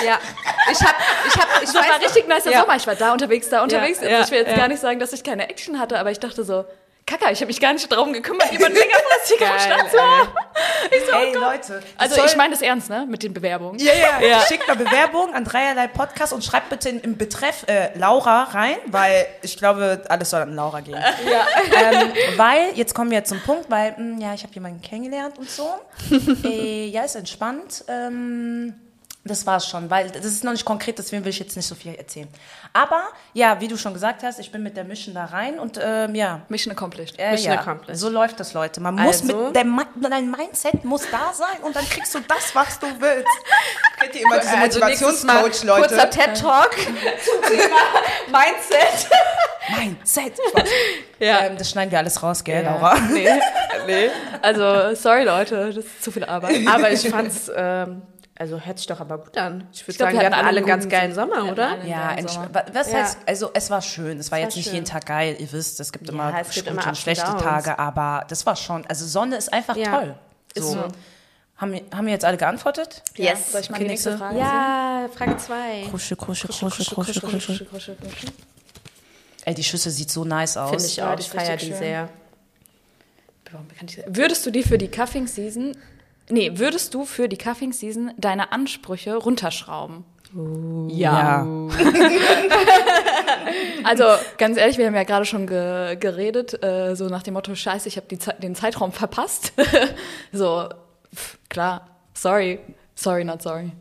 Ja, 0.06 0.20
ich 0.72 0.80
hab, 0.82 0.96
ich 1.28 1.36
hab, 1.36 1.64
ich 1.64 1.70
So 1.70 1.80
war 1.80 2.00
richtig 2.02 2.28
nicer 2.28 2.52
Ja. 2.52 2.62
Sommer. 2.62 2.76
Ich 2.76 2.88
war 2.88 2.96
da 2.96 3.12
unterwegs, 3.14 3.50
da 3.50 3.64
unterwegs. 3.64 4.00
ja, 4.02 4.22
ich 4.22 4.32
will 4.32 4.40
jetzt 4.40 4.52
ja. 4.52 4.58
gar 4.58 4.68
nicht 4.68 4.80
sagen, 4.82 5.00
dass 5.00 5.14
ich 5.14 5.24
keine 5.24 5.50
Action 5.50 5.80
hatte, 5.80 6.00
aber 6.00 6.12
ich 6.12 6.20
dachte 6.20 6.44
so, 6.44 6.66
Kacke, 7.08 7.32
ich 7.32 7.38
habe 7.40 7.48
mich 7.48 7.60
gar 7.62 7.72
nicht 7.72 7.92
darum 7.92 8.14
gekümmert, 8.14 8.52
jemand 8.52 8.74
längerfristig 8.74 9.40
am 9.48 9.60
Start 9.60 9.92
zu 9.92 10.00
haben. 10.00 10.30
Ich 10.90 11.06
so, 11.06 11.14
oh 11.14 11.20
Ey, 11.20 11.34
Gott. 11.34 11.42
Leute. 11.44 11.84
Also 11.98 12.16
soll- 12.16 12.26
ich 12.26 12.36
meine 12.36 12.54
das 12.54 12.64
ernst, 12.64 12.90
ne? 12.90 13.06
Mit 13.08 13.22
den 13.22 13.32
Bewerbungen. 13.32 13.78
Ja, 13.80 13.94
ja, 13.94 14.28
Ja. 14.28 14.40
schickt 14.42 14.68
mal 14.68 14.76
Bewerbung 14.76 15.32
an 15.36 15.44
dreierlei 15.46 15.88
Podcast 15.88 16.34
und 16.34 16.44
schreibt 16.44 16.70
bitte 16.70 16.90
in, 16.90 17.00
im 17.02 17.16
Betreff 17.16 17.64
äh, 17.68 17.96
Laura 17.96 18.46
rein, 18.46 18.78
weil 18.88 19.28
ich 19.44 19.56
glaube, 19.56 20.02
alles 20.10 20.32
soll 20.32 20.42
an 20.42 20.56
Laura 20.56 20.80
gehen. 20.82 20.96
Ja. 21.30 21.46
ähm, 21.92 22.12
weil, 22.38 22.72
jetzt 22.74 22.96
kommen 22.96 23.12
wir 23.12 23.24
zum 23.24 23.40
Punkt, 23.42 23.70
weil, 23.70 23.94
mh, 23.98 24.24
ja, 24.26 24.34
ich 24.34 24.42
habe 24.42 24.54
jemanden 24.56 24.82
kennengelernt 24.82 25.38
und 25.38 25.50
so. 25.50 25.70
äh, 26.44 26.88
ja, 26.88 27.04
ist 27.04 27.16
entspannt. 27.16 27.84
Ähm, 27.88 28.74
das 29.28 29.46
war's 29.48 29.68
schon, 29.68 29.90
weil 29.90 30.12
das 30.12 30.24
ist 30.24 30.44
noch 30.44 30.52
nicht 30.52 30.66
konkret, 30.66 31.00
deswegen 31.00 31.24
will 31.24 31.32
ich 31.32 31.40
jetzt 31.40 31.56
nicht 31.56 31.66
so 31.68 31.74
viel 31.74 31.96
erzählen. 31.96 32.28
Aber, 32.74 33.02
ja, 33.34 33.60
wie 33.60 33.68
du 33.68 33.76
schon 33.76 33.94
gesagt 33.94 34.22
hast, 34.22 34.40
ich 34.40 34.52
bin 34.52 34.62
mit 34.62 34.78
der 34.78 34.84
Mission 34.84 35.16
da 35.16 35.26
rein 35.26 35.58
und, 35.60 35.80
ähm, 35.82 36.14
ja. 36.14 36.42
Mission 36.50 36.72
accomplished. 36.74 37.16
Äh, 37.18 37.32
Mission 37.32 37.54
ja, 37.54 37.60
accomplished. 37.60 38.00
so 38.00 38.10
läuft 38.10 38.40
das, 38.40 38.54
Leute. 38.54 38.82
Man 38.82 38.96
muss 38.96 39.22
Also- 39.24 39.46
mit, 39.48 39.56
der, 39.56 39.66
Mi- 39.66 39.86
dein 40.10 40.30
Mindset 40.30 40.86
muss 40.86 41.04
da 41.10 41.34
sein 41.34 41.58
und 41.64 41.76
dann 41.76 41.88
kriegst 41.90 42.14
du 42.14 42.20
das, 42.20 42.54
was 42.54 42.78
du 42.80 42.88
willst. 43.00 43.28
Kennt 44.00 44.16
ihr 44.16 44.22
immer 44.22 44.38
diese 44.40 44.58
Also 44.58 44.80
nächstes 44.86 45.24
Mal 45.24 45.42
Motivationscoach, 45.42 45.64
Leute? 45.64 45.88
Kurzer 45.88 46.10
TED-Talk 46.10 46.76
zum 46.78 47.50
Thema 47.50 47.78
Mindset. 48.28 49.10
Mindset. 49.80 50.34
Ja. 51.20 51.46
Ähm, 51.46 51.58
das 51.58 51.72
schneiden 51.72 51.92
wir 51.92 51.98
alles 51.98 52.22
raus, 52.22 52.44
gell, 52.44 52.64
Ja. 52.64 52.72
Laura? 52.76 53.00
Nee, 53.10 53.28
nee. 53.88 54.10
Also, 54.42 54.94
sorry 54.96 55.24
Leute, 55.24 55.68
das 55.74 55.78
ist 55.86 56.04
zu 56.04 56.12
viel 56.12 56.24
Arbeit. 56.26 56.68
Aber 56.68 56.92
ich 56.92 57.08
fand's 57.10 57.50
ähm, 57.56 58.04
also 58.38 58.60
hört 58.60 58.78
sich 58.78 58.88
doch 58.88 59.00
aber 59.00 59.18
gut 59.20 59.38
an. 59.38 59.68
Ich 59.72 59.88
würde 59.88 59.98
sagen, 59.98 60.20
wir 60.20 60.26
hatten 60.26 60.34
alle 60.36 60.58
einen 60.58 60.66
ganz 60.68 60.88
geilen 60.90 61.14
Sommer. 61.14 61.52
Oder? 61.52 61.84
Ja, 61.86 62.16
Sommer. 62.28 62.54
wa- 62.54 62.66
was 62.74 62.92
Ja. 62.92 63.00
heißt, 63.00 63.20
also 63.26 63.50
es 63.54 63.70
war 63.70 63.82
schön. 63.82 64.20
Es 64.20 64.32
war 64.32 64.40
jetzt 64.40 64.56
nicht 64.56 64.66
schön. 64.66 64.74
jeden 64.76 64.86
Tag 64.86 65.06
geil. 65.06 65.36
Ihr 65.40 65.52
wisst, 65.52 65.80
es 65.80 65.92
gibt 65.92 66.10
immer 66.10 66.34
es 66.40 66.50
gibt 66.50 66.68
gute 66.68 66.70
immer 66.80 66.88
und 66.88 66.98
schlechte 66.98 67.26
Downs. 67.26 67.42
Tage, 67.42 67.80
aber 67.80 68.26
das 68.28 68.46
war 68.46 68.56
schon, 68.56 68.86
also 68.88 69.06
Sonne 69.06 69.38
ist 69.38 69.52
einfach 69.54 69.76
Ja. 69.78 70.00
toll. 70.00 70.16
Ist 70.54 70.64
So. 70.66 70.74
so. 70.74 70.88
Haben, 71.58 71.72
wir- 71.72 71.84
haben 71.96 72.06
wir 72.06 72.12
jetzt 72.14 72.26
alle 72.26 72.36
geantwortet? 72.36 73.02
Ja, 73.16 73.32
Yes. 73.32 73.54
Soll 73.54 73.62
ich 73.62 73.70
mal 73.70 73.76
Okay, 73.78 73.86
die 73.86 73.90
nächste. 73.92 74.18
Frage 74.18 74.38
Ja, 74.40 75.08
Frage 75.16 75.38
2. 75.38 75.88
Kuschel, 75.90 76.18
kuschel, 76.18 76.50
ziehen? 76.50 76.70
kuschel, 76.70 76.86
kuschel, 76.96 77.22
kuschel. 77.22 77.40
kuschel, 77.40 77.66
kuschel, 77.68 77.96
kuschel. 77.96 78.30
Ey, 79.46 79.54
die 79.54 79.64
Schüssel 79.64 79.92
sieht 79.94 80.12
so 80.12 80.26
nice 80.26 80.58
aus. 80.58 80.72
Finde 80.72 80.86
ich 80.86 80.98
Ja, 80.98 81.12
auch. 81.12 81.16
die 81.16 81.22
Ich 81.22 81.30
feiere 81.30 81.56
die 81.56 81.68
schön. 81.68 81.78
sehr. 81.78 82.10
Warum 83.52 83.68
kann 83.70 83.88
ich- 83.88 84.04
Würdest 84.08 84.46
du 84.46 84.52
die 84.52 84.64
für 84.64 84.78
die 84.78 84.90
Cuffing 84.90 85.28
Season, 85.28 85.78
nee, 86.30 86.52
würdest 86.56 86.94
du 86.94 87.06
für 87.06 87.28
die 87.28 87.38
Cuffing 87.38 87.74
Season 87.74 88.12
deine 88.18 88.52
Ansprüche 88.52 89.16
runterschrauben? 89.16 90.04
Ja. 90.90 91.46
Also 93.84 94.06
ganz 94.40 94.58
ehrlich, 94.58 94.80
wir 94.80 94.88
haben 94.88 94.96
ja 94.96 95.04
gerade 95.04 95.26
schon 95.26 95.46
ge 95.46 95.96
geredet, 95.98 96.64
äh, 96.64 96.96
so 96.96 97.08
nach 97.08 97.22
dem 97.22 97.36
Motto, 97.36 97.54
scheiße, 97.54 97.88
ich 97.88 97.98
habe 97.98 98.08
den 98.08 98.56
Zeitraum 98.56 98.92
verpasst. 98.92 99.54
so, 100.32 100.68
pff, 101.14 101.38
klar, 101.50 101.88
sorry, 102.16 102.60
sorry, 102.96 103.24
not 103.24 103.44
sorry. 103.44 103.72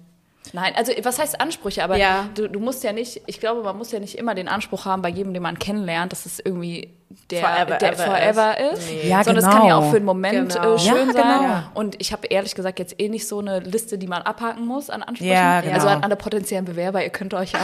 Nein, 0.52 0.72
also 0.76 0.92
was 1.02 1.18
heißt 1.18 1.40
Ansprüche? 1.40 1.82
Aber 1.82 1.96
Ja. 1.96 2.28
du, 2.34 2.48
du 2.48 2.60
musst 2.60 2.84
ja 2.84 2.92
nicht, 2.92 3.22
ich 3.26 3.40
glaube, 3.40 3.62
man 3.62 3.76
muss 3.78 3.90
ja 3.92 3.98
nicht 3.98 4.16
immer 4.18 4.34
den 4.34 4.46
Anspruch 4.46 4.84
haben 4.84 5.00
bei 5.02 5.08
jedem, 5.08 5.32
den 5.32 5.42
man 5.42 5.58
kennenlernt, 5.58 6.12
dass 6.12 6.26
es 6.26 6.38
irgendwie 6.38 6.90
der 7.30 7.40
Forever 7.40 7.76
der 7.78 7.92
ever 7.92 8.04
forever 8.04 8.58
ist. 8.72 8.88
Nee. 8.90 9.08
Ja, 9.08 9.24
sondern 9.24 9.44
es 9.44 9.50
kann 9.50 9.62
ja 9.66 9.74
genau. 9.76 9.78
auch 9.86 9.90
für 9.90 9.96
einen 9.96 10.04
Moment 10.04 10.54
Genau. 10.54 10.74
äh, 10.74 10.78
schön 10.78 11.06
Ja, 11.08 11.12
sein. 11.12 11.40
genau. 11.40 11.62
Und 11.74 11.96
ich 12.00 12.12
habe 12.12 12.26
ehrlich 12.26 12.54
gesagt 12.54 12.78
jetzt 12.78 13.00
eh 13.00 13.08
nicht 13.08 13.26
so 13.26 13.38
eine 13.38 13.60
Liste, 13.60 13.96
die 13.98 14.06
man 14.06 14.22
abhaken 14.22 14.66
muss 14.66 14.90
an 14.90 15.02
Ansprüchen. 15.02 15.32
Ja, 15.32 15.60
genau. 15.62 15.74
Also 15.74 15.88
an 15.88 16.02
alle 16.04 16.16
potenziellen 16.16 16.64
Bewerber, 16.66 17.02
ihr 17.02 17.10
könnt 17.10 17.32
euch 17.34 17.54
auch 17.54 17.58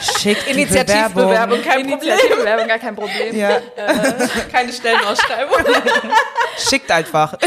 Schickt 0.20 0.46
die 0.46 0.50
Initiativbewerbung, 0.52 1.62
kein 1.62 1.88
Problem. 1.88 2.10
Initiativbewerbung, 2.10 2.68
gar 2.68 2.78
kein 2.78 2.96
Problem. 2.96 3.34
Ja. 3.36 3.60
Keine 4.52 4.72
Stellenausschreibung. 4.72 5.56
Schickt 6.58 6.90
einfach. 6.90 7.34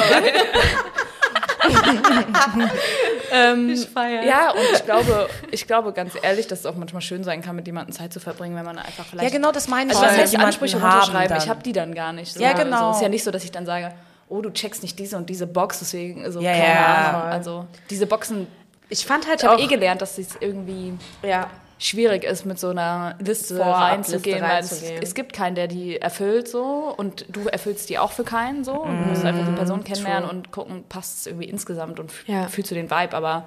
Ähm, 3.31 3.69
Ich 3.69 3.87
feiere. 3.87 4.23
Ja, 4.23 4.51
und 4.51 4.59
ich 4.73 4.85
glaube, 4.85 5.29
ich 5.51 5.67
glaube 5.67 5.93
ganz 5.93 6.13
ehrlich, 6.21 6.47
dass 6.47 6.59
es 6.59 6.65
auch 6.65 6.75
manchmal 6.75 7.01
schön 7.01 7.23
sein 7.23 7.41
kann, 7.41 7.55
mit 7.55 7.67
jemandem 7.67 7.93
Zeit 7.95 8.13
zu 8.13 8.19
verbringen, 8.19 8.55
wenn 8.55 8.65
man 8.65 8.77
einfach 8.77 9.05
vielleicht. 9.05 9.31
Ja, 9.31 9.37
genau 9.37 9.51
das 9.51 9.67
meine 9.67 9.91
ich. 9.91 9.97
Also 9.97 10.09
was 10.09 10.17
heißt 10.17 10.39
Ansprüche 10.39 10.81
haben 10.81 10.91
runterschreiben? 10.99 11.29
dann. 11.29 11.37
Ich 11.43 11.49
habe 11.49 11.63
die 11.63 11.73
dann 11.73 11.93
gar 11.93 12.13
nicht. 12.13 12.33
So. 12.33 12.41
Ja, 12.41 12.53
genau. 12.53 12.77
Also, 12.77 12.89
es 12.91 12.95
ist 12.97 13.01
ja 13.03 13.09
nicht 13.09 13.23
so, 13.23 13.31
dass 13.31 13.43
ich 13.43 13.51
dann 13.51 13.65
sage, 13.65 13.93
oh, 14.29 14.41
du 14.41 14.51
checkst 14.51 14.83
nicht 14.83 14.97
diese 14.99 15.17
und 15.17 15.29
diese 15.29 15.47
Box, 15.47 15.79
deswegen 15.79 16.29
so 16.31 16.39
Ja, 16.39 16.51
keine 16.51 16.65
ja, 16.73 17.09
Ahnung. 17.09 17.21
Also 17.21 17.65
diese 17.89 18.07
Boxen. 18.07 18.47
Ich 18.89 19.05
fand 19.05 19.27
halt 19.27 19.41
Ich 19.41 19.47
habe 19.47 19.57
auch 19.57 19.63
eh 19.63 19.67
gelernt, 19.67 20.01
dass 20.01 20.17
es 20.17 20.29
irgendwie 20.39 20.93
ja, 21.21 21.49
schwierig 21.79 22.23
ist, 22.23 22.45
mit 22.45 22.59
so 22.59 22.69
einer 22.69 23.15
Liste 23.19 23.59
reinzugehen, 23.59 24.41
weil 24.41 24.59
es, 24.59 25.13
gibt 25.13 25.33
keinen, 25.33 25.55
der 25.55 25.67
die 25.67 25.97
erfüllt 26.01 26.47
so 26.47 26.93
und 26.95 27.25
du 27.29 27.47
erfüllst 27.47 27.89
die 27.89 27.99
auch 27.99 28.11
für 28.11 28.23
keinen 28.23 28.63
so. 28.63 28.73
Und 28.81 28.99
du 28.99 29.05
musst 29.09 29.23
einfach 29.25 29.45
die 29.47 29.53
Person 29.55 29.83
kennenlernen 29.83 30.29
und 30.29 30.51
gucken, 30.51 30.83
passt 30.89 31.19
es 31.19 31.27
irgendwie 31.27 31.45
insgesamt 31.45 31.99
und 31.99 32.11
Ja. 32.25 32.47
fühlst 32.47 32.71
du 32.71 32.75
den 32.75 32.89
Vibe. 32.89 33.15
Aber 33.15 33.45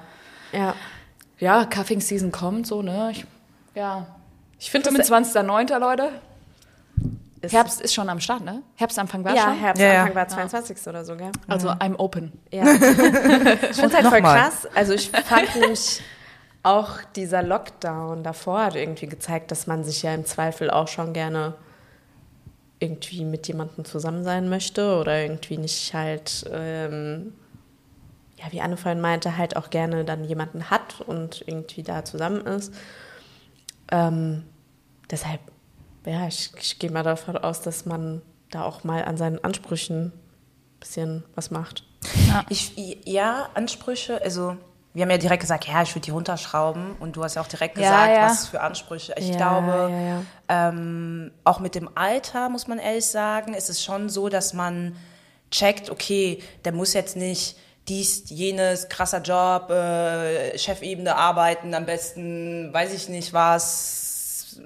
ja. 0.52 0.74
ja, 1.38 1.64
Cuffing 1.64 2.00
Season 2.00 2.30
kommt 2.30 2.66
so, 2.66 2.82
ne? 2.82 3.08
Ich, 3.12 3.24
ja. 3.74 4.06
Ich 4.58 4.70
finde 4.70 4.90
25.09. 4.90 5.78
Leute. 5.78 6.10
ist, 7.40 7.52
Herbst 7.52 7.80
ist 7.80 7.94
schon 7.94 8.08
am 8.10 8.20
Start, 8.20 8.44
ne? 8.44 8.62
Herbstanfang 8.76 9.24
war 9.24 9.34
Ja, 9.34 9.42
schon. 9.44 9.54
Herbst, 9.58 9.82
Ja, 9.82 9.92
ja. 9.92 10.00
Anfang 10.02 10.14
war 10.16 10.28
22. 10.28 10.86
oder 10.86 11.04
so, 11.04 11.16
gell? 11.16 11.32
Also 11.48 11.68
I'm 11.70 11.96
open. 11.96 12.32
Ja. 12.52 12.62
ich 12.74 12.78
finde 12.78 13.86
es 13.86 13.94
halt 13.94 14.06
voll 14.06 14.20
krass. 14.22 14.68
Also 14.74 14.92
ich 14.92 15.10
fand 15.10 15.54
nämlich 15.60 16.00
auch 16.62 17.02
dieser 17.16 17.42
Lockdown 17.42 18.22
davor 18.22 18.64
hat 18.64 18.74
irgendwie 18.74 19.06
gezeigt, 19.06 19.50
dass 19.50 19.66
man 19.66 19.84
sich 19.84 20.02
ja 20.02 20.14
im 20.14 20.26
Zweifel 20.26 20.70
auch 20.70 20.88
schon 20.88 21.12
gerne 21.12 21.54
irgendwie 22.80 23.24
mit 23.24 23.46
jemandem 23.46 23.84
zusammen 23.84 24.24
sein 24.24 24.48
möchte 24.48 24.98
oder 24.98 25.22
irgendwie 25.22 25.58
nicht 25.58 25.92
halt, 25.94 26.44
ähm, 26.50 27.34
ja, 28.38 28.50
wie 28.52 28.60
Anne 28.60 28.76
vorhin 28.76 29.00
meinte, 29.00 29.36
halt 29.36 29.56
auch 29.56 29.70
gerne 29.70 30.04
dann 30.04 30.24
jemanden 30.24 30.70
hat 30.70 31.00
und 31.02 31.42
irgendwie 31.46 31.82
da 31.82 32.04
zusammen 32.04 32.46
ist. 32.46 32.74
Ähm, 33.92 34.44
deshalb, 35.10 35.40
ja, 36.06 36.26
ich, 36.26 36.52
ich 36.58 36.78
gehe 36.78 36.90
mal 36.90 37.02
davon 37.02 37.36
aus, 37.36 37.60
dass 37.60 37.84
man 37.84 38.22
da 38.50 38.64
auch 38.64 38.84
mal 38.84 39.04
an 39.04 39.16
seinen 39.16 39.42
Ansprüchen 39.44 40.06
ein 40.06 40.12
bisschen 40.80 41.24
was 41.34 41.50
macht. 41.50 41.84
Ich, 42.48 42.72
ja, 43.04 43.50
Ansprüche, 43.54 44.22
also 44.22 44.56
wir 44.92 45.02
haben 45.02 45.10
ja 45.10 45.18
direkt 45.18 45.42
gesagt, 45.42 45.66
ja, 45.66 45.82
ich 45.82 45.94
würde 45.94 46.04
die 46.06 46.10
runterschrauben 46.10 46.96
und 46.98 47.14
du 47.16 47.22
hast 47.22 47.36
ja 47.36 47.42
auch 47.42 47.46
direkt 47.46 47.78
Ja, 47.78 47.82
gesagt, 47.82 48.16
ja. 48.16 48.22
was 48.24 48.46
für 48.48 48.60
Ansprüche. 48.60 49.14
Ich 49.16 49.28
Ja, 49.28 49.36
glaube. 49.36 50.24
Ähm, 50.48 51.30
auch 51.44 51.60
mit 51.60 51.74
dem 51.76 51.88
Alter, 51.96 52.48
muss 52.48 52.66
man 52.66 52.78
ehrlich 52.78 53.06
sagen, 53.06 53.54
ist 53.54 53.70
es 53.70 53.84
schon 53.84 54.08
so, 54.08 54.28
dass 54.28 54.52
man 54.52 54.96
checkt, 55.50 55.90
okay, 55.90 56.42
der 56.64 56.72
muss 56.72 56.92
jetzt 56.92 57.16
nicht 57.16 57.56
dies, 57.88 58.28
jenes, 58.30 58.88
krasser 58.88 59.20
Job, 59.20 59.70
äh, 59.70 60.56
Chefebene 60.58 61.16
arbeiten, 61.16 61.74
am 61.74 61.86
besten, 61.86 62.72
weiß 62.72 62.92
ich 62.92 63.08
nicht 63.08 63.32
was, 63.32 64.60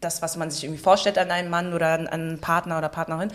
das, 0.00 0.20
was 0.22 0.36
man 0.36 0.50
sich 0.50 0.64
irgendwie 0.64 0.82
vorstellt 0.82 1.18
an 1.18 1.30
einem 1.30 1.50
Mann 1.50 1.72
oder 1.72 1.94
an, 1.94 2.06
an 2.06 2.20
einen 2.20 2.40
Partner 2.40 2.78
oder 2.78 2.88
Partnerin. 2.88 3.32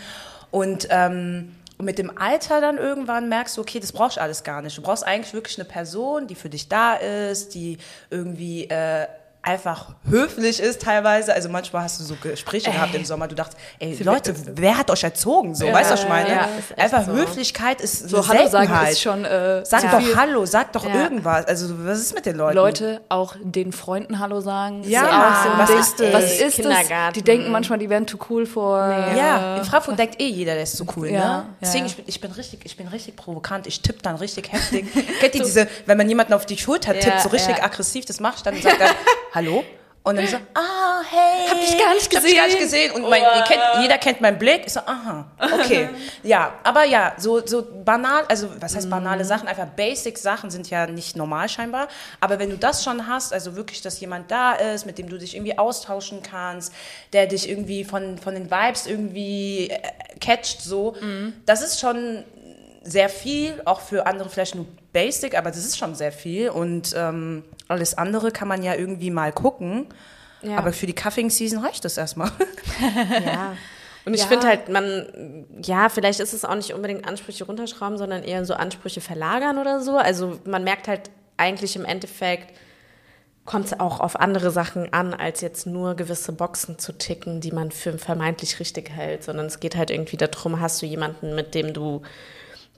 Und 0.51 0.87
ähm, 0.89 1.55
und 1.79 1.85
mit 1.85 1.97
dem 1.97 2.17
Alter 2.17 2.59
dann 2.59 2.77
irgendwann 2.77 3.29
merkst 3.29 3.55
du, 3.55 3.61
okay, 3.61 3.79
das 3.79 3.93
brauchst 3.93 4.17
du 4.17 4.21
alles 4.21 4.43
gar 4.43 4.61
nicht. 4.61 4.77
Du 4.77 4.81
brauchst 4.81 5.07
eigentlich 5.07 5.33
wirklich 5.33 5.57
eine 5.57 5.67
Person, 5.67 6.27
die 6.27 6.35
für 6.35 6.49
dich 6.49 6.67
da 6.67 6.95
ist, 6.95 7.55
die 7.55 7.77
irgendwie 8.09 8.65
äh, 8.65 9.07
einfach 9.41 9.95
höflich 10.09 10.59
ist 10.59 10.81
teilweise. 10.81 11.33
Also 11.33 11.47
manchmal 11.49 11.83
hast 11.83 11.99
du 11.99 12.03
so 12.03 12.15
Gespräche 12.21 12.71
gehabt 12.71 12.93
im 12.93 13.05
Sommer, 13.05 13.27
du 13.27 13.35
dachtest, 13.35 13.57
ey 13.79 13.95
Leute, 14.03 14.35
wer 14.55 14.77
hat 14.77 14.91
euch 14.91 15.03
erzogen? 15.03 15.55
So, 15.55 15.65
weißt 15.71 15.89
du, 15.89 15.93
was 15.93 16.03
ich 16.03 16.09
meine? 16.09 16.29
ja, 16.29 16.49
einfach 16.77 17.05
so. 17.05 17.13
Höflichkeit 17.13 17.79
ist 17.81 18.09
So 18.09 18.17
eine 18.17 18.27
Hallo 18.27 18.47
sagen 18.49 18.87
ist 18.91 19.01
schon 19.01 19.23
äh, 19.25 19.65
Sag 19.65 19.81
zu 19.81 19.87
doch. 19.87 20.01
Hallo, 20.17 20.45
sag 20.45 20.73
doch 20.73 20.85
Ja. 20.85 21.03
irgendwas. 21.03 21.45
Also 21.47 21.67
was 21.85 21.99
ist 21.99 22.13
mit 22.13 22.25
den 22.25 22.35
Leuten? 22.35 22.55
Leute 22.57 23.01
auch 23.09 23.35
den 23.41 23.71
Freunden 23.71 24.19
Hallo 24.19 24.41
sagen. 24.41 24.83
Ja, 24.83 25.01
so 25.43 25.49
ein 25.51 25.57
was 25.59 25.69
Ding. 25.69 25.79
ist 25.79 25.99
das? 25.99 26.13
Was 26.13 26.39
ist 26.41 26.65
das? 26.65 27.13
Die 27.15 27.21
denken 27.23 27.51
manchmal, 27.51 27.79
die 27.79 27.89
wären 27.89 28.05
too 28.05 28.17
cool 28.29 28.45
for. 28.45 28.77
Ja, 28.77 29.57
in 29.57 29.63
Frankfurt 29.63 29.97
denkt 29.97 30.19
eh 30.21 30.27
jeder, 30.27 30.53
der 30.53 30.63
ist 30.63 30.75
so 30.75 30.85
cool, 30.97 31.07
Ja, 31.07 31.11
ne? 31.11 31.19
ja, 31.19 31.45
Deswegen, 31.61 31.85
ja. 31.85 31.91
ich 31.91 31.95
bin, 31.95 32.05
ich 32.07 32.21
bin 32.21 32.31
richtig, 32.33 32.59
ich 32.65 32.75
bin 32.77 32.87
richtig 32.89 33.15
provokant. 33.15 33.67
Ich 33.67 33.81
tippe 33.81 34.01
dann 34.01 34.15
richtig 34.17 34.51
heftig. 34.51 34.85
Kennt 35.21 35.35
ihr 35.35 35.43
diese, 35.43 35.67
wenn 35.85 35.97
man 35.97 36.09
jemanden 36.09 36.33
auf 36.33 36.45
die 36.45 36.57
Schulter 36.57 36.93
tippt, 36.93 37.05
Ja, 37.05 37.19
so 37.21 37.29
richtig 37.29 37.57
ja. 37.57 37.63
aggressiv, 37.63 38.05
das 38.05 38.19
mache 38.19 38.35
ich 38.37 38.43
dann 38.43 38.55
und 38.55 38.63
sagt 38.63 38.81
er, 38.81 38.89
hallo? 39.33 39.63
Und 40.01 40.15
dann 40.15 40.27
so, 40.27 40.37
ah, 40.55 41.01
hey. 41.07 41.47
Hab 41.49 41.59
dich 41.59 41.77
gar 41.77 41.93
nicht 41.93 42.11
Ich 42.11 42.17
hab 42.17 42.23
dich 42.23 42.35
gar 42.35 42.45
nicht 42.47 42.57
gesehen. 42.57 42.87
gesehen. 42.87 43.03
Und 43.03 43.09
mein, 43.09 43.21
ihr 43.21 43.43
kennt, 43.43 43.61
jeder 43.81 43.97
kennt 43.97 44.21
meinen 44.21 44.39
Blick. 44.39 44.63
Ich 44.65 44.73
so, 44.73 44.79
aha, 44.79 45.29
okay. 45.39 45.89
ja, 46.23 46.53
aber 46.63 46.85
ja, 46.85 47.13
so, 47.17 47.45
so 47.45 47.67
banal, 47.83 48.23
also 48.27 48.49
was 48.59 48.75
heißt 48.75 48.89
banale 48.89 49.25
Sachen? 49.25 49.47
Einfach 49.47 49.67
Basic-Sachen 49.67 50.49
sind 50.49 50.69
ja 50.69 50.87
nicht 50.87 51.15
normal 51.17 51.49
scheinbar. 51.49 51.89
Aber 52.21 52.39
wenn 52.39 52.49
du 52.49 52.57
das 52.57 52.83
schon 52.83 53.07
hast, 53.07 53.33
also 53.33 53.55
wirklich, 53.55 53.81
dass 53.81 53.99
jemand 53.99 54.31
da 54.31 54.53
ist, 54.53 54.85
mit 54.85 54.97
dem 54.97 55.09
du 55.09 55.17
dich 55.17 55.35
irgendwie 55.35 55.57
austauschen 55.57 56.23
kannst, 56.23 56.73
der 57.13 57.27
dich 57.27 57.49
irgendwie 57.49 57.83
von, 57.83 58.17
von 58.17 58.33
den 58.33 58.49
Vibes 58.49 58.87
irgendwie 58.87 59.69
äh, 59.69 59.79
catcht, 60.19 60.61
so, 60.61 60.95
das 61.45 61.61
ist 61.61 61.79
schon 61.79 62.23
sehr 62.81 63.09
viel, 63.09 63.61
auch 63.65 63.81
für 63.81 64.05
andere 64.05 64.29
vielleicht 64.29 64.55
nur 64.55 64.65
basic, 64.93 65.37
aber 65.37 65.49
das 65.49 65.59
ist 65.59 65.77
schon 65.77 65.95
sehr 65.95 66.11
viel 66.11 66.49
und 66.49 66.93
ähm, 66.95 67.43
alles 67.67 67.97
andere 67.97 68.31
kann 68.31 68.47
man 68.47 68.63
ja 68.63 68.75
irgendwie 68.75 69.11
mal 69.11 69.31
gucken. 69.31 69.87
Ja. 70.41 70.57
Aber 70.57 70.71
für 70.71 70.85
die 70.87 70.93
Cuffing 70.95 71.29
Season 71.29 71.59
reicht 71.63 71.83
das 71.85 71.97
erstmal. 71.97 72.31
Ja. 73.25 73.55
Und 74.05 74.13
ich 74.13 74.21
Ja. 74.21 74.27
finde 74.27 74.47
halt, 74.47 74.69
man, 74.69 75.45
ja, 75.61 75.89
vielleicht 75.89 76.21
ist 76.21 76.31
es 76.33 76.45
auch 76.45 76.55
nicht 76.55 76.73
unbedingt 76.73 77.05
Ansprüche 77.05 77.43
runterschrauben, 77.43 77.97
sondern 77.97 78.23
eher 78.23 78.45
so 78.45 78.53
Ansprüche 78.53 79.01
verlagern 79.01 79.57
oder 79.57 79.81
so. 79.81 79.97
Also 79.97 80.39
man 80.45 80.63
merkt 80.63 80.87
halt 80.87 81.09
eigentlich 81.35 81.75
im 81.75 81.83
Endeffekt, 81.83 82.55
kommt 83.45 83.65
es 83.65 83.79
auch 83.79 83.99
auf 83.99 84.17
andere 84.19 84.51
Sachen 84.51 84.93
an, 84.93 85.13
als 85.13 85.41
jetzt 85.41 85.67
nur 85.67 85.95
gewisse 85.95 86.31
Boxen 86.31 86.79
zu 86.79 86.93
ticken, 86.93 87.41
die 87.41 87.51
man 87.51 87.71
für 87.71 87.97
vermeintlich 87.97 88.59
richtig 88.61 88.89
hält, 88.89 89.23
sondern 89.25 89.47
es 89.47 89.59
geht 89.59 89.75
halt 89.75 89.91
irgendwie 89.91 90.17
darum, 90.17 90.59
hast 90.61 90.81
du 90.81 90.85
jemanden, 90.85 91.35
mit 91.35 91.53
dem 91.53 91.73
du 91.73 92.01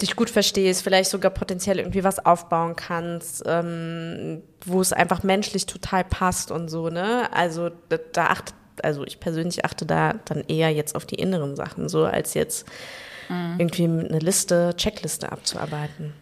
dich 0.01 0.15
gut 0.15 0.29
verstehst, 0.29 0.83
vielleicht 0.83 1.09
sogar 1.09 1.31
potenziell 1.31 1.79
irgendwie 1.79 2.03
was 2.03 2.25
aufbauen 2.25 2.75
kannst, 2.75 3.43
ähm, 3.45 4.41
wo 4.65 4.81
es 4.81 4.93
einfach 4.93 5.23
menschlich 5.23 5.65
total 5.65 6.03
passt 6.03 6.51
und 6.51 6.69
so, 6.69 6.89
ne? 6.89 7.29
Also 7.33 7.69
da, 7.89 7.97
da 8.13 8.25
achtet, 8.27 8.55
also 8.83 9.03
ich 9.05 9.19
persönlich 9.19 9.65
achte 9.65 9.85
da 9.85 10.13
dann 10.25 10.43
eher 10.47 10.71
jetzt 10.71 10.95
auf 10.95 11.05
die 11.05 11.15
inneren 11.15 11.55
Sachen, 11.55 11.89
so 11.89 12.05
als 12.05 12.33
jetzt 12.33 12.67
irgendwie 13.57 13.85
eine 13.85 14.19
Liste, 14.19 14.73
Checkliste 14.75 15.31
abzuarbeiten. 15.31 16.13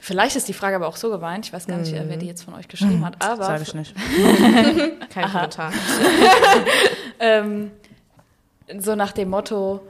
Vielleicht 0.00 0.36
ist 0.36 0.48
die 0.48 0.52
Frage 0.52 0.76
aber 0.76 0.86
auch 0.86 0.96
so 0.96 1.10
gemeint, 1.10 1.46
ich 1.46 1.52
weiß 1.52 1.66
gar 1.66 1.76
nicht, 1.76 1.92
wer 1.92 2.16
die 2.16 2.26
jetzt 2.26 2.42
von 2.42 2.54
euch 2.54 2.68
geschrieben 2.68 3.04
hat, 3.04 3.22
aber 3.24 3.44
Sag 3.44 3.62
ich 3.62 3.74
nicht. 3.74 3.94
Kein 5.10 5.30
Kommentar. 5.30 5.72
ähm, 7.20 7.70
so 8.78 8.94
nach 8.94 9.12
dem 9.12 9.30
Motto, 9.30 9.80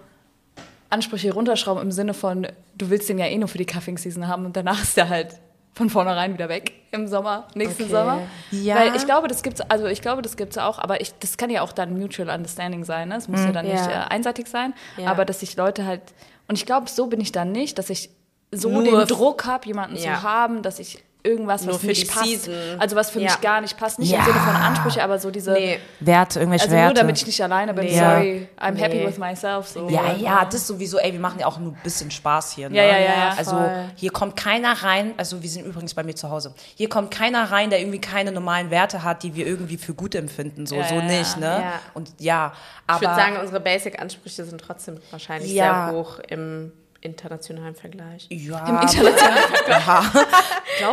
Ansprüche 0.90 1.32
runterschrauben 1.32 1.82
im 1.82 1.92
Sinne 1.92 2.14
von, 2.14 2.46
du 2.78 2.90
willst 2.90 3.08
den 3.08 3.18
ja 3.18 3.26
eh 3.26 3.36
nur 3.38 3.48
für 3.48 3.58
die 3.58 3.66
Cuffing 3.66 3.98
Season 3.98 4.26
haben 4.28 4.46
und 4.46 4.56
danach 4.56 4.82
ist 4.82 4.96
der 4.96 5.08
halt 5.08 5.34
von 5.74 5.90
vornherein 5.90 6.32
wieder 6.34 6.48
weg 6.48 6.72
im 6.90 7.06
Sommer, 7.06 7.46
nächsten 7.54 7.84
Okay. 7.84 7.92
Sommer. 7.92 8.22
Ja. 8.50 8.74
Weil 8.76 8.96
ich 8.96 9.04
glaube, 9.04 9.28
das 9.28 9.42
gibt's, 9.42 9.60
also 9.60 9.86
ich 9.86 10.00
glaube, 10.02 10.22
das 10.22 10.36
gibt's 10.36 10.58
auch, 10.58 10.78
aber 10.80 11.00
ich, 11.00 11.12
das 11.20 11.36
kann 11.36 11.50
ja 11.50 11.62
auch 11.62 11.70
dann 11.72 11.96
Mutual 11.98 12.30
Understanding 12.30 12.82
sein, 12.84 13.08
ne? 13.10 13.16
Es 13.16 13.28
muss 13.28 13.44
ja 13.44 13.52
dann 13.52 13.66
nicht 13.66 13.84
Mhm. 13.84 13.90
Ja. 13.90 14.04
äh, 14.06 14.08
einseitig 14.08 14.48
sein, 14.48 14.74
Ja. 14.96 15.08
aber 15.10 15.24
dass 15.24 15.40
sich 15.40 15.54
Leute 15.56 15.84
halt, 15.86 16.02
und 16.48 16.56
ich 16.56 16.66
glaube, 16.66 16.88
so 16.88 17.06
bin 17.06 17.20
ich 17.20 17.30
dann 17.30 17.52
nicht, 17.52 17.78
dass 17.78 17.90
ich 17.90 18.10
so 18.50 18.70
Nur 18.70 18.82
den 18.82 19.06
Druck 19.06 19.44
habe, 19.44 19.66
jemanden 19.66 19.96
Ja. 19.96 20.14
zu 20.16 20.22
haben, 20.22 20.62
dass 20.62 20.78
ich 20.80 21.04
irgendwas, 21.24 21.62
Nur 21.64 21.74
was 21.74 21.80
für 21.80 21.92
die 21.92 22.04
passt, 22.04 22.24
Season. 22.26 22.54
also 22.78 22.94
was 22.96 23.10
für 23.10 23.18
Ja. 23.20 23.24
mich 23.30 23.40
gar 23.40 23.60
nicht 23.60 23.76
passt, 23.76 23.98
nicht 23.98 24.12
Ja. 24.12 24.20
im 24.20 24.24
Sinne 24.26 24.38
von 24.38 24.54
Ansprüche, 24.54 25.02
aber 25.02 25.18
so 25.18 25.30
diese, 25.30 25.52
Nee. 25.52 25.78
Werte, 26.00 26.38
irgendwelche 26.38 26.64
also 26.66 26.76
nur 26.76 26.84
Werte. 26.84 27.00
damit 27.00 27.16
ich 27.18 27.26
nicht 27.26 27.42
alleine 27.42 27.74
bin, 27.74 27.86
Nee. 27.86 27.98
sorry, 27.98 28.48
I'm 28.58 28.76
happy 28.76 28.98
Nee. 28.98 29.06
with 29.06 29.18
myself, 29.18 29.66
so. 29.68 29.88
Ja, 29.88 30.12
ja, 30.14 30.44
das 30.44 30.66
sowieso, 30.66 30.98
ey, 30.98 31.12
wir 31.12 31.20
machen 31.20 31.40
ja 31.40 31.46
auch 31.46 31.58
nur 31.58 31.72
ein 31.72 31.78
bisschen 31.82 32.10
Spaß 32.10 32.52
hier. 32.52 32.70
Ne? 32.70 32.76
Ja, 32.76 32.84
ja, 32.84 32.98
ja, 33.00 33.34
Also 33.36 33.50
voll. 33.50 33.84
hier 33.96 34.10
kommt 34.12 34.36
keiner 34.36 34.72
rein, 34.82 35.12
also 35.16 35.42
wir 35.42 35.50
sind 35.50 35.66
übrigens 35.66 35.92
bei 35.94 36.04
mir 36.04 36.14
zu 36.14 36.30
Hause, 36.30 36.54
hier 36.76 36.88
kommt 36.88 37.10
keiner 37.10 37.50
rein, 37.50 37.70
der 37.70 37.80
irgendwie 37.80 38.00
keine 38.00 38.30
normalen 38.32 38.70
Werte 38.70 39.02
hat, 39.02 39.22
die 39.24 39.34
wir 39.34 39.46
irgendwie 39.46 39.76
für 39.76 39.94
gut 39.94 40.14
empfinden, 40.14 40.66
so, 40.66 40.76
Ja, 40.76 40.84
so 40.88 41.00
nicht, 41.02 41.36
ne? 41.38 41.46
ja. 41.46 41.72
Und 41.94 42.12
ja, 42.18 42.52
Ich 42.54 42.94
aber... 42.94 43.00
würde 43.02 43.14
sagen, 43.16 43.36
unsere 43.40 43.60
Basic-Ansprüche 43.60 44.44
sind 44.44 44.60
trotzdem 44.60 44.98
wahrscheinlich 45.10 45.52
Ja. 45.52 45.88
sehr 45.88 45.96
hoch 45.98 46.20
im 46.28 46.72
internationalen 47.08 47.74
Vergleich. 47.74 48.26
ja, 48.30 48.58
Im 48.68 48.78
internationalen 48.88 49.38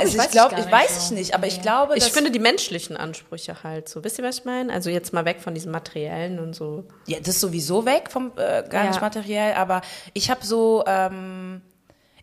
also 0.02 0.18
weiß 0.18 0.26
ich 0.26 0.26
ich 0.26 0.32
glaube, 0.32 0.56
ich, 0.56 0.62
nicht 0.66 0.72
weiß 0.72 1.08
so. 1.08 1.14
ich 1.14 1.20
nicht, 1.20 1.36
aber 1.36 1.48
ich 1.48 1.62
glaube, 1.62 1.98
Ich 1.98 2.06
finde 2.12 2.32
die 2.32 2.40
menschlichen 2.40 2.98
Ansprüche 2.98 3.64
halt 3.64 3.88
so. 3.90 4.04
Wisst 4.04 4.18
ihr, 4.18 4.24
was 4.26 4.40
ich 4.40 4.46
meine? 4.46 4.74
Also 4.74 4.90
jetzt 4.90 5.14
mal 5.14 5.26
weg 5.26 5.42
von 5.42 5.54
diesem 5.54 5.72
materiellen 5.72 6.40
und 6.40 6.54
so. 6.56 6.86
Ja, 7.08 7.20
das 7.20 7.30
ist 7.30 7.42
sowieso 7.42 7.86
weg 7.86 8.10
vom 8.10 8.32
äh, 8.38 8.64
gar 8.68 8.84
Ja. 8.84 8.90
nicht 8.90 9.02
materiell, 9.02 9.54
aber 9.54 9.82
ich 10.14 10.30
habe 10.30 10.46
so, 10.46 10.84
ähm, 10.88 11.62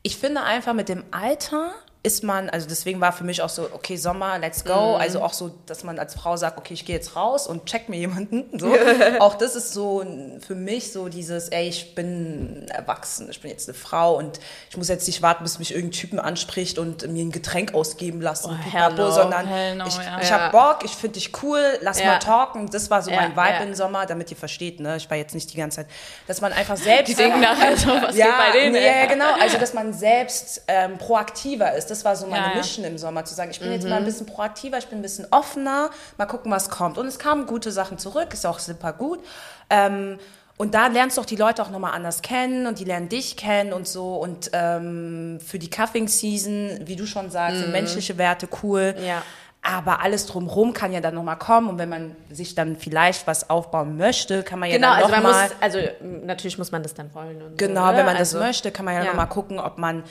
ich 0.02 0.16
finde 0.16 0.42
einfach 0.42 0.72
mit 0.74 0.88
dem 0.88 1.04
Alter 1.10 1.72
ist 2.04 2.24
man, 2.24 2.50
also 2.50 2.66
deswegen 2.68 3.00
war 3.00 3.12
für 3.12 3.22
mich 3.22 3.42
auch 3.42 3.48
so, 3.48 3.68
okay, 3.72 3.96
Sommer, 3.96 4.36
let's 4.40 4.64
go. 4.64 4.96
Also 4.96 5.22
auch 5.22 5.32
so, 5.32 5.52
dass 5.66 5.84
man 5.84 6.00
als 6.00 6.14
Frau 6.14 6.36
sagt, 6.36 6.58
okay, 6.58 6.74
ich 6.74 6.84
gehe 6.84 6.96
jetzt 6.96 7.14
raus 7.14 7.46
und 7.46 7.66
check 7.66 7.88
mir 7.88 7.98
jemanden. 7.98 8.44
So. 8.58 8.74
auch 9.20 9.34
das 9.36 9.54
ist 9.56 9.72
so 9.72 10.04
für 10.46 10.54
mich 10.56 10.92
so 10.92 11.08
dieses, 11.08 11.48
ey, 11.48 11.68
ich 11.68 11.94
bin 11.94 12.66
erwachsen, 12.68 13.28
ich 13.30 13.40
bin 13.40 13.50
jetzt 13.50 13.68
eine 13.68 13.74
Frau 13.76 14.16
und 14.16 14.40
ich 14.70 14.76
muss 14.76 14.88
jetzt 14.88 15.06
nicht 15.06 15.22
warten, 15.22 15.42
bis 15.44 15.58
mich 15.60 15.72
irgendein 15.74 15.92
Typen 15.98 16.18
anspricht 16.18 16.78
und 16.78 17.06
mir 17.08 17.24
ein 17.24 17.30
Getränk 17.32 17.74
ausgeben 17.74 18.20
lassen, 18.20 18.50
Oh, 18.60 18.64
pipapo, 18.64 19.10
sondern 19.10 19.46
no, 19.78 19.86
ich, 19.86 19.96
ja. 19.96 20.20
ich 20.20 20.28
Ja. 20.28 20.40
hab 20.40 20.52
Bock, 20.52 20.84
ich 20.84 20.92
finde 20.92 21.14
dich 21.20 21.30
cool, 21.42 21.60
lass 21.82 22.00
Ja. 22.00 22.06
mal 22.06 22.18
talken. 22.18 22.68
Das 22.70 22.90
war 22.90 23.02
so 23.02 23.10
Ja, 23.10 23.16
mein 23.16 23.36
Vibe 23.36 23.64
im 23.64 23.74
Sommer, 23.74 24.06
damit 24.06 24.30
ihr 24.30 24.36
versteht, 24.36 24.80
ne? 24.80 24.96
Ich 24.96 25.08
war 25.08 25.16
jetzt 25.16 25.34
nicht 25.34 25.52
die 25.52 25.56
ganze 25.56 25.76
Zeit, 25.76 25.86
dass 26.26 26.40
man 26.40 26.52
einfach 26.52 26.76
selbst. 26.76 27.08
Die 27.08 27.14
denken 27.14 27.40
nachher 27.40 27.76
so, 27.76 27.88
was 27.88 28.16
ja, 28.16 28.26
geht 28.26 28.36
bei 28.38 28.58
denen? 28.58 28.74
Ja, 28.74 28.80
ja, 28.80 29.06
genau. 29.06 29.34
Also, 29.40 29.58
dass 29.58 29.72
man 29.72 29.92
selbst 29.92 30.62
ähm, 30.68 30.98
proaktiver 30.98 31.74
ist. 31.74 31.91
Das 31.92 32.06
war 32.06 32.16
so 32.16 32.26
meine 32.26 32.46
Ja. 32.46 32.54
Mission 32.56 32.84
im 32.86 32.96
Sommer, 32.96 33.24
zu 33.26 33.34
sagen, 33.34 33.50
ich 33.50 33.60
bin 33.60 33.70
jetzt 33.70 33.86
mal 33.86 33.96
ein 33.96 34.04
bisschen 34.06 34.24
proaktiver, 34.24 34.78
ich 34.78 34.86
bin 34.86 34.98
ein 35.00 35.02
bisschen 35.02 35.26
offener, 35.30 35.90
mal 36.16 36.24
gucken, 36.24 36.50
was 36.50 36.70
kommt. 36.70 36.96
Und 36.96 37.06
es 37.06 37.18
kamen 37.18 37.46
gute 37.46 37.70
Sachen 37.70 37.98
zurück, 37.98 38.28
ist 38.32 38.46
auch 38.46 38.58
super 38.58 38.94
gut. 38.94 39.20
Ähm, 39.68 40.18
und 40.56 40.74
da 40.74 40.86
lernst 40.86 41.16
du 41.16 41.20
auch 41.20 41.26
die 41.26 41.36
Leute 41.36 41.62
auch 41.62 41.70
nochmal 41.70 41.92
anders 41.92 42.22
kennen 42.22 42.66
und 42.66 42.78
die 42.78 42.84
lernen 42.84 43.08
dich 43.10 43.36
kennen 43.36 43.72
und 43.74 43.86
so. 43.86 44.16
Und 44.16 44.50
ähm, 44.54 45.38
für 45.44 45.58
die 45.58 45.68
Cuffing 45.68 46.08
Season, 46.08 46.80
wie 46.84 46.96
du 46.96 47.06
schon 47.06 47.30
sagst, 47.30 47.58
sind 47.58 47.72
menschliche 47.72 48.16
Werte 48.16 48.48
cool. 48.62 48.94
Ja. 49.04 49.22
Aber 49.60 50.02
alles 50.02 50.26
drumherum 50.26 50.72
kann 50.72 50.92
ja 50.92 51.00
dann 51.00 51.14
nochmal 51.14 51.38
kommen. 51.38 51.68
Und 51.68 51.78
wenn 51.78 51.88
man 51.88 52.16
sich 52.30 52.54
dann 52.54 52.76
vielleicht 52.76 53.26
was 53.26 53.50
aufbauen 53.50 53.96
möchte, 53.96 54.42
kann 54.42 54.58
man 54.58 54.70
ja 54.70 54.76
Genau, 54.76 54.88
dann 54.88 54.96
also 55.02 55.10
man 55.10 55.22
nochmal... 55.22 55.42
muss, 55.48 55.56
also 55.60 55.78
m, 55.78 56.26
natürlich 56.26 56.58
muss 56.58 56.72
man 56.72 56.82
das 56.82 56.94
dann 56.94 57.14
wollen. 57.14 57.42
Und 57.42 57.58
Genau, 57.58 57.86
so, 57.86 57.92
ne? 57.92 57.98
wenn 57.98 58.06
man 58.06 58.16
das 58.16 58.34
also, 58.34 58.38
möchte, 58.44 58.70
kann 58.72 58.84
man 58.84 58.94
ja, 58.94 59.02
ja. 59.02 59.06
noch 59.08 59.14
mal 59.14 59.26
gucken, 59.26 59.58
ob 59.58 59.78
man 59.78 60.02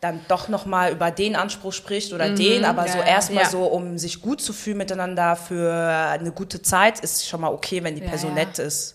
dann 0.00 0.20
doch 0.28 0.48
noch 0.48 0.64
mal 0.64 0.92
über 0.92 1.10
den 1.10 1.34
Anspruch 1.34 1.72
spricht 1.72 2.12
oder 2.12 2.30
den, 2.30 2.64
aber 2.64 2.86
so 2.86 2.98
ja, 2.98 3.04
erstmal 3.04 3.44
ja. 3.44 3.50
so, 3.50 3.64
um 3.64 3.98
sich 3.98 4.22
gut 4.22 4.40
zu 4.40 4.52
fühlen 4.52 4.78
miteinander 4.78 5.34
für 5.34 5.72
eine 5.72 6.30
gute 6.30 6.62
Zeit, 6.62 7.00
ist 7.00 7.28
schon 7.28 7.40
mal 7.40 7.52
okay, 7.52 7.82
wenn 7.82 7.96
die 7.96 8.02
Ja, 8.02 8.08
Person 8.08 8.34
nett 8.34 8.58
ist. 8.58 8.94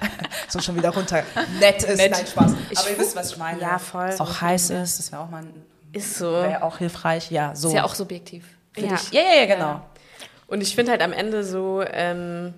so 0.48 0.60
schon 0.60 0.76
wieder 0.76 0.90
runter. 0.90 1.22
Nett 1.60 1.82
ist, 1.82 1.98
nein, 1.98 2.26
Spaß. 2.26 2.54
aber 2.76 2.90
ihr 2.90 2.98
wisst, 2.98 3.16
was 3.16 3.32
ich 3.32 3.36
meine. 3.36 3.60
Ja, 3.60 3.78
voll. 3.78 4.08
Es 4.08 4.20
auch 4.20 4.40
heiß 4.40 4.70
ist, 4.70 4.98
das 4.98 5.12
wäre 5.12 5.22
auch 5.22 5.30
mal 5.30 5.44
Ist 5.92 6.18
so. 6.18 6.32
wäre 6.32 6.62
auch 6.62 6.78
hilfreich. 6.78 7.30
Ja, 7.30 7.54
so. 7.54 7.68
Ist 7.68 7.74
ja 7.74 7.84
auch 7.84 7.94
subjektiv. 7.94 8.44
Ja. 8.76 8.84
ja, 9.10 9.20
ja, 9.20 9.40
ja, 9.40 9.46
genau. 9.46 9.82
Und 10.46 10.60
ich 10.60 10.74
finde 10.74 10.92
halt 10.92 11.02
am 11.02 11.12
Ende 11.12 11.44
so, 11.44 11.82
ähm, 11.92 12.54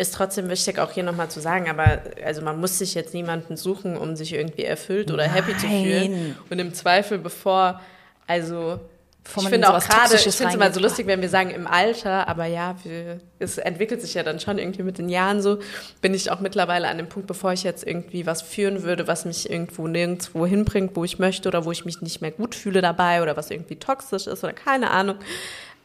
ist 0.00 0.14
trotzdem 0.14 0.48
wichtig, 0.48 0.78
auch 0.78 0.92
hier 0.92 1.02
nochmal 1.02 1.30
zu 1.30 1.40
sagen, 1.40 1.68
aber 1.68 2.00
also 2.24 2.42
man 2.42 2.58
muss 2.58 2.78
sich 2.78 2.94
jetzt 2.94 3.12
niemanden 3.12 3.56
suchen, 3.56 3.96
um 3.96 4.16
sich 4.16 4.32
irgendwie 4.32 4.64
erfüllt 4.64 5.10
oder 5.10 5.24
happy 5.24 5.56
zu 5.56 5.66
fühlen. 5.66 6.12
Nein. 6.12 6.36
Und 6.48 6.58
im 6.58 6.72
Zweifel, 6.72 7.18
bevor, 7.18 7.80
also 8.26 8.80
Bevor 9.22 9.42
ich 9.42 9.48
finde 9.50 9.68
in 9.68 9.74
auch 9.74 9.86
gerade, 9.86 10.14
ich 10.14 10.22
finde 10.22 10.48
es 10.48 10.54
immer 10.54 10.72
so 10.72 10.80
lustig, 10.80 11.06
wenn 11.06 11.20
wir 11.20 11.28
sagen 11.28 11.50
im 11.50 11.66
Alter, 11.66 12.26
aber 12.26 12.46
ja, 12.46 12.74
wir, 12.84 13.20
es 13.38 13.58
entwickelt 13.58 14.00
sich 14.00 14.14
ja 14.14 14.22
dann 14.22 14.40
schon 14.40 14.58
irgendwie 14.58 14.82
mit 14.82 14.96
den 14.96 15.10
Jahren 15.10 15.42
so, 15.42 15.58
bin 16.00 16.14
ich 16.14 16.30
auch 16.30 16.40
mittlerweile 16.40 16.88
an 16.88 16.96
dem 16.96 17.08
Punkt, 17.08 17.26
bevor 17.26 17.52
ich 17.52 17.62
jetzt 17.62 17.86
irgendwie 17.86 18.24
was 18.24 18.40
führen 18.40 18.82
würde, 18.82 19.06
was 19.06 19.26
mich 19.26 19.50
irgendwo 19.50 19.86
nirgendwo 19.86 20.46
hinbringt, 20.46 20.96
wo 20.96 21.04
ich 21.04 21.18
möchte 21.18 21.48
oder 21.48 21.66
wo 21.66 21.70
ich 21.70 21.84
mich 21.84 22.00
nicht 22.00 22.22
mehr 22.22 22.30
gut 22.30 22.54
fühle 22.54 22.80
dabei 22.80 23.20
oder 23.22 23.36
was 23.36 23.50
irgendwie 23.50 23.76
toxisch 23.76 24.26
ist 24.26 24.42
oder 24.42 24.54
keine 24.54 24.90
Ahnung, 24.90 25.16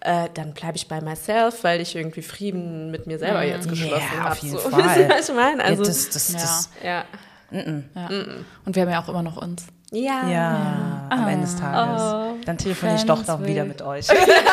äh, 0.05 0.29
dann 0.33 0.53
bleibe 0.53 0.77
ich 0.77 0.87
bei 0.87 1.01
myself, 1.01 1.63
weil 1.63 1.81
ich 1.81 1.95
irgendwie 1.95 2.21
Frieden 2.21 2.91
mit 2.91 3.07
mir 3.07 3.17
selber 3.19 3.43
jetzt 3.43 3.67
geschlossen 3.67 4.01
Ja, 4.15 4.19
habe. 4.23 4.31
auf 4.31 4.37
jeden 4.39 4.57
so. 4.57 4.59
Fall. 4.69 4.83
Weißt 4.85 4.97
du, 4.99 5.09
was 5.09 5.29
ich 5.29 5.35
meine? 5.35 5.63
Also, 5.63 5.83
ja, 5.83 5.87
das, 5.89 6.09
das, 6.09 6.31
Ja. 6.33 6.39
das, 6.39 6.69
ja. 6.83 7.03
Ja. 7.51 8.09
Und 8.65 8.75
wir 8.75 8.81
haben 8.83 8.89
ja 8.91 9.01
auch 9.03 9.09
immer 9.09 9.21
noch 9.23 9.37
uns. 9.41 9.67
Ja. 9.91 10.27
ja, 10.27 11.07
am 11.09 11.27
Ende 11.27 11.45
des 11.45 11.55
Tages. 11.55 12.34
Dann 12.45 12.57
telefoniere 12.57 12.97
ich 12.97 13.05
doch 13.05 13.19
noch 13.19 13.25
Friends 13.37 13.47
wieder 13.47 13.61
will- 13.63 13.69
mit 13.69 13.81
euch. 13.81 14.07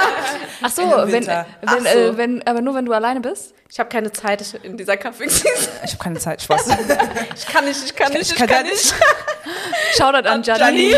Ach 0.63 0.71
so, 0.71 0.83
wenn, 1.07 1.13
Winter. 1.13 1.47
wenn, 1.61 1.69
Ach 1.69 1.79
so. 1.81 1.87
Äh, 1.99 2.17
wenn, 2.17 2.47
aber 2.47 2.61
nur 2.61 2.75
wenn 2.75 2.85
du 2.87 2.93
alleine 2.93 3.21
bist? 3.21 3.55
Ich 3.71 3.79
habe 3.79 3.89
keine 3.89 4.13
Zeit 4.13 4.55
in 4.63 4.77
dieser 4.77 4.97
Kaffee-Season. 4.99 5.73
Ich 5.85 5.93
habe 5.93 6.03
keine 6.05 6.19
Zeit, 6.19 6.43
Spaß. 6.43 6.69
Ich 7.35 7.47
kann 7.47 7.65
nicht, 7.65 7.83
ich 7.85 7.95
kann 7.97 8.13
nicht, 8.13 8.31
ich, 8.31 8.37
kann 8.37 8.47
kann, 8.47 8.67
ja 8.67 8.71
nicht. 8.73 8.95
Shoutout 9.97 10.29
an 10.29 10.43
Gianni. 10.43 10.95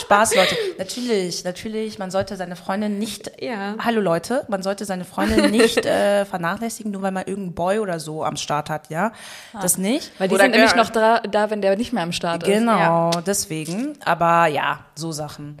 Spaß, 0.00 0.34
Leute. 0.34 0.56
Natürlich, 0.78 1.44
natürlich, 1.44 1.98
man 1.98 2.10
sollte 2.10 2.36
seine 2.36 2.56
Freundin 2.56 2.98
nicht. 2.98 3.30
Ja. 3.40 3.74
Hallo 3.84 4.00
Leute, 4.00 4.44
man 4.48 4.62
sollte 4.62 4.84
seine 4.84 5.04
Freundin 5.04 5.50
nicht 5.50 5.84
äh, 5.86 6.24
vernachlässigen, 6.24 6.90
nur 6.92 7.02
weil 7.02 7.12
man 7.12 7.24
irgendeinen 7.26 7.54
Boy 7.54 7.78
oder 7.78 8.00
so 8.00 8.24
am 8.24 8.36
Start 8.36 8.70
hat, 8.70 8.90
ja? 8.90 9.12
Das 9.60 9.78
nicht. 9.78 10.10
Weil 10.18 10.28
die 10.28 10.34
Oder 10.34 10.44
sind 10.44 10.52
nämlich 10.52 10.72
Girl. 10.72 10.82
noch 10.84 10.90
da, 10.90 11.20
da, 11.20 11.50
wenn 11.50 11.62
der 11.62 11.76
nicht 11.76 11.92
mehr 11.92 12.02
am 12.02 12.12
Start 12.12 12.42
ist. 12.42 12.48
Genau, 12.48 13.10
deswegen. 13.26 13.71
Aber 14.04 14.46
ja, 14.46 14.80
so 14.94 15.12
Sachen. 15.12 15.56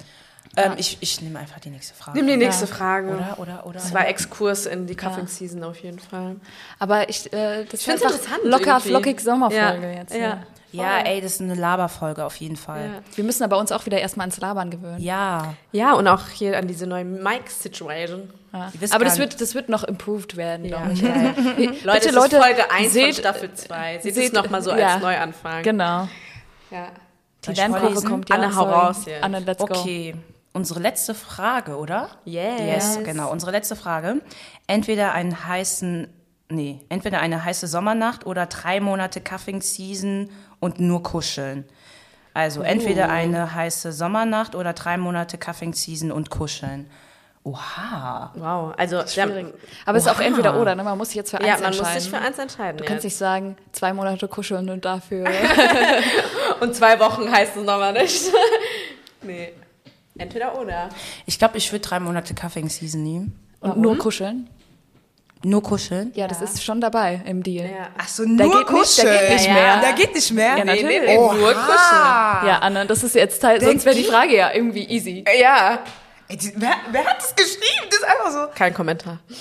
Ähm, 0.54 0.72
ich, 0.76 0.98
ich 1.00 1.22
nehme 1.22 1.38
einfach 1.38 1.60
die 1.60 1.70
nächste 1.70 1.94
Frage. 1.94 2.18
Nimm 2.18 2.26
die 2.26 2.36
nächste 2.36 2.66
Frage. 2.66 3.08
Oder, 3.08 3.38
oder, 3.38 3.66
oder. 3.66 3.74
Das 3.74 3.94
war 3.94 4.06
Exkurs 4.06 4.66
in 4.66 4.86
die 4.86 4.94
Cuffing-Season 4.94 5.64
auf 5.64 5.78
jeden 5.82 5.98
Fall. 5.98 6.36
Aber 6.78 7.08
ich, 7.08 7.32
äh, 7.32 7.64
das 7.64 7.80
Ich 7.80 7.86
find's 7.86 8.02
einfach 8.02 8.16
interessant 8.16 8.44
locker, 8.44 8.66
irgendwie. 8.72 8.88
flockig 8.90 9.20
Sommerfolge 9.20 9.86
Ja, 9.86 9.98
jetzt. 9.98 10.14
ja. 10.14 10.42
Ja. 10.72 10.98
ja, 10.98 10.98
ey, 11.06 11.20
das 11.22 11.32
ist 11.34 11.40
eine 11.42 11.54
Laberfolge 11.54 12.24
auf 12.24 12.36
jeden 12.36 12.56
Fall. 12.56 12.84
Ja. 12.84 12.90
Wir 13.14 13.24
müssen 13.24 13.42
aber 13.44 13.58
uns 13.58 13.72
auch 13.72 13.84
wieder 13.86 13.98
erstmal 14.00 14.24
ans 14.24 14.38
Labern 14.40 14.70
gewöhnen. 14.70 15.00
Ja. 15.02 15.54
Ja, 15.70 15.92
und 15.94 16.06
auch 16.08 16.28
hier 16.28 16.56
an 16.58 16.66
diese 16.66 16.86
neue 16.86 17.04
Mic-Situation. 17.04 18.30
Ja. 18.52 18.70
Aber 18.90 19.04
das 19.04 19.18
wird, 19.18 19.40
das 19.40 19.54
wird 19.54 19.68
noch 19.68 19.84
improved 19.84 20.36
werden, 20.36 20.64
Ja. 20.66 20.82
glaube 20.86 20.92
ich. 20.92 21.02
Leute, 21.84 22.00
Bitte, 22.00 22.08
es 22.08 22.14
Leute, 22.14 22.36
ist 22.36 22.42
Folge 22.44 22.70
1 22.70 22.92
seht- 22.92 23.04
von 23.04 23.14
Staffel 23.22 23.54
2. 23.54 23.98
Seht, 24.00 24.14
seht- 24.14 24.26
es 24.28 24.32
nochmal 24.32 24.62
so 24.62 24.74
ja. 24.74 24.94
als 24.94 25.02
Neuanfang. 25.02 25.62
Genau. 25.62 26.08
Ja. 26.70 26.88
Die 27.46 27.52
Lernkurve 27.52 28.02
kommt 28.02 28.28
ja. 28.28 28.36
Anne, 28.36 28.54
hau 28.54 28.64
raus. 28.64 29.04
Anne, 29.20 29.40
let's 29.40 29.58
go. 29.58 29.74
Okay, 29.74 30.14
unsere 30.52 30.80
letzte 30.80 31.14
Frage, 31.14 31.76
oder? 31.76 32.10
Yes. 32.24 32.60
Yes, 32.60 32.98
genau. 33.04 33.30
Unsere 33.30 33.52
letzte 33.52 33.76
Frage. 33.76 34.22
Entweder 34.66 35.12
einen 35.12 35.46
heißen, 35.46 36.08
nee, 36.50 36.80
entweder 36.88 37.20
eine 37.20 37.44
heiße 37.44 37.66
Sommernacht 37.66 38.26
oder 38.26 38.46
drei 38.46 38.80
Monate 38.80 39.20
Cuffing 39.20 39.60
Season 39.60 40.30
und 40.60 40.80
nur 40.80 41.02
kuscheln. 41.02 41.64
Also 42.34 42.62
entweder 42.62 43.10
eine 43.10 43.54
heiße 43.54 43.92
Sommernacht 43.92 44.54
oder 44.54 44.72
drei 44.72 44.96
Monate 44.96 45.36
Cuffing 45.36 45.74
Season 45.74 46.10
und 46.10 46.30
kuscheln. 46.30 46.88
Oha. 47.44 48.30
Wow. 48.36 48.72
Also, 48.76 49.04
Schwierig. 49.06 49.46
Aber 49.84 49.98
es 49.98 50.06
ist 50.06 50.10
auch 50.12 50.20
entweder 50.20 50.60
oder, 50.60 50.76
ne? 50.76 50.84
Man 50.84 50.96
muss 50.96 51.08
sich 51.08 51.16
jetzt 51.16 51.30
für 51.30 51.38
eins 51.38 51.46
ja, 51.48 51.54
man 51.54 51.64
entscheiden. 51.64 51.94
muss 51.94 52.02
sich 52.04 52.10
für 52.12 52.18
eins 52.18 52.38
entscheiden. 52.38 52.78
Du 52.78 52.84
kannst 52.84 53.02
jetzt. 53.02 53.12
nicht 53.12 53.16
sagen, 53.16 53.56
zwei 53.72 53.92
Monate 53.92 54.28
kuscheln 54.28 54.70
und 54.70 54.84
dafür. 54.84 55.26
Und 56.60 56.76
zwei 56.76 57.00
Wochen 57.00 57.30
heißt 57.32 57.56
es 57.56 57.64
nochmal 57.64 57.92
nicht. 57.92 58.22
nee. 59.22 59.52
Entweder 60.16 60.56
oder. 60.60 60.90
Ich 61.26 61.36
glaube, 61.38 61.58
ich 61.58 61.72
würde 61.72 61.84
drei 61.84 61.98
Monate 61.98 62.34
Cuffing 62.34 62.68
Season 62.68 63.02
nehmen. 63.02 63.36
Und 63.58 63.78
nur 63.78 63.98
kuscheln? 63.98 64.48
Nur 65.44 65.60
kuscheln? 65.60 66.12
Ja, 66.14 66.28
das 66.28 66.40
ist 66.40 66.62
schon 66.62 66.80
dabei 66.80 67.20
im 67.26 67.42
Deal. 67.42 67.68
Ja. 67.68 67.88
Ach 67.98 68.06
so, 68.06 68.22
Da 68.24 68.44
geht 68.44 68.70
nicht, 68.70 68.98
da 68.98 69.10
geht 69.18 69.30
nicht 69.30 69.46
Ja, 69.48 69.52
mehr. 69.54 69.62
ja. 69.64 69.80
Da 69.80 69.90
geht 69.92 70.14
nicht 70.14 70.30
mehr? 70.30 70.56
Ja, 70.58 70.64
natürlich. 70.64 71.00
Nee, 71.00 71.06
nee, 71.06 71.18
Oha. 71.18 71.34
nur 71.34 71.52
kuscheln. 71.52 72.46
Ja, 72.46 72.58
Anne, 72.60 72.86
das 72.86 73.02
ist 73.02 73.16
jetzt 73.16 73.40
Teil, 73.40 73.60
sonst 73.60 73.84
wäre 73.84 73.96
die 73.96 74.04
Frage 74.04 74.36
ja 74.36 74.52
irgendwie 74.54 74.84
easy. 74.84 75.24
Ja. 75.40 75.80
Ey, 76.32 76.38
die, 76.38 76.52
wer, 76.56 76.72
wer 76.90 77.04
hat 77.04 77.18
das 77.18 77.34
geschrieben? 77.36 77.86
Das 77.90 77.98
ist 77.98 78.04
einfach 78.06 78.30
so. 78.32 78.46
Kein 78.54 78.72
Kommentar. 78.72 79.18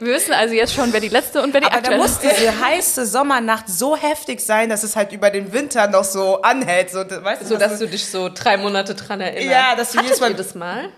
Wir 0.00 0.14
wissen 0.14 0.32
also 0.32 0.54
jetzt 0.54 0.72
schon, 0.74 0.92
wer 0.94 1.00
die 1.00 1.08
letzte 1.08 1.42
und 1.42 1.52
wer 1.52 1.60
die 1.60 1.66
Aber 1.66 1.74
da 1.76 1.90
aktuelle 1.90 2.02
muss 2.02 2.18
diese 2.20 2.58
heiße 2.64 3.04
Sommernacht 3.06 3.68
so 3.68 3.96
heftig 3.96 4.40
sein, 4.40 4.68
dass 4.70 4.82
es 4.82 4.96
halt 4.96 5.12
über 5.12 5.28
den 5.30 5.52
Winter 5.52 5.88
noch 5.88 6.04
so 6.04 6.40
anhält. 6.40 6.90
So, 6.90 7.00
weißt 7.00 7.42
du, 7.42 7.46
So, 7.46 7.54
was 7.54 7.60
dass 7.60 7.78
du 7.78 7.86
dich 7.86 8.06
so 8.10 8.30
drei 8.32 8.56
Monate 8.56 8.94
dran 8.94 9.20
erinnerst. 9.20 9.46
Ja, 9.50 9.74
dass 9.76 9.92
du 9.92 9.98
Hattet 9.98 10.08
jedes 10.10 10.20
Mal- 10.20 10.30
ihr 10.30 10.36
das 10.36 10.54
mal, 10.54 10.88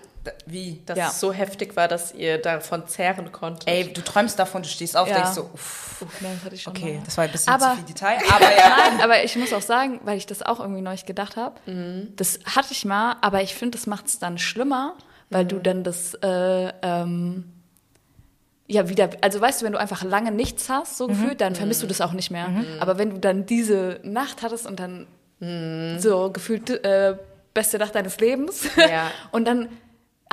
Wie? 0.45 0.81
dass 0.85 0.97
Ja. 0.97 1.07
es 1.09 1.19
so 1.19 1.33
heftig 1.33 1.75
war, 1.75 1.87
dass 1.87 2.13
ihr 2.13 2.37
davon 2.37 2.87
zehren 2.87 3.31
konntet. 3.31 3.67
Ey, 3.67 3.91
du 3.91 4.01
träumst 4.01 4.39
davon, 4.39 4.63
du 4.63 4.69
stehst 4.69 4.95
auf, 4.95 5.07
Ja. 5.07 5.15
denkst 5.15 5.31
so, 5.31 5.49
uff, 5.53 6.01
Uff, 6.01 6.21
nein, 6.21 6.31
das 6.35 6.45
hatte 6.45 6.55
ich 6.55 6.61
schon 6.61 6.75
okay, 6.75 6.95
mal. 6.97 7.01
das 7.05 7.17
war 7.17 7.23
ein 7.25 7.31
bisschen 7.31 7.53
Aber- 7.53 7.71
zu 7.71 7.75
viel 7.77 7.85
Detail. 7.85 8.17
Aber 8.29 8.43
ja. 8.57 8.77
Nein, 8.89 9.01
aber 9.01 9.23
ich 9.23 9.35
muss 9.35 9.51
auch 9.53 9.61
sagen, 9.61 9.99
weil 10.03 10.17
ich 10.17 10.25
das 10.25 10.41
auch 10.41 10.59
irgendwie 10.59 10.81
neulich 10.81 11.05
gedacht 11.05 11.35
habe, 11.35 11.55
das 12.15 12.39
hatte 12.55 12.69
ich 12.71 12.85
mal, 12.85 13.15
aber 13.21 13.41
ich 13.41 13.53
finde, 13.55 13.77
das 13.77 13.85
macht 13.87 14.07
es 14.07 14.19
dann 14.19 14.37
schlimmer, 14.37 14.95
weil 15.29 15.45
du 15.45 15.59
dann 15.59 15.83
das 15.83 16.13
äh, 16.15 16.71
ähm, 16.81 17.45
ja 18.67 18.87
wieder, 18.89 19.09
also 19.21 19.39
weißt 19.41 19.61
du, 19.61 19.65
wenn 19.65 19.73
du 19.73 19.79
einfach 19.79 20.03
lange 20.03 20.31
nichts 20.31 20.69
hast, 20.69 20.97
so 20.97 21.07
gefühlt, 21.07 21.41
dann 21.41 21.55
vermisst 21.55 21.83
du 21.83 21.87
das 21.87 22.01
auch 22.01 22.13
nicht 22.13 22.31
mehr. 22.31 22.47
Aber 22.79 22.97
wenn 22.97 23.09
du 23.11 23.19
dann 23.19 23.45
diese 23.45 23.99
Nacht 24.03 24.41
hattest 24.41 24.65
und 24.65 24.79
dann 24.79 25.07
so 25.99 26.31
gefühlt 26.31 26.69
äh, 26.69 27.17
beste 27.53 27.77
Nacht 27.77 27.93
deines 27.95 28.19
Lebens 28.19 28.63
Ja. 28.77 29.11
und 29.31 29.45
dann 29.45 29.67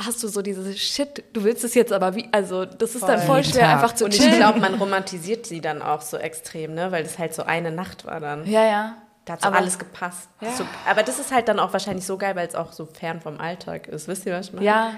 hast 0.05 0.21
du 0.23 0.27
so 0.27 0.41
diese 0.41 0.75
Shit, 0.77 1.23
du 1.33 1.43
willst 1.43 1.63
es 1.63 1.73
jetzt 1.73 1.91
aber 1.93 2.15
wie, 2.15 2.27
also 2.31 2.65
das 2.65 2.95
ist 2.95 3.03
dann 3.03 3.19
Voll. 3.19 3.27
voll 3.27 3.37
Jeden 3.41 3.51
schwer 3.53 3.61
Tag. 3.67 3.73
einfach 3.75 3.95
zu 3.95 4.05
Und 4.05 4.13
ich 4.15 4.31
glaube, 4.35 4.59
man 4.59 4.73
romantisiert 4.75 5.45
sie 5.45 5.61
dann 5.61 5.81
auch 5.81 6.01
so 6.01 6.17
extrem, 6.17 6.73
ne? 6.73 6.91
Weil 6.91 7.03
das 7.03 7.17
halt 7.19 7.33
so 7.33 7.43
eine 7.43 7.71
Nacht 7.71 8.05
war 8.05 8.19
dann. 8.19 8.45
ja, 8.45 8.63
ja. 8.65 8.95
Da 9.25 9.33
hat 9.33 9.41
so 9.43 9.47
Aber- 9.49 9.57
alles 9.57 9.77
gepasst. 9.77 10.29
So, 10.57 10.65
aber 10.89 11.03
das 11.03 11.19
ist 11.19 11.31
halt 11.31 11.47
dann 11.47 11.59
auch 11.59 11.71
wahrscheinlich 11.73 12.05
so 12.07 12.17
geil, 12.17 12.35
weil 12.35 12.47
es 12.47 12.55
auch 12.55 12.71
so 12.73 12.85
fern 12.87 13.21
vom 13.21 13.39
Alltag 13.39 13.87
ist. 13.87 14.07
Wisst 14.07 14.25
ihr, 14.25 14.33
was 14.33 14.47
ich 14.47 14.53
meine? 14.53 14.65
Ja, 14.65 14.93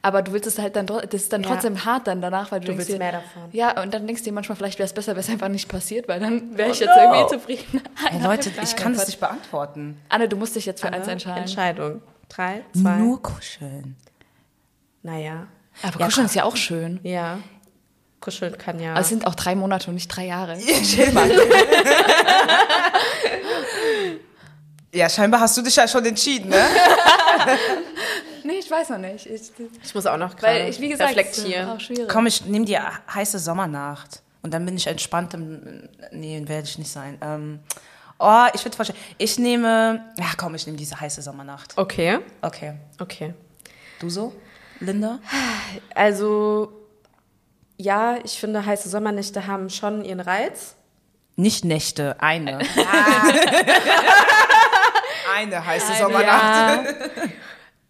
aber 0.00 0.22
du 0.22 0.32
willst 0.32 0.46
es 0.46 0.58
halt 0.58 0.74
dann, 0.74 0.86
das 0.86 1.02
ist 1.12 1.32
dann 1.34 1.42
Ja. 1.42 1.50
trotzdem 1.50 1.84
hart 1.84 2.06
dann 2.06 2.22
danach, 2.22 2.50
weil 2.50 2.60
du, 2.60 2.66
Du 2.66 2.72
denkst 2.72 2.88
willst 2.88 2.94
dir, 2.94 2.98
mehr 2.98 3.12
davon. 3.12 3.42
Ja, 3.52 3.82
und 3.82 3.92
dann 3.92 4.06
denkst 4.06 4.22
du 4.22 4.30
dir 4.30 4.32
manchmal, 4.32 4.56
vielleicht 4.56 4.78
wäre 4.78 4.86
es 4.86 4.94
besser, 4.94 5.12
wäre 5.12 5.20
es 5.20 5.28
einfach 5.28 5.48
nicht 5.48 5.68
passiert, 5.68 6.08
weil 6.08 6.18
dann 6.18 6.56
wäre 6.56 6.70
ich 6.70 6.78
Oh 6.80 6.84
jetzt 6.86 6.96
no. 6.96 7.02
irgendwie 7.14 7.34
zufrieden. 7.36 7.82
Hey, 8.06 8.22
Leute, 8.22 8.50
ich 8.62 8.74
kann 8.74 8.94
das 8.94 9.06
nicht 9.06 9.20
beantworten. 9.20 10.00
Anne, 10.08 10.30
du 10.30 10.36
musst 10.36 10.56
dich 10.56 10.64
jetzt 10.64 10.80
für 10.80 10.86
eins 10.88 11.02
Anne, 11.04 11.12
entscheiden. 11.12 11.42
Entscheidung. 11.42 12.02
Drei, 12.30 12.62
zwei. 12.72 12.96
Nur 12.96 13.22
kuscheln. 13.22 13.96
Naja. 15.08 15.46
Aber 15.82 16.00
Ja, 16.00 16.06
kuscheln 16.06 16.26
ist 16.26 16.34
ja 16.34 16.44
auch 16.44 16.56
schön. 16.56 17.00
Ja. 17.02 17.38
Kuscheln 18.20 18.58
kann 18.58 18.78
ja. 18.78 18.90
Aber 18.90 19.00
es 19.00 19.08
sind 19.08 19.26
auch 19.26 19.34
drei 19.34 19.54
Monate 19.54 19.88
und 19.88 19.94
nicht 19.94 20.08
drei 20.08 20.26
Jahre. 20.26 20.58
Chill 20.82 21.12
mal. 21.12 21.30
Ja, 24.92 25.08
scheinbar 25.08 25.40
hast 25.40 25.56
du 25.56 25.62
dich 25.62 25.76
ja 25.76 25.86
schon 25.88 26.04
entschieden, 26.04 26.50
ne? 26.50 26.62
nee, 28.44 28.58
ich 28.58 28.70
weiß 28.70 28.90
noch 28.90 28.98
nicht. 28.98 29.26
Ich, 29.26 29.52
ich 29.84 29.94
muss 29.94 30.06
auch 30.06 30.16
noch 30.16 30.36
gerade 30.36 30.60
weil 30.60 30.68
ich, 30.70 30.80
wie 30.80 30.88
gesagt, 30.88 31.10
reflektieren. 31.10 31.78
Komm, 32.08 32.26
ich 32.26 32.44
nehme 32.44 32.64
die 32.64 32.76
heiße 32.78 33.38
Sommernacht. 33.38 34.22
Und 34.42 34.52
dann 34.52 34.64
bin 34.66 34.76
ich 34.76 34.86
entspannt 34.86 35.34
im. 35.34 35.88
Nee, 36.12 36.42
werde 36.46 36.66
ich 36.66 36.78
nicht 36.78 36.90
sein. 36.90 37.18
Ähm, 37.20 37.60
oh, 38.18 38.46
ich 38.54 38.64
würde 38.64 38.76
vorstellen. 38.76 38.98
Ich 39.18 39.38
nehme. 39.38 40.04
Ja, 40.18 40.26
komm, 40.36 40.54
ich 40.54 40.66
nehme 40.66 40.78
diese 40.78 40.98
heiße 41.00 41.22
Sommernacht. 41.22 41.76
Okay. 41.76 42.18
Okay. 42.42 42.74
Okay. 42.98 43.34
Du 44.00 44.08
so, 44.08 44.32
Linda? 44.80 45.18
Also, 45.94 46.72
ja, 47.76 48.18
ich 48.24 48.38
finde, 48.38 48.64
heiße 48.64 48.88
Sommernächte 48.88 49.46
haben 49.46 49.70
schon 49.70 50.04
ihren 50.04 50.20
Reiz. 50.20 50.76
Nicht 51.36 51.64
Nächte, 51.64 52.16
eine. 52.20 52.58
eine 55.36 55.64
heiße 55.64 55.92
Eine, 55.92 55.98
Sommernacht. 55.98 56.94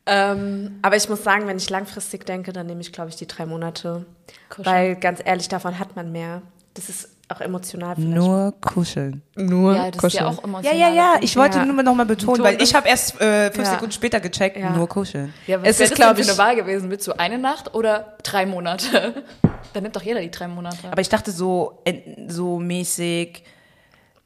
Ähm, 0.05 0.79
aber 0.83 0.97
ich 0.97 1.09
muss 1.09 1.23
sagen, 1.23 1.47
wenn 1.47 1.59
ich 1.59 1.69
langfristig 1.69 2.25
denke, 2.25 2.53
dann 2.53 2.67
nehme 2.67 2.81
ich, 2.81 2.93
glaube 2.93 3.11
ich, 3.11 3.17
die 3.17 3.27
drei 3.27 3.47
Monate. 3.47 4.07
Kuscheln. 4.49 4.67
Weil 4.67 4.97
ganz 4.97 5.21
ehrlich, 5.25 5.49
davon 5.49 5.79
hat 5.79 5.97
man 5.97 6.13
mehr. 6.13 6.43
Das 6.75 6.89
ist 6.89 7.11
auch 7.31 7.41
emotional 7.41 7.95
vielleicht. 7.95 8.15
Nur 8.15 8.55
kuscheln. 8.61 9.23
Nur 9.37 9.75
ja, 9.77 9.91
das 9.91 10.03
ist 10.05 10.13
ja 10.15 10.27
auch 10.29 10.39
Ja, 10.39 10.45
emotional. 10.45 10.79
ja, 10.79 10.89
ja. 10.89 11.15
Ich 11.21 11.37
wollte 11.37 11.59
Ja. 11.59 11.65
nur 11.67 11.83
noch 11.83 11.95
mal 11.95 12.07
betonen, 12.07 12.43
weil 12.43 12.61
ich 12.63 12.75
habe 12.75 12.89
erst 12.89 13.21
äh, 13.21 13.51
fünf 13.53 13.67
Ja. 13.67 13.73
Sekunden 13.75 13.93
später 13.93 14.21
gecheckt. 14.21 14.57
Ja. 14.57 14.71
Nur 14.71 14.89
kuscheln. 14.89 15.33
Ja, 15.47 15.61
was 15.61 15.69
Es 15.69 15.79
wäre 15.79 15.85
ist, 15.85 15.91
das 15.93 15.97
glaub 15.99 16.09
denn 16.17 16.25
für 16.25 16.31
ich- 16.33 16.39
eine 16.39 16.39
Wahl 16.39 16.57
gewesen? 16.57 16.91
Willst 16.91 17.07
du 17.07 17.13
eine 17.19 17.39
Nacht 17.39 17.75
oder 17.75 18.17
drei 18.23 18.47
Monate? 18.47 19.23
Dann 19.75 19.83
nimmt 19.83 19.95
doch 19.97 20.03
jeder 20.03 20.21
die 20.21 20.31
drei 20.31 20.49
Monate. 20.49 20.91
Aber 20.91 21.01
ich 21.01 21.09
dachte 21.11 21.31
so, 21.31 21.83
so 22.29 22.59
mäßig 22.59 23.43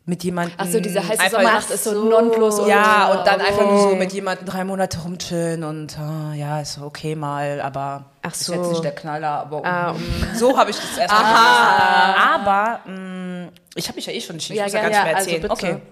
mit 0.04 0.24
jemandem. 0.24 0.54
Ach 0.58 0.66
so, 0.66 0.80
diese 0.80 1.00
heiße 1.00 1.20
einfach- 1.20 1.38
Sommernacht 1.38 1.70
ist 1.70 1.84
so 1.84 1.90
so. 1.94 2.04
nonplus. 2.08 2.66
Ja, 2.66 3.12
und 3.12 3.26
dann 3.26 3.40
Oh. 3.40 3.44
einfach 3.44 3.64
nur 3.64 3.78
so 3.90 3.94
mit 3.96 4.12
jemandem 4.12 4.46
drei 4.46 4.64
Monate 4.64 4.98
rumchillen 5.00 5.62
und 5.64 5.96
ah, 5.98 6.34
ja, 6.34 6.60
ist 6.60 6.78
okay 6.80 7.14
mal, 7.14 7.60
aber 7.60 8.06
Ach 8.22 8.32
ist 8.32 8.44
so. 8.44 8.52
jetzt 8.54 8.68
nicht 8.70 8.84
der 8.84 8.94
Knaller, 8.94 9.28
aber 9.28 9.64
Ah, 9.64 9.92
mm, 9.92 10.34
so 10.36 10.58
habe 10.58 10.70
ich 10.70 10.76
das 10.76 10.98
erst 10.98 11.12
mal 11.12 11.22
gelesen. 11.22 12.34
Aber 12.34 12.90
mm, 12.90 13.48
ich 13.76 13.86
habe 13.88 13.96
mich 13.96 14.06
ja 14.06 14.12
eh 14.12 14.20
schon 14.20 14.34
entschieden, 14.36 14.58
Ja, 14.58 14.66
ich 14.66 14.72
muss 14.72 14.82
ja 14.82 14.88
gern, 14.88 14.92
gar 14.92 14.98
nicht 14.98 15.06
mehr 15.06 15.16
also 15.16 15.30
erzählen. 15.30 15.42
bitte. 15.42 15.52
okay. 15.52 15.82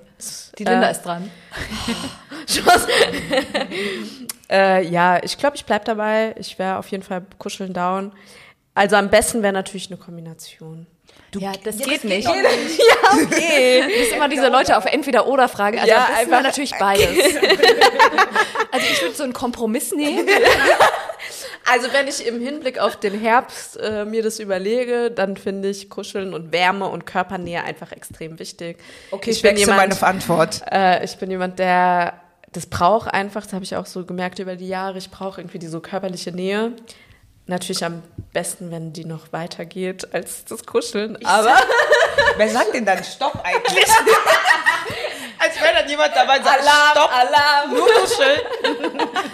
Die 0.59 0.65
Linda 0.65 0.89
Äh, 0.89 0.91
ist 0.93 1.03
dran. 1.03 1.31
Äh, 4.51 4.85
ja, 4.89 5.23
ich 5.23 5.39
glaube, 5.39 5.55
ich 5.55 5.65
bleib 5.65 5.85
dabei. 5.85 6.35
Ich 6.37 6.59
wäre 6.59 6.79
auf 6.79 6.89
jeden 6.89 7.05
Fall 7.05 7.23
kuscheln 7.39 7.73
down. 7.73 8.11
Also 8.75 8.97
am 8.97 9.09
besten 9.09 9.43
wäre 9.43 9.53
natürlich 9.53 9.89
eine 9.91 9.97
Kombination. 9.97 10.89
Ja, 11.39 11.53
das 11.65 11.79
Ja, 11.79 11.85
geht 11.87 11.97
das 11.97 12.05
nicht. 12.05 12.27
geht 12.27 12.27
doch 12.27 12.35
ja, 13.21 13.25
okay. 13.25 13.83
Das 13.83 14.07
ist 14.09 14.13
immer 14.13 14.29
diese 14.29 14.49
Leute 14.49 14.77
auf 14.77 14.85
Entweder-Oder-Frage. 14.87 15.81
Also 15.81 15.91
Ja, 15.91 15.97
am 15.99 16.07
besten 16.07 16.19
einfach- 16.21 16.31
wäre 16.33 16.43
natürlich 16.43 16.73
beides. 16.79 17.09
also 18.73 18.87
ich 18.91 19.03
würde 19.03 19.15
so 19.15 19.23
einen 19.25 19.33
Kompromiss 19.33 19.93
nehmen. 19.93 20.27
Also 21.73 21.93
wenn 21.93 22.09
ich 22.09 22.27
im 22.27 22.41
Hinblick 22.41 22.81
auf 22.81 22.97
den 22.97 23.21
Herbst 23.21 23.79
äh, 23.79 24.05
mir 24.05 24.23
das 24.25 24.41
überlege, 24.41 25.11
dann 25.11 25.37
finde 25.37 25.69
ich 25.69 25.89
Kuscheln 25.89 26.35
und 26.35 26.53
Wärme 26.53 26.89
und 26.89 27.07
Körpernähe 27.07 27.63
einfach 27.63 27.93
extrem 27.93 28.41
wichtig. 28.41 28.79
Okay, 29.13 29.31
ich, 29.31 29.43
bin 29.43 29.57
jemand, 29.57 29.79
meine 29.79 30.03
Antwort. 30.03 30.63
Äh, 30.69 31.05
ich 31.05 31.17
bin 31.19 31.31
jemand, 31.31 31.61
der 31.61 32.15
das 32.53 32.67
braucht 32.67 33.13
einfach, 33.15 33.45
das 33.45 33.53
habe 33.53 33.65
ich 33.65 33.77
auch 33.77 33.87
so 33.87 34.05
gemerkt 34.05 34.41
über 34.41 34.57
die 34.57 34.67
Jahre, 34.67 34.99
ich 34.99 35.11
brauche 35.11 35.41
irgendwie 35.41 35.61
diese 35.61 35.81
körperliche 35.81 36.33
Nähe. 36.33 36.73
Natürlich 37.51 37.85
am 37.85 38.03
besten, 38.33 38.71
wenn 38.71 38.93
die 38.93 39.05
noch 39.05 39.33
weitergeht 39.33 40.07
als 40.15 40.45
das 40.45 40.65
Kuscheln, 40.65 41.19
aber 41.27 41.57
Wer 42.37 42.49
sagt 42.49 42.75
denn 42.75 42.87
dann 42.87 43.03
Stopp 43.03 43.43
eigentlich? 43.43 43.85
Als 45.43 45.59
wäre 45.59 45.73
dann 45.75 45.89
jemand 45.89 46.15
dabei 46.15 46.37
und 46.37 46.45
sagt 46.45 46.61
Stopp. 46.63 47.11
Alarm. 47.11 47.71
Nur 47.71 47.87
kuscheln. 47.89 48.41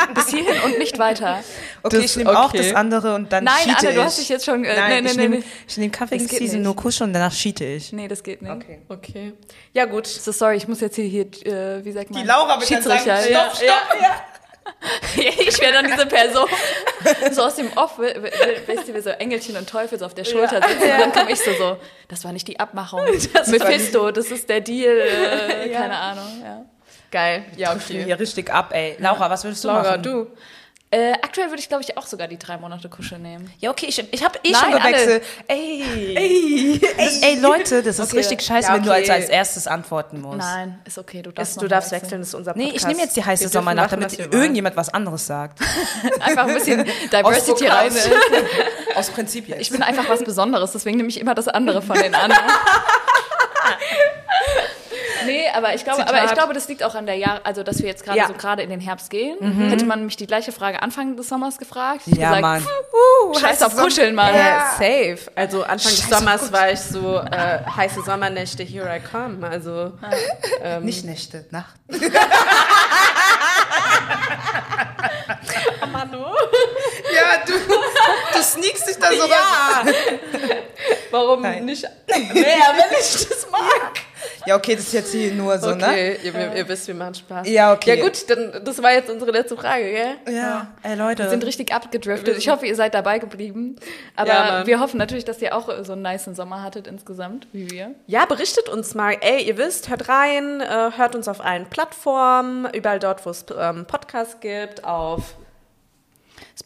Bis 0.14 0.28
hierhin 0.28 0.60
und 0.62 0.78
nicht 0.78 0.98
weiter. 1.00 1.42
Okay, 1.82 1.96
Das- 1.96 2.04
ich 2.04 2.16
nehme 2.16 2.38
auch 2.38 2.48
okay. 2.50 2.58
das 2.58 2.74
andere 2.74 3.16
und 3.16 3.32
dann 3.32 3.42
Nein, 3.42 3.54
cheate 3.64 3.78
Anne, 3.78 3.92
du 3.94 4.00
ich. 4.00 4.06
hast 4.06 4.18
dich 4.20 4.28
jetzt 4.28 4.44
schon... 4.44 4.64
Äh, 4.64 4.76
Nein, 4.76 5.02
nee, 5.02 5.10
ich 5.10 5.16
nee, 5.16 5.22
nehme 5.22 5.36
nee. 5.38 5.44
ich 5.66 5.76
nehm 5.76 5.90
Kaffee 5.90 6.18
Das 6.18 6.28
Season 6.28 6.62
nur 6.62 6.76
kuscheln 6.76 7.10
und 7.10 7.12
danach 7.12 7.32
cheate 7.34 7.64
ich. 7.64 7.92
Nee, 7.92 8.06
das 8.06 8.22
geht 8.22 8.40
nicht. 8.40 8.52
Okay. 8.52 8.78
Okay. 8.88 9.32
Ja, 9.72 9.84
gut. 9.86 10.06
So, 10.06 10.30
sorry, 10.30 10.56
ich 10.56 10.68
muss 10.68 10.80
jetzt 10.80 10.94
hier, 10.94 11.04
hier 11.06 11.26
äh, 11.44 11.84
wie 11.84 11.90
sagt 11.92 12.10
man? 12.10 12.22
Die 12.22 12.26
Laura 12.26 12.60
wird 12.60 12.70
dann 12.70 12.82
sagen, 12.82 13.00
stopp, 13.00 13.56
stopp. 13.56 14.00
Ja, 14.00 14.24
ich 15.16 15.60
wäre 15.60 15.72
dann 15.72 15.86
diese 15.86 16.06
Person, 16.06 16.48
so 17.32 17.42
aus 17.42 17.56
dem 17.56 17.72
Off, 17.76 17.98
we- 17.98 18.14
we- 18.18 18.68
weißt 18.76 18.88
du, 18.88 18.94
wie 18.94 19.00
so 19.00 19.10
Engelchen 19.10 19.56
und 19.56 19.68
Teufel 19.68 19.98
so 19.98 20.06
auf 20.06 20.14
der 20.14 20.24
Schulter 20.24 20.60
sitzen 20.66 20.82
und 20.82 21.00
dann 21.00 21.12
komme 21.12 21.32
ich 21.32 21.40
so 21.40 21.52
so, 21.54 21.76
das 22.08 22.24
war 22.24 22.32
nicht 22.32 22.46
die 22.48 22.58
Abmachung. 22.60 23.00
Mephisto, 23.46 24.10
das 24.10 24.30
ist 24.30 24.48
der 24.48 24.60
Deal, 24.60 24.98
äh, 24.98 25.68
keine 25.72 25.96
Ahnung. 25.98 26.42
Ja. 26.42 26.64
Geil. 27.10 27.44
Ja, 27.56 27.72
okay. 27.74 28.04
hier 28.04 28.18
richtig 28.18 28.50
ab, 28.52 28.70
ey. 28.74 28.96
Laura, 28.98 29.30
was 29.30 29.44
würdest 29.44 29.62
du 29.64 29.68
Laura, 29.68 29.82
machen? 29.82 30.02
du. 30.02 30.26
Äh, 30.96 31.12
aktuell 31.20 31.48
würde 31.50 31.60
ich, 31.60 31.68
glaube 31.68 31.82
ich, 31.82 31.98
auch 31.98 32.06
sogar 32.06 32.26
die 32.26 32.38
drei 32.38 32.56
Monate 32.56 32.88
Kuschel 32.88 33.18
nehmen. 33.18 33.52
Ja, 33.58 33.70
okay, 33.70 33.84
ich, 33.86 34.02
ich 34.14 34.24
habe 34.24 34.38
eh 34.42 34.50
Nein, 34.52 34.62
schon 34.62 34.72
gewechselt. 34.80 35.22
Ey. 35.46 35.82
Ey. 36.16 36.80
Ey, 37.22 37.38
Leute, 37.38 37.82
das 37.82 37.98
ist 37.98 38.06
Okay. 38.08 38.16
richtig 38.16 38.40
scheiße, 38.40 38.68
Ja, 38.68 38.74
wenn 38.76 38.82
du 38.82 38.90
als, 38.92 39.04
okay. 39.04 39.12
als 39.20 39.28
erstes 39.28 39.66
antworten 39.66 40.22
musst. 40.22 40.38
Nein, 40.38 40.78
ist 40.86 40.96
okay, 40.96 41.20
du 41.20 41.32
darfst 41.32 41.52
Ist, 41.56 41.62
du 41.62 41.68
darfst 41.68 41.90
wechseln. 41.92 42.04
wechseln, 42.04 42.20
das 42.20 42.28
ist 42.28 42.34
unser 42.34 42.54
Nee, 42.56 42.64
Podcast. 42.64 42.82
ich 42.84 42.88
nehme 42.88 43.00
jetzt 43.02 43.14
die 43.16 43.24
heiße 43.26 43.48
Sommernacht, 43.48 43.90
machen, 43.90 44.08
damit 44.08 44.32
irgendjemand 44.32 44.74
was 44.74 44.88
anderes 44.88 45.26
sagt. 45.26 45.60
Einfach 46.20 46.46
ein 46.46 46.54
bisschen 46.54 46.84
Diversity 47.12 47.66
rein. 47.66 47.92
Aus 48.94 49.10
Prinzip 49.10 49.48
jetzt. 49.48 49.60
Ich 49.60 49.70
bin 49.70 49.82
einfach 49.82 50.08
was 50.08 50.24
Besonderes, 50.24 50.72
deswegen 50.72 50.96
nehme 50.96 51.10
ich 51.10 51.20
immer 51.20 51.34
das 51.34 51.48
andere 51.48 51.82
von 51.82 51.98
den 51.98 52.14
anderen. 52.14 52.42
Nee, 55.26 55.44
aber 55.54 55.74
ich 55.74 55.84
glaube, 55.84 56.06
aber 56.08 56.24
ich 56.24 56.32
glaube, 56.32 56.54
das 56.54 56.68
liegt 56.68 56.82
auch 56.82 56.94
an 56.94 57.06
der 57.06 57.16
Jahr, 57.16 57.40
also 57.44 57.62
dass 57.62 57.78
wir 57.80 57.86
jetzt 57.88 58.04
gerade 58.04 58.18
Ja. 58.18 58.26
so 58.28 58.34
gerade 58.34 58.62
in 58.62 58.70
den 58.70 58.80
Herbst 58.80 59.10
gehen. 59.10 59.36
Hätte 59.68 59.84
man 59.84 60.04
mich 60.04 60.16
die 60.16 60.26
gleiche 60.26 60.52
Frage 60.52 60.82
Anfang 60.82 61.16
des 61.16 61.28
Sommers 61.28 61.58
gefragt, 61.58 62.02
ich 62.06 62.14
ja, 62.16 62.28
gesagt, 62.28 62.42
Mann. 62.42 62.62
"Puh, 62.62 63.34
scheiß 63.38 63.62
auf 63.62 63.76
Kuscheln, 63.76 64.14
Mann. 64.14 64.34
Äh, 64.34 64.58
safe. 64.78 65.18
Also 65.34 65.62
Anfang 65.64 65.92
des 65.92 66.08
Sommers 66.08 66.52
war 66.52 66.70
ich 66.70 66.80
so 66.80 67.18
äh, 67.18 67.58
heiße 67.76 68.02
Sommernächte, 68.02 68.62
here 68.62 68.88
I 68.94 69.00
come. 69.00 69.46
Also 69.46 69.92
Nicht 70.80 71.04
Nächte, 71.04 71.46
Nacht. 71.50 71.74
Manu. 75.92 76.24
Ja, 77.16 77.44
du, 77.46 77.52
du 77.52 78.42
sneakst 78.42 78.88
dich 78.88 78.96
da 78.98 79.10
sogar. 79.12 79.84
Warum 81.10 81.42
Nein. 81.42 81.64
nicht 81.64 81.82
mehr, 81.82 82.24
wenn 82.34 82.98
ich 82.98 83.28
das 83.28 83.50
mag? 83.50 83.92
Ja, 84.44 84.56
okay, 84.56 84.76
das 84.76 84.84
ist 84.84 84.92
jetzt 84.92 85.12
hier 85.12 85.32
nur 85.32 85.58
so, 85.58 85.74
ne? 85.74 85.86
Okay, 85.86 86.18
ihr, 86.22 86.34
ihr, 86.34 86.54
ihr 86.54 86.68
wisst, 86.68 86.86
wir 86.86 86.94
machen 86.94 87.14
Spaß. 87.14 87.48
Ja, 87.48 87.72
okay. 87.72 87.96
Ja 87.96 88.04
gut, 88.04 88.28
dann, 88.30 88.64
das 88.64 88.80
war 88.82 88.92
jetzt 88.92 89.10
unsere 89.10 89.30
letzte 89.32 89.56
Frage, 89.56 89.90
gell? 89.90 90.34
Ja, 90.34 90.68
ey 90.82 90.94
Leute. 90.94 91.24
Wir 91.24 91.30
sind 91.30 91.44
richtig 91.44 91.72
abgedriftet. 91.72 92.38
Ich 92.38 92.48
hoffe, 92.48 92.66
ihr 92.66 92.76
seid 92.76 92.94
dabei 92.94 93.18
geblieben. 93.18 93.76
Aber 94.14 94.28
Ja, 94.28 94.66
wir 94.66 94.80
hoffen 94.80 94.98
natürlich, 94.98 95.24
dass 95.24 95.42
ihr 95.42 95.56
auch 95.56 95.68
so 95.82 95.92
einen 95.92 96.02
niceen 96.02 96.34
Sommer 96.34 96.62
hattet 96.62 96.86
insgesamt, 96.86 97.48
wie 97.52 97.70
wir. 97.70 97.94
Ja, 98.06 98.24
berichtet 98.26 98.68
uns 98.68 98.94
mal. 98.94 99.16
Ey, 99.20 99.42
ihr 99.42 99.56
wisst, 99.58 99.88
hört 99.88 100.08
rein, 100.08 100.60
äh, 100.60 100.90
hört 100.96 101.14
uns 101.16 101.26
auf 101.28 101.44
allen 101.44 101.66
Plattformen, 101.66 102.68
überall 102.72 103.00
dort, 103.00 103.26
wo 103.26 103.30
es 103.30 103.44
ähm, 103.58 103.84
Podcasts 103.86 104.38
gibt, 104.40 104.84
auf 104.84 105.34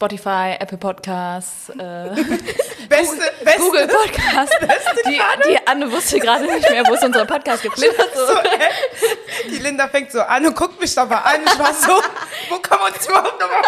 Spotify, 0.01 0.57
Apple 0.59 0.79
Podcasts, 0.79 1.69
äh, 1.69 1.75
beste, 2.89 3.21
beste. 3.45 3.61
Google 3.61 3.87
Podcasts. 3.87 4.57
Die, 5.07 5.21
die 5.47 5.59
Anne 5.67 5.93
wusste 5.93 6.19
gerade 6.19 6.47
nicht 6.47 6.71
mehr, 6.71 6.87
wo 6.87 6.95
es 6.95 7.03
unseren 7.03 7.27
Podcast 7.27 7.63
gibt. 7.63 7.77
So, 7.81 8.37
ey, 8.39 9.51
die 9.51 9.59
Linda 9.59 9.89
fängt 9.89 10.11
so 10.13 10.23
an 10.23 10.47
und 10.47 10.57
guckt 10.57 10.81
mich 10.81 10.95
dabei 10.95 11.17
an. 11.17 11.41
Ich 11.45 11.59
war 11.59 11.75
so, 11.75 12.01
wo 12.49 12.59
kommen 12.61 12.81
wir 12.81 12.95
uns 12.95 13.07
überhaupt 13.07 13.41
nochmal 13.41 13.63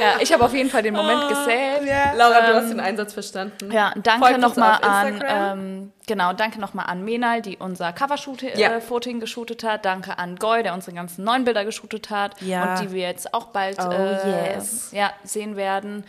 Ja, 0.00 0.14
ich 0.20 0.32
habe 0.32 0.44
auf 0.44 0.54
jeden 0.54 0.68
Fall 0.70 0.82
den 0.82 0.94
Moment 0.94 1.28
gesaved. 1.28 1.86
ja. 1.86 2.12
Laura, 2.14 2.40
du 2.46 2.54
hast 2.54 2.70
den 2.70 2.80
Einsatz 2.80 3.12
verstanden. 3.12 3.70
Ja, 3.72 3.92
danke 4.02 4.38
nochmal 4.38 4.78
an, 4.82 5.22
ähm, 5.26 5.92
genau, 6.06 6.32
danke 6.32 6.60
nochmal 6.60 6.86
an 6.86 7.04
Menal, 7.04 7.42
die 7.42 7.56
unser 7.56 7.92
Covershooting 7.92 8.50
Ja. 8.56 8.72
äh, 8.76 8.80
Foting 8.80 9.20
geshootet 9.20 9.62
hat. 9.64 9.84
Danke 9.84 10.18
an 10.18 10.36
Goy, 10.36 10.62
der 10.62 10.74
unsere 10.74 10.94
ganzen 10.96 11.24
neuen 11.24 11.44
Bilder 11.44 11.64
geshootet 11.64 12.10
hat 12.10 12.40
Ja. 12.42 12.74
und 12.74 12.80
die 12.82 12.92
wir 12.92 13.02
jetzt 13.02 13.32
auch 13.34 13.46
bald 13.46 13.78
Oh, 13.80 13.90
äh, 13.90 14.54
yes. 14.54 14.90
ja, 14.92 15.10
sehen 15.24 15.56
werden. 15.56 16.04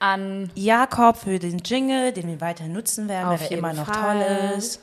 An 0.00 0.50
Jakob 0.54 1.16
für 1.16 1.38
den 1.38 1.58
Jingle, 1.58 2.12
den 2.12 2.26
wir 2.28 2.40
weiter 2.40 2.64
nutzen 2.64 3.08
werden, 3.08 3.26
Auf 3.28 3.40
weil 3.40 3.46
er 3.46 3.50
jeden 3.50 3.58
immer 3.60 3.72
noch 3.72 3.86
Fall. 3.86 4.24
toll 4.24 4.56
ist. 4.58 4.80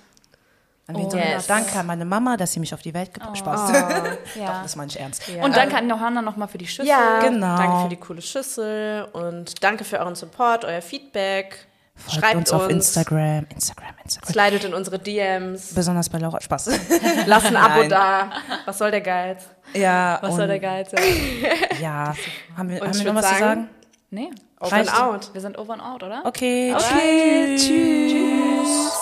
An 0.88 0.96
wen 0.98 1.06
Oh, 1.06 1.10
soll 1.12 1.20
yes. 1.20 1.48
danke 1.48 1.78
an 1.80 1.86
meine 1.86 2.06
Mama, 2.06 2.36
dass 2.38 2.54
sie 2.54 2.60
mich 2.60 2.74
auf 2.74 2.82
die 2.82 2.94
Welt 2.94 3.14
gebracht 3.14 3.38
Spaß. 3.38 3.72
ja. 4.36 4.62
Das 4.64 4.76
meine 4.76 4.90
ich 4.90 5.00
ernst. 5.00 5.24
Und 5.42 5.56
danke 5.56 5.78
an 5.78 5.88
Johanna 5.90 6.22
nochmal 6.22 6.48
für 6.48 6.58
die 6.58 6.68
Schüssel. 6.68 6.88
Ja, 6.88 7.20
Genau. 7.22 7.56
danke 7.58 7.84
für 7.84 7.90
die 7.90 7.98
coole 7.98 8.22
Schüssel 8.22 9.08
und 9.14 9.64
danke 9.64 9.84
für 9.84 10.00
euren 10.00 10.16
Support, 10.16 10.66
euer 10.66 10.82
Feedback. 10.82 11.68
Folgt 11.96 12.20
Schreibt 12.20 12.36
uns 12.38 12.52
auf 12.52 12.68
Instagram, 12.70 13.46
Instagram, 13.54 13.94
Instagram. 14.04 14.32
Slidet 14.34 14.64
in 14.64 14.74
unsere 14.74 14.98
DMs. 14.98 15.74
Besonders 15.76 16.10
bei 16.10 16.18
Laura 16.18 16.42
Spaß. 16.42 16.70
Lasst 17.28 17.46
ein 17.48 17.56
Abo 17.58 17.84
da. 17.88 18.32
Was 18.66 18.78
soll 18.80 18.90
der 18.92 19.02
Geiz? 19.02 19.44
ja, 19.74 20.18
Was 20.22 20.36
soll 20.36 20.48
der 20.48 20.60
Geiz 20.60 20.90
sein? 20.92 21.02
Ja, 21.80 22.14
haben 22.58 22.70
wir, 22.70 22.82
Und 22.82 22.88
haben 22.90 22.98
wir 23.00 23.14
noch 23.14 23.22
was 23.22 23.26
zu 23.30 23.34
sagen- 23.34 23.40
sagen? 23.44 23.70
Nee, 24.10 24.30
Over 24.60 24.76
and 24.76 24.94
out. 25.02 25.30
wir 25.34 25.42
sind 25.42 25.58
over 25.58 25.74
and 25.74 25.82
out, 25.84 26.04
oder? 26.04 26.22
Okay, 26.26 26.74
Alright. 26.74 27.58
tschüss. 27.60 27.68
tschüss. 27.68 29.01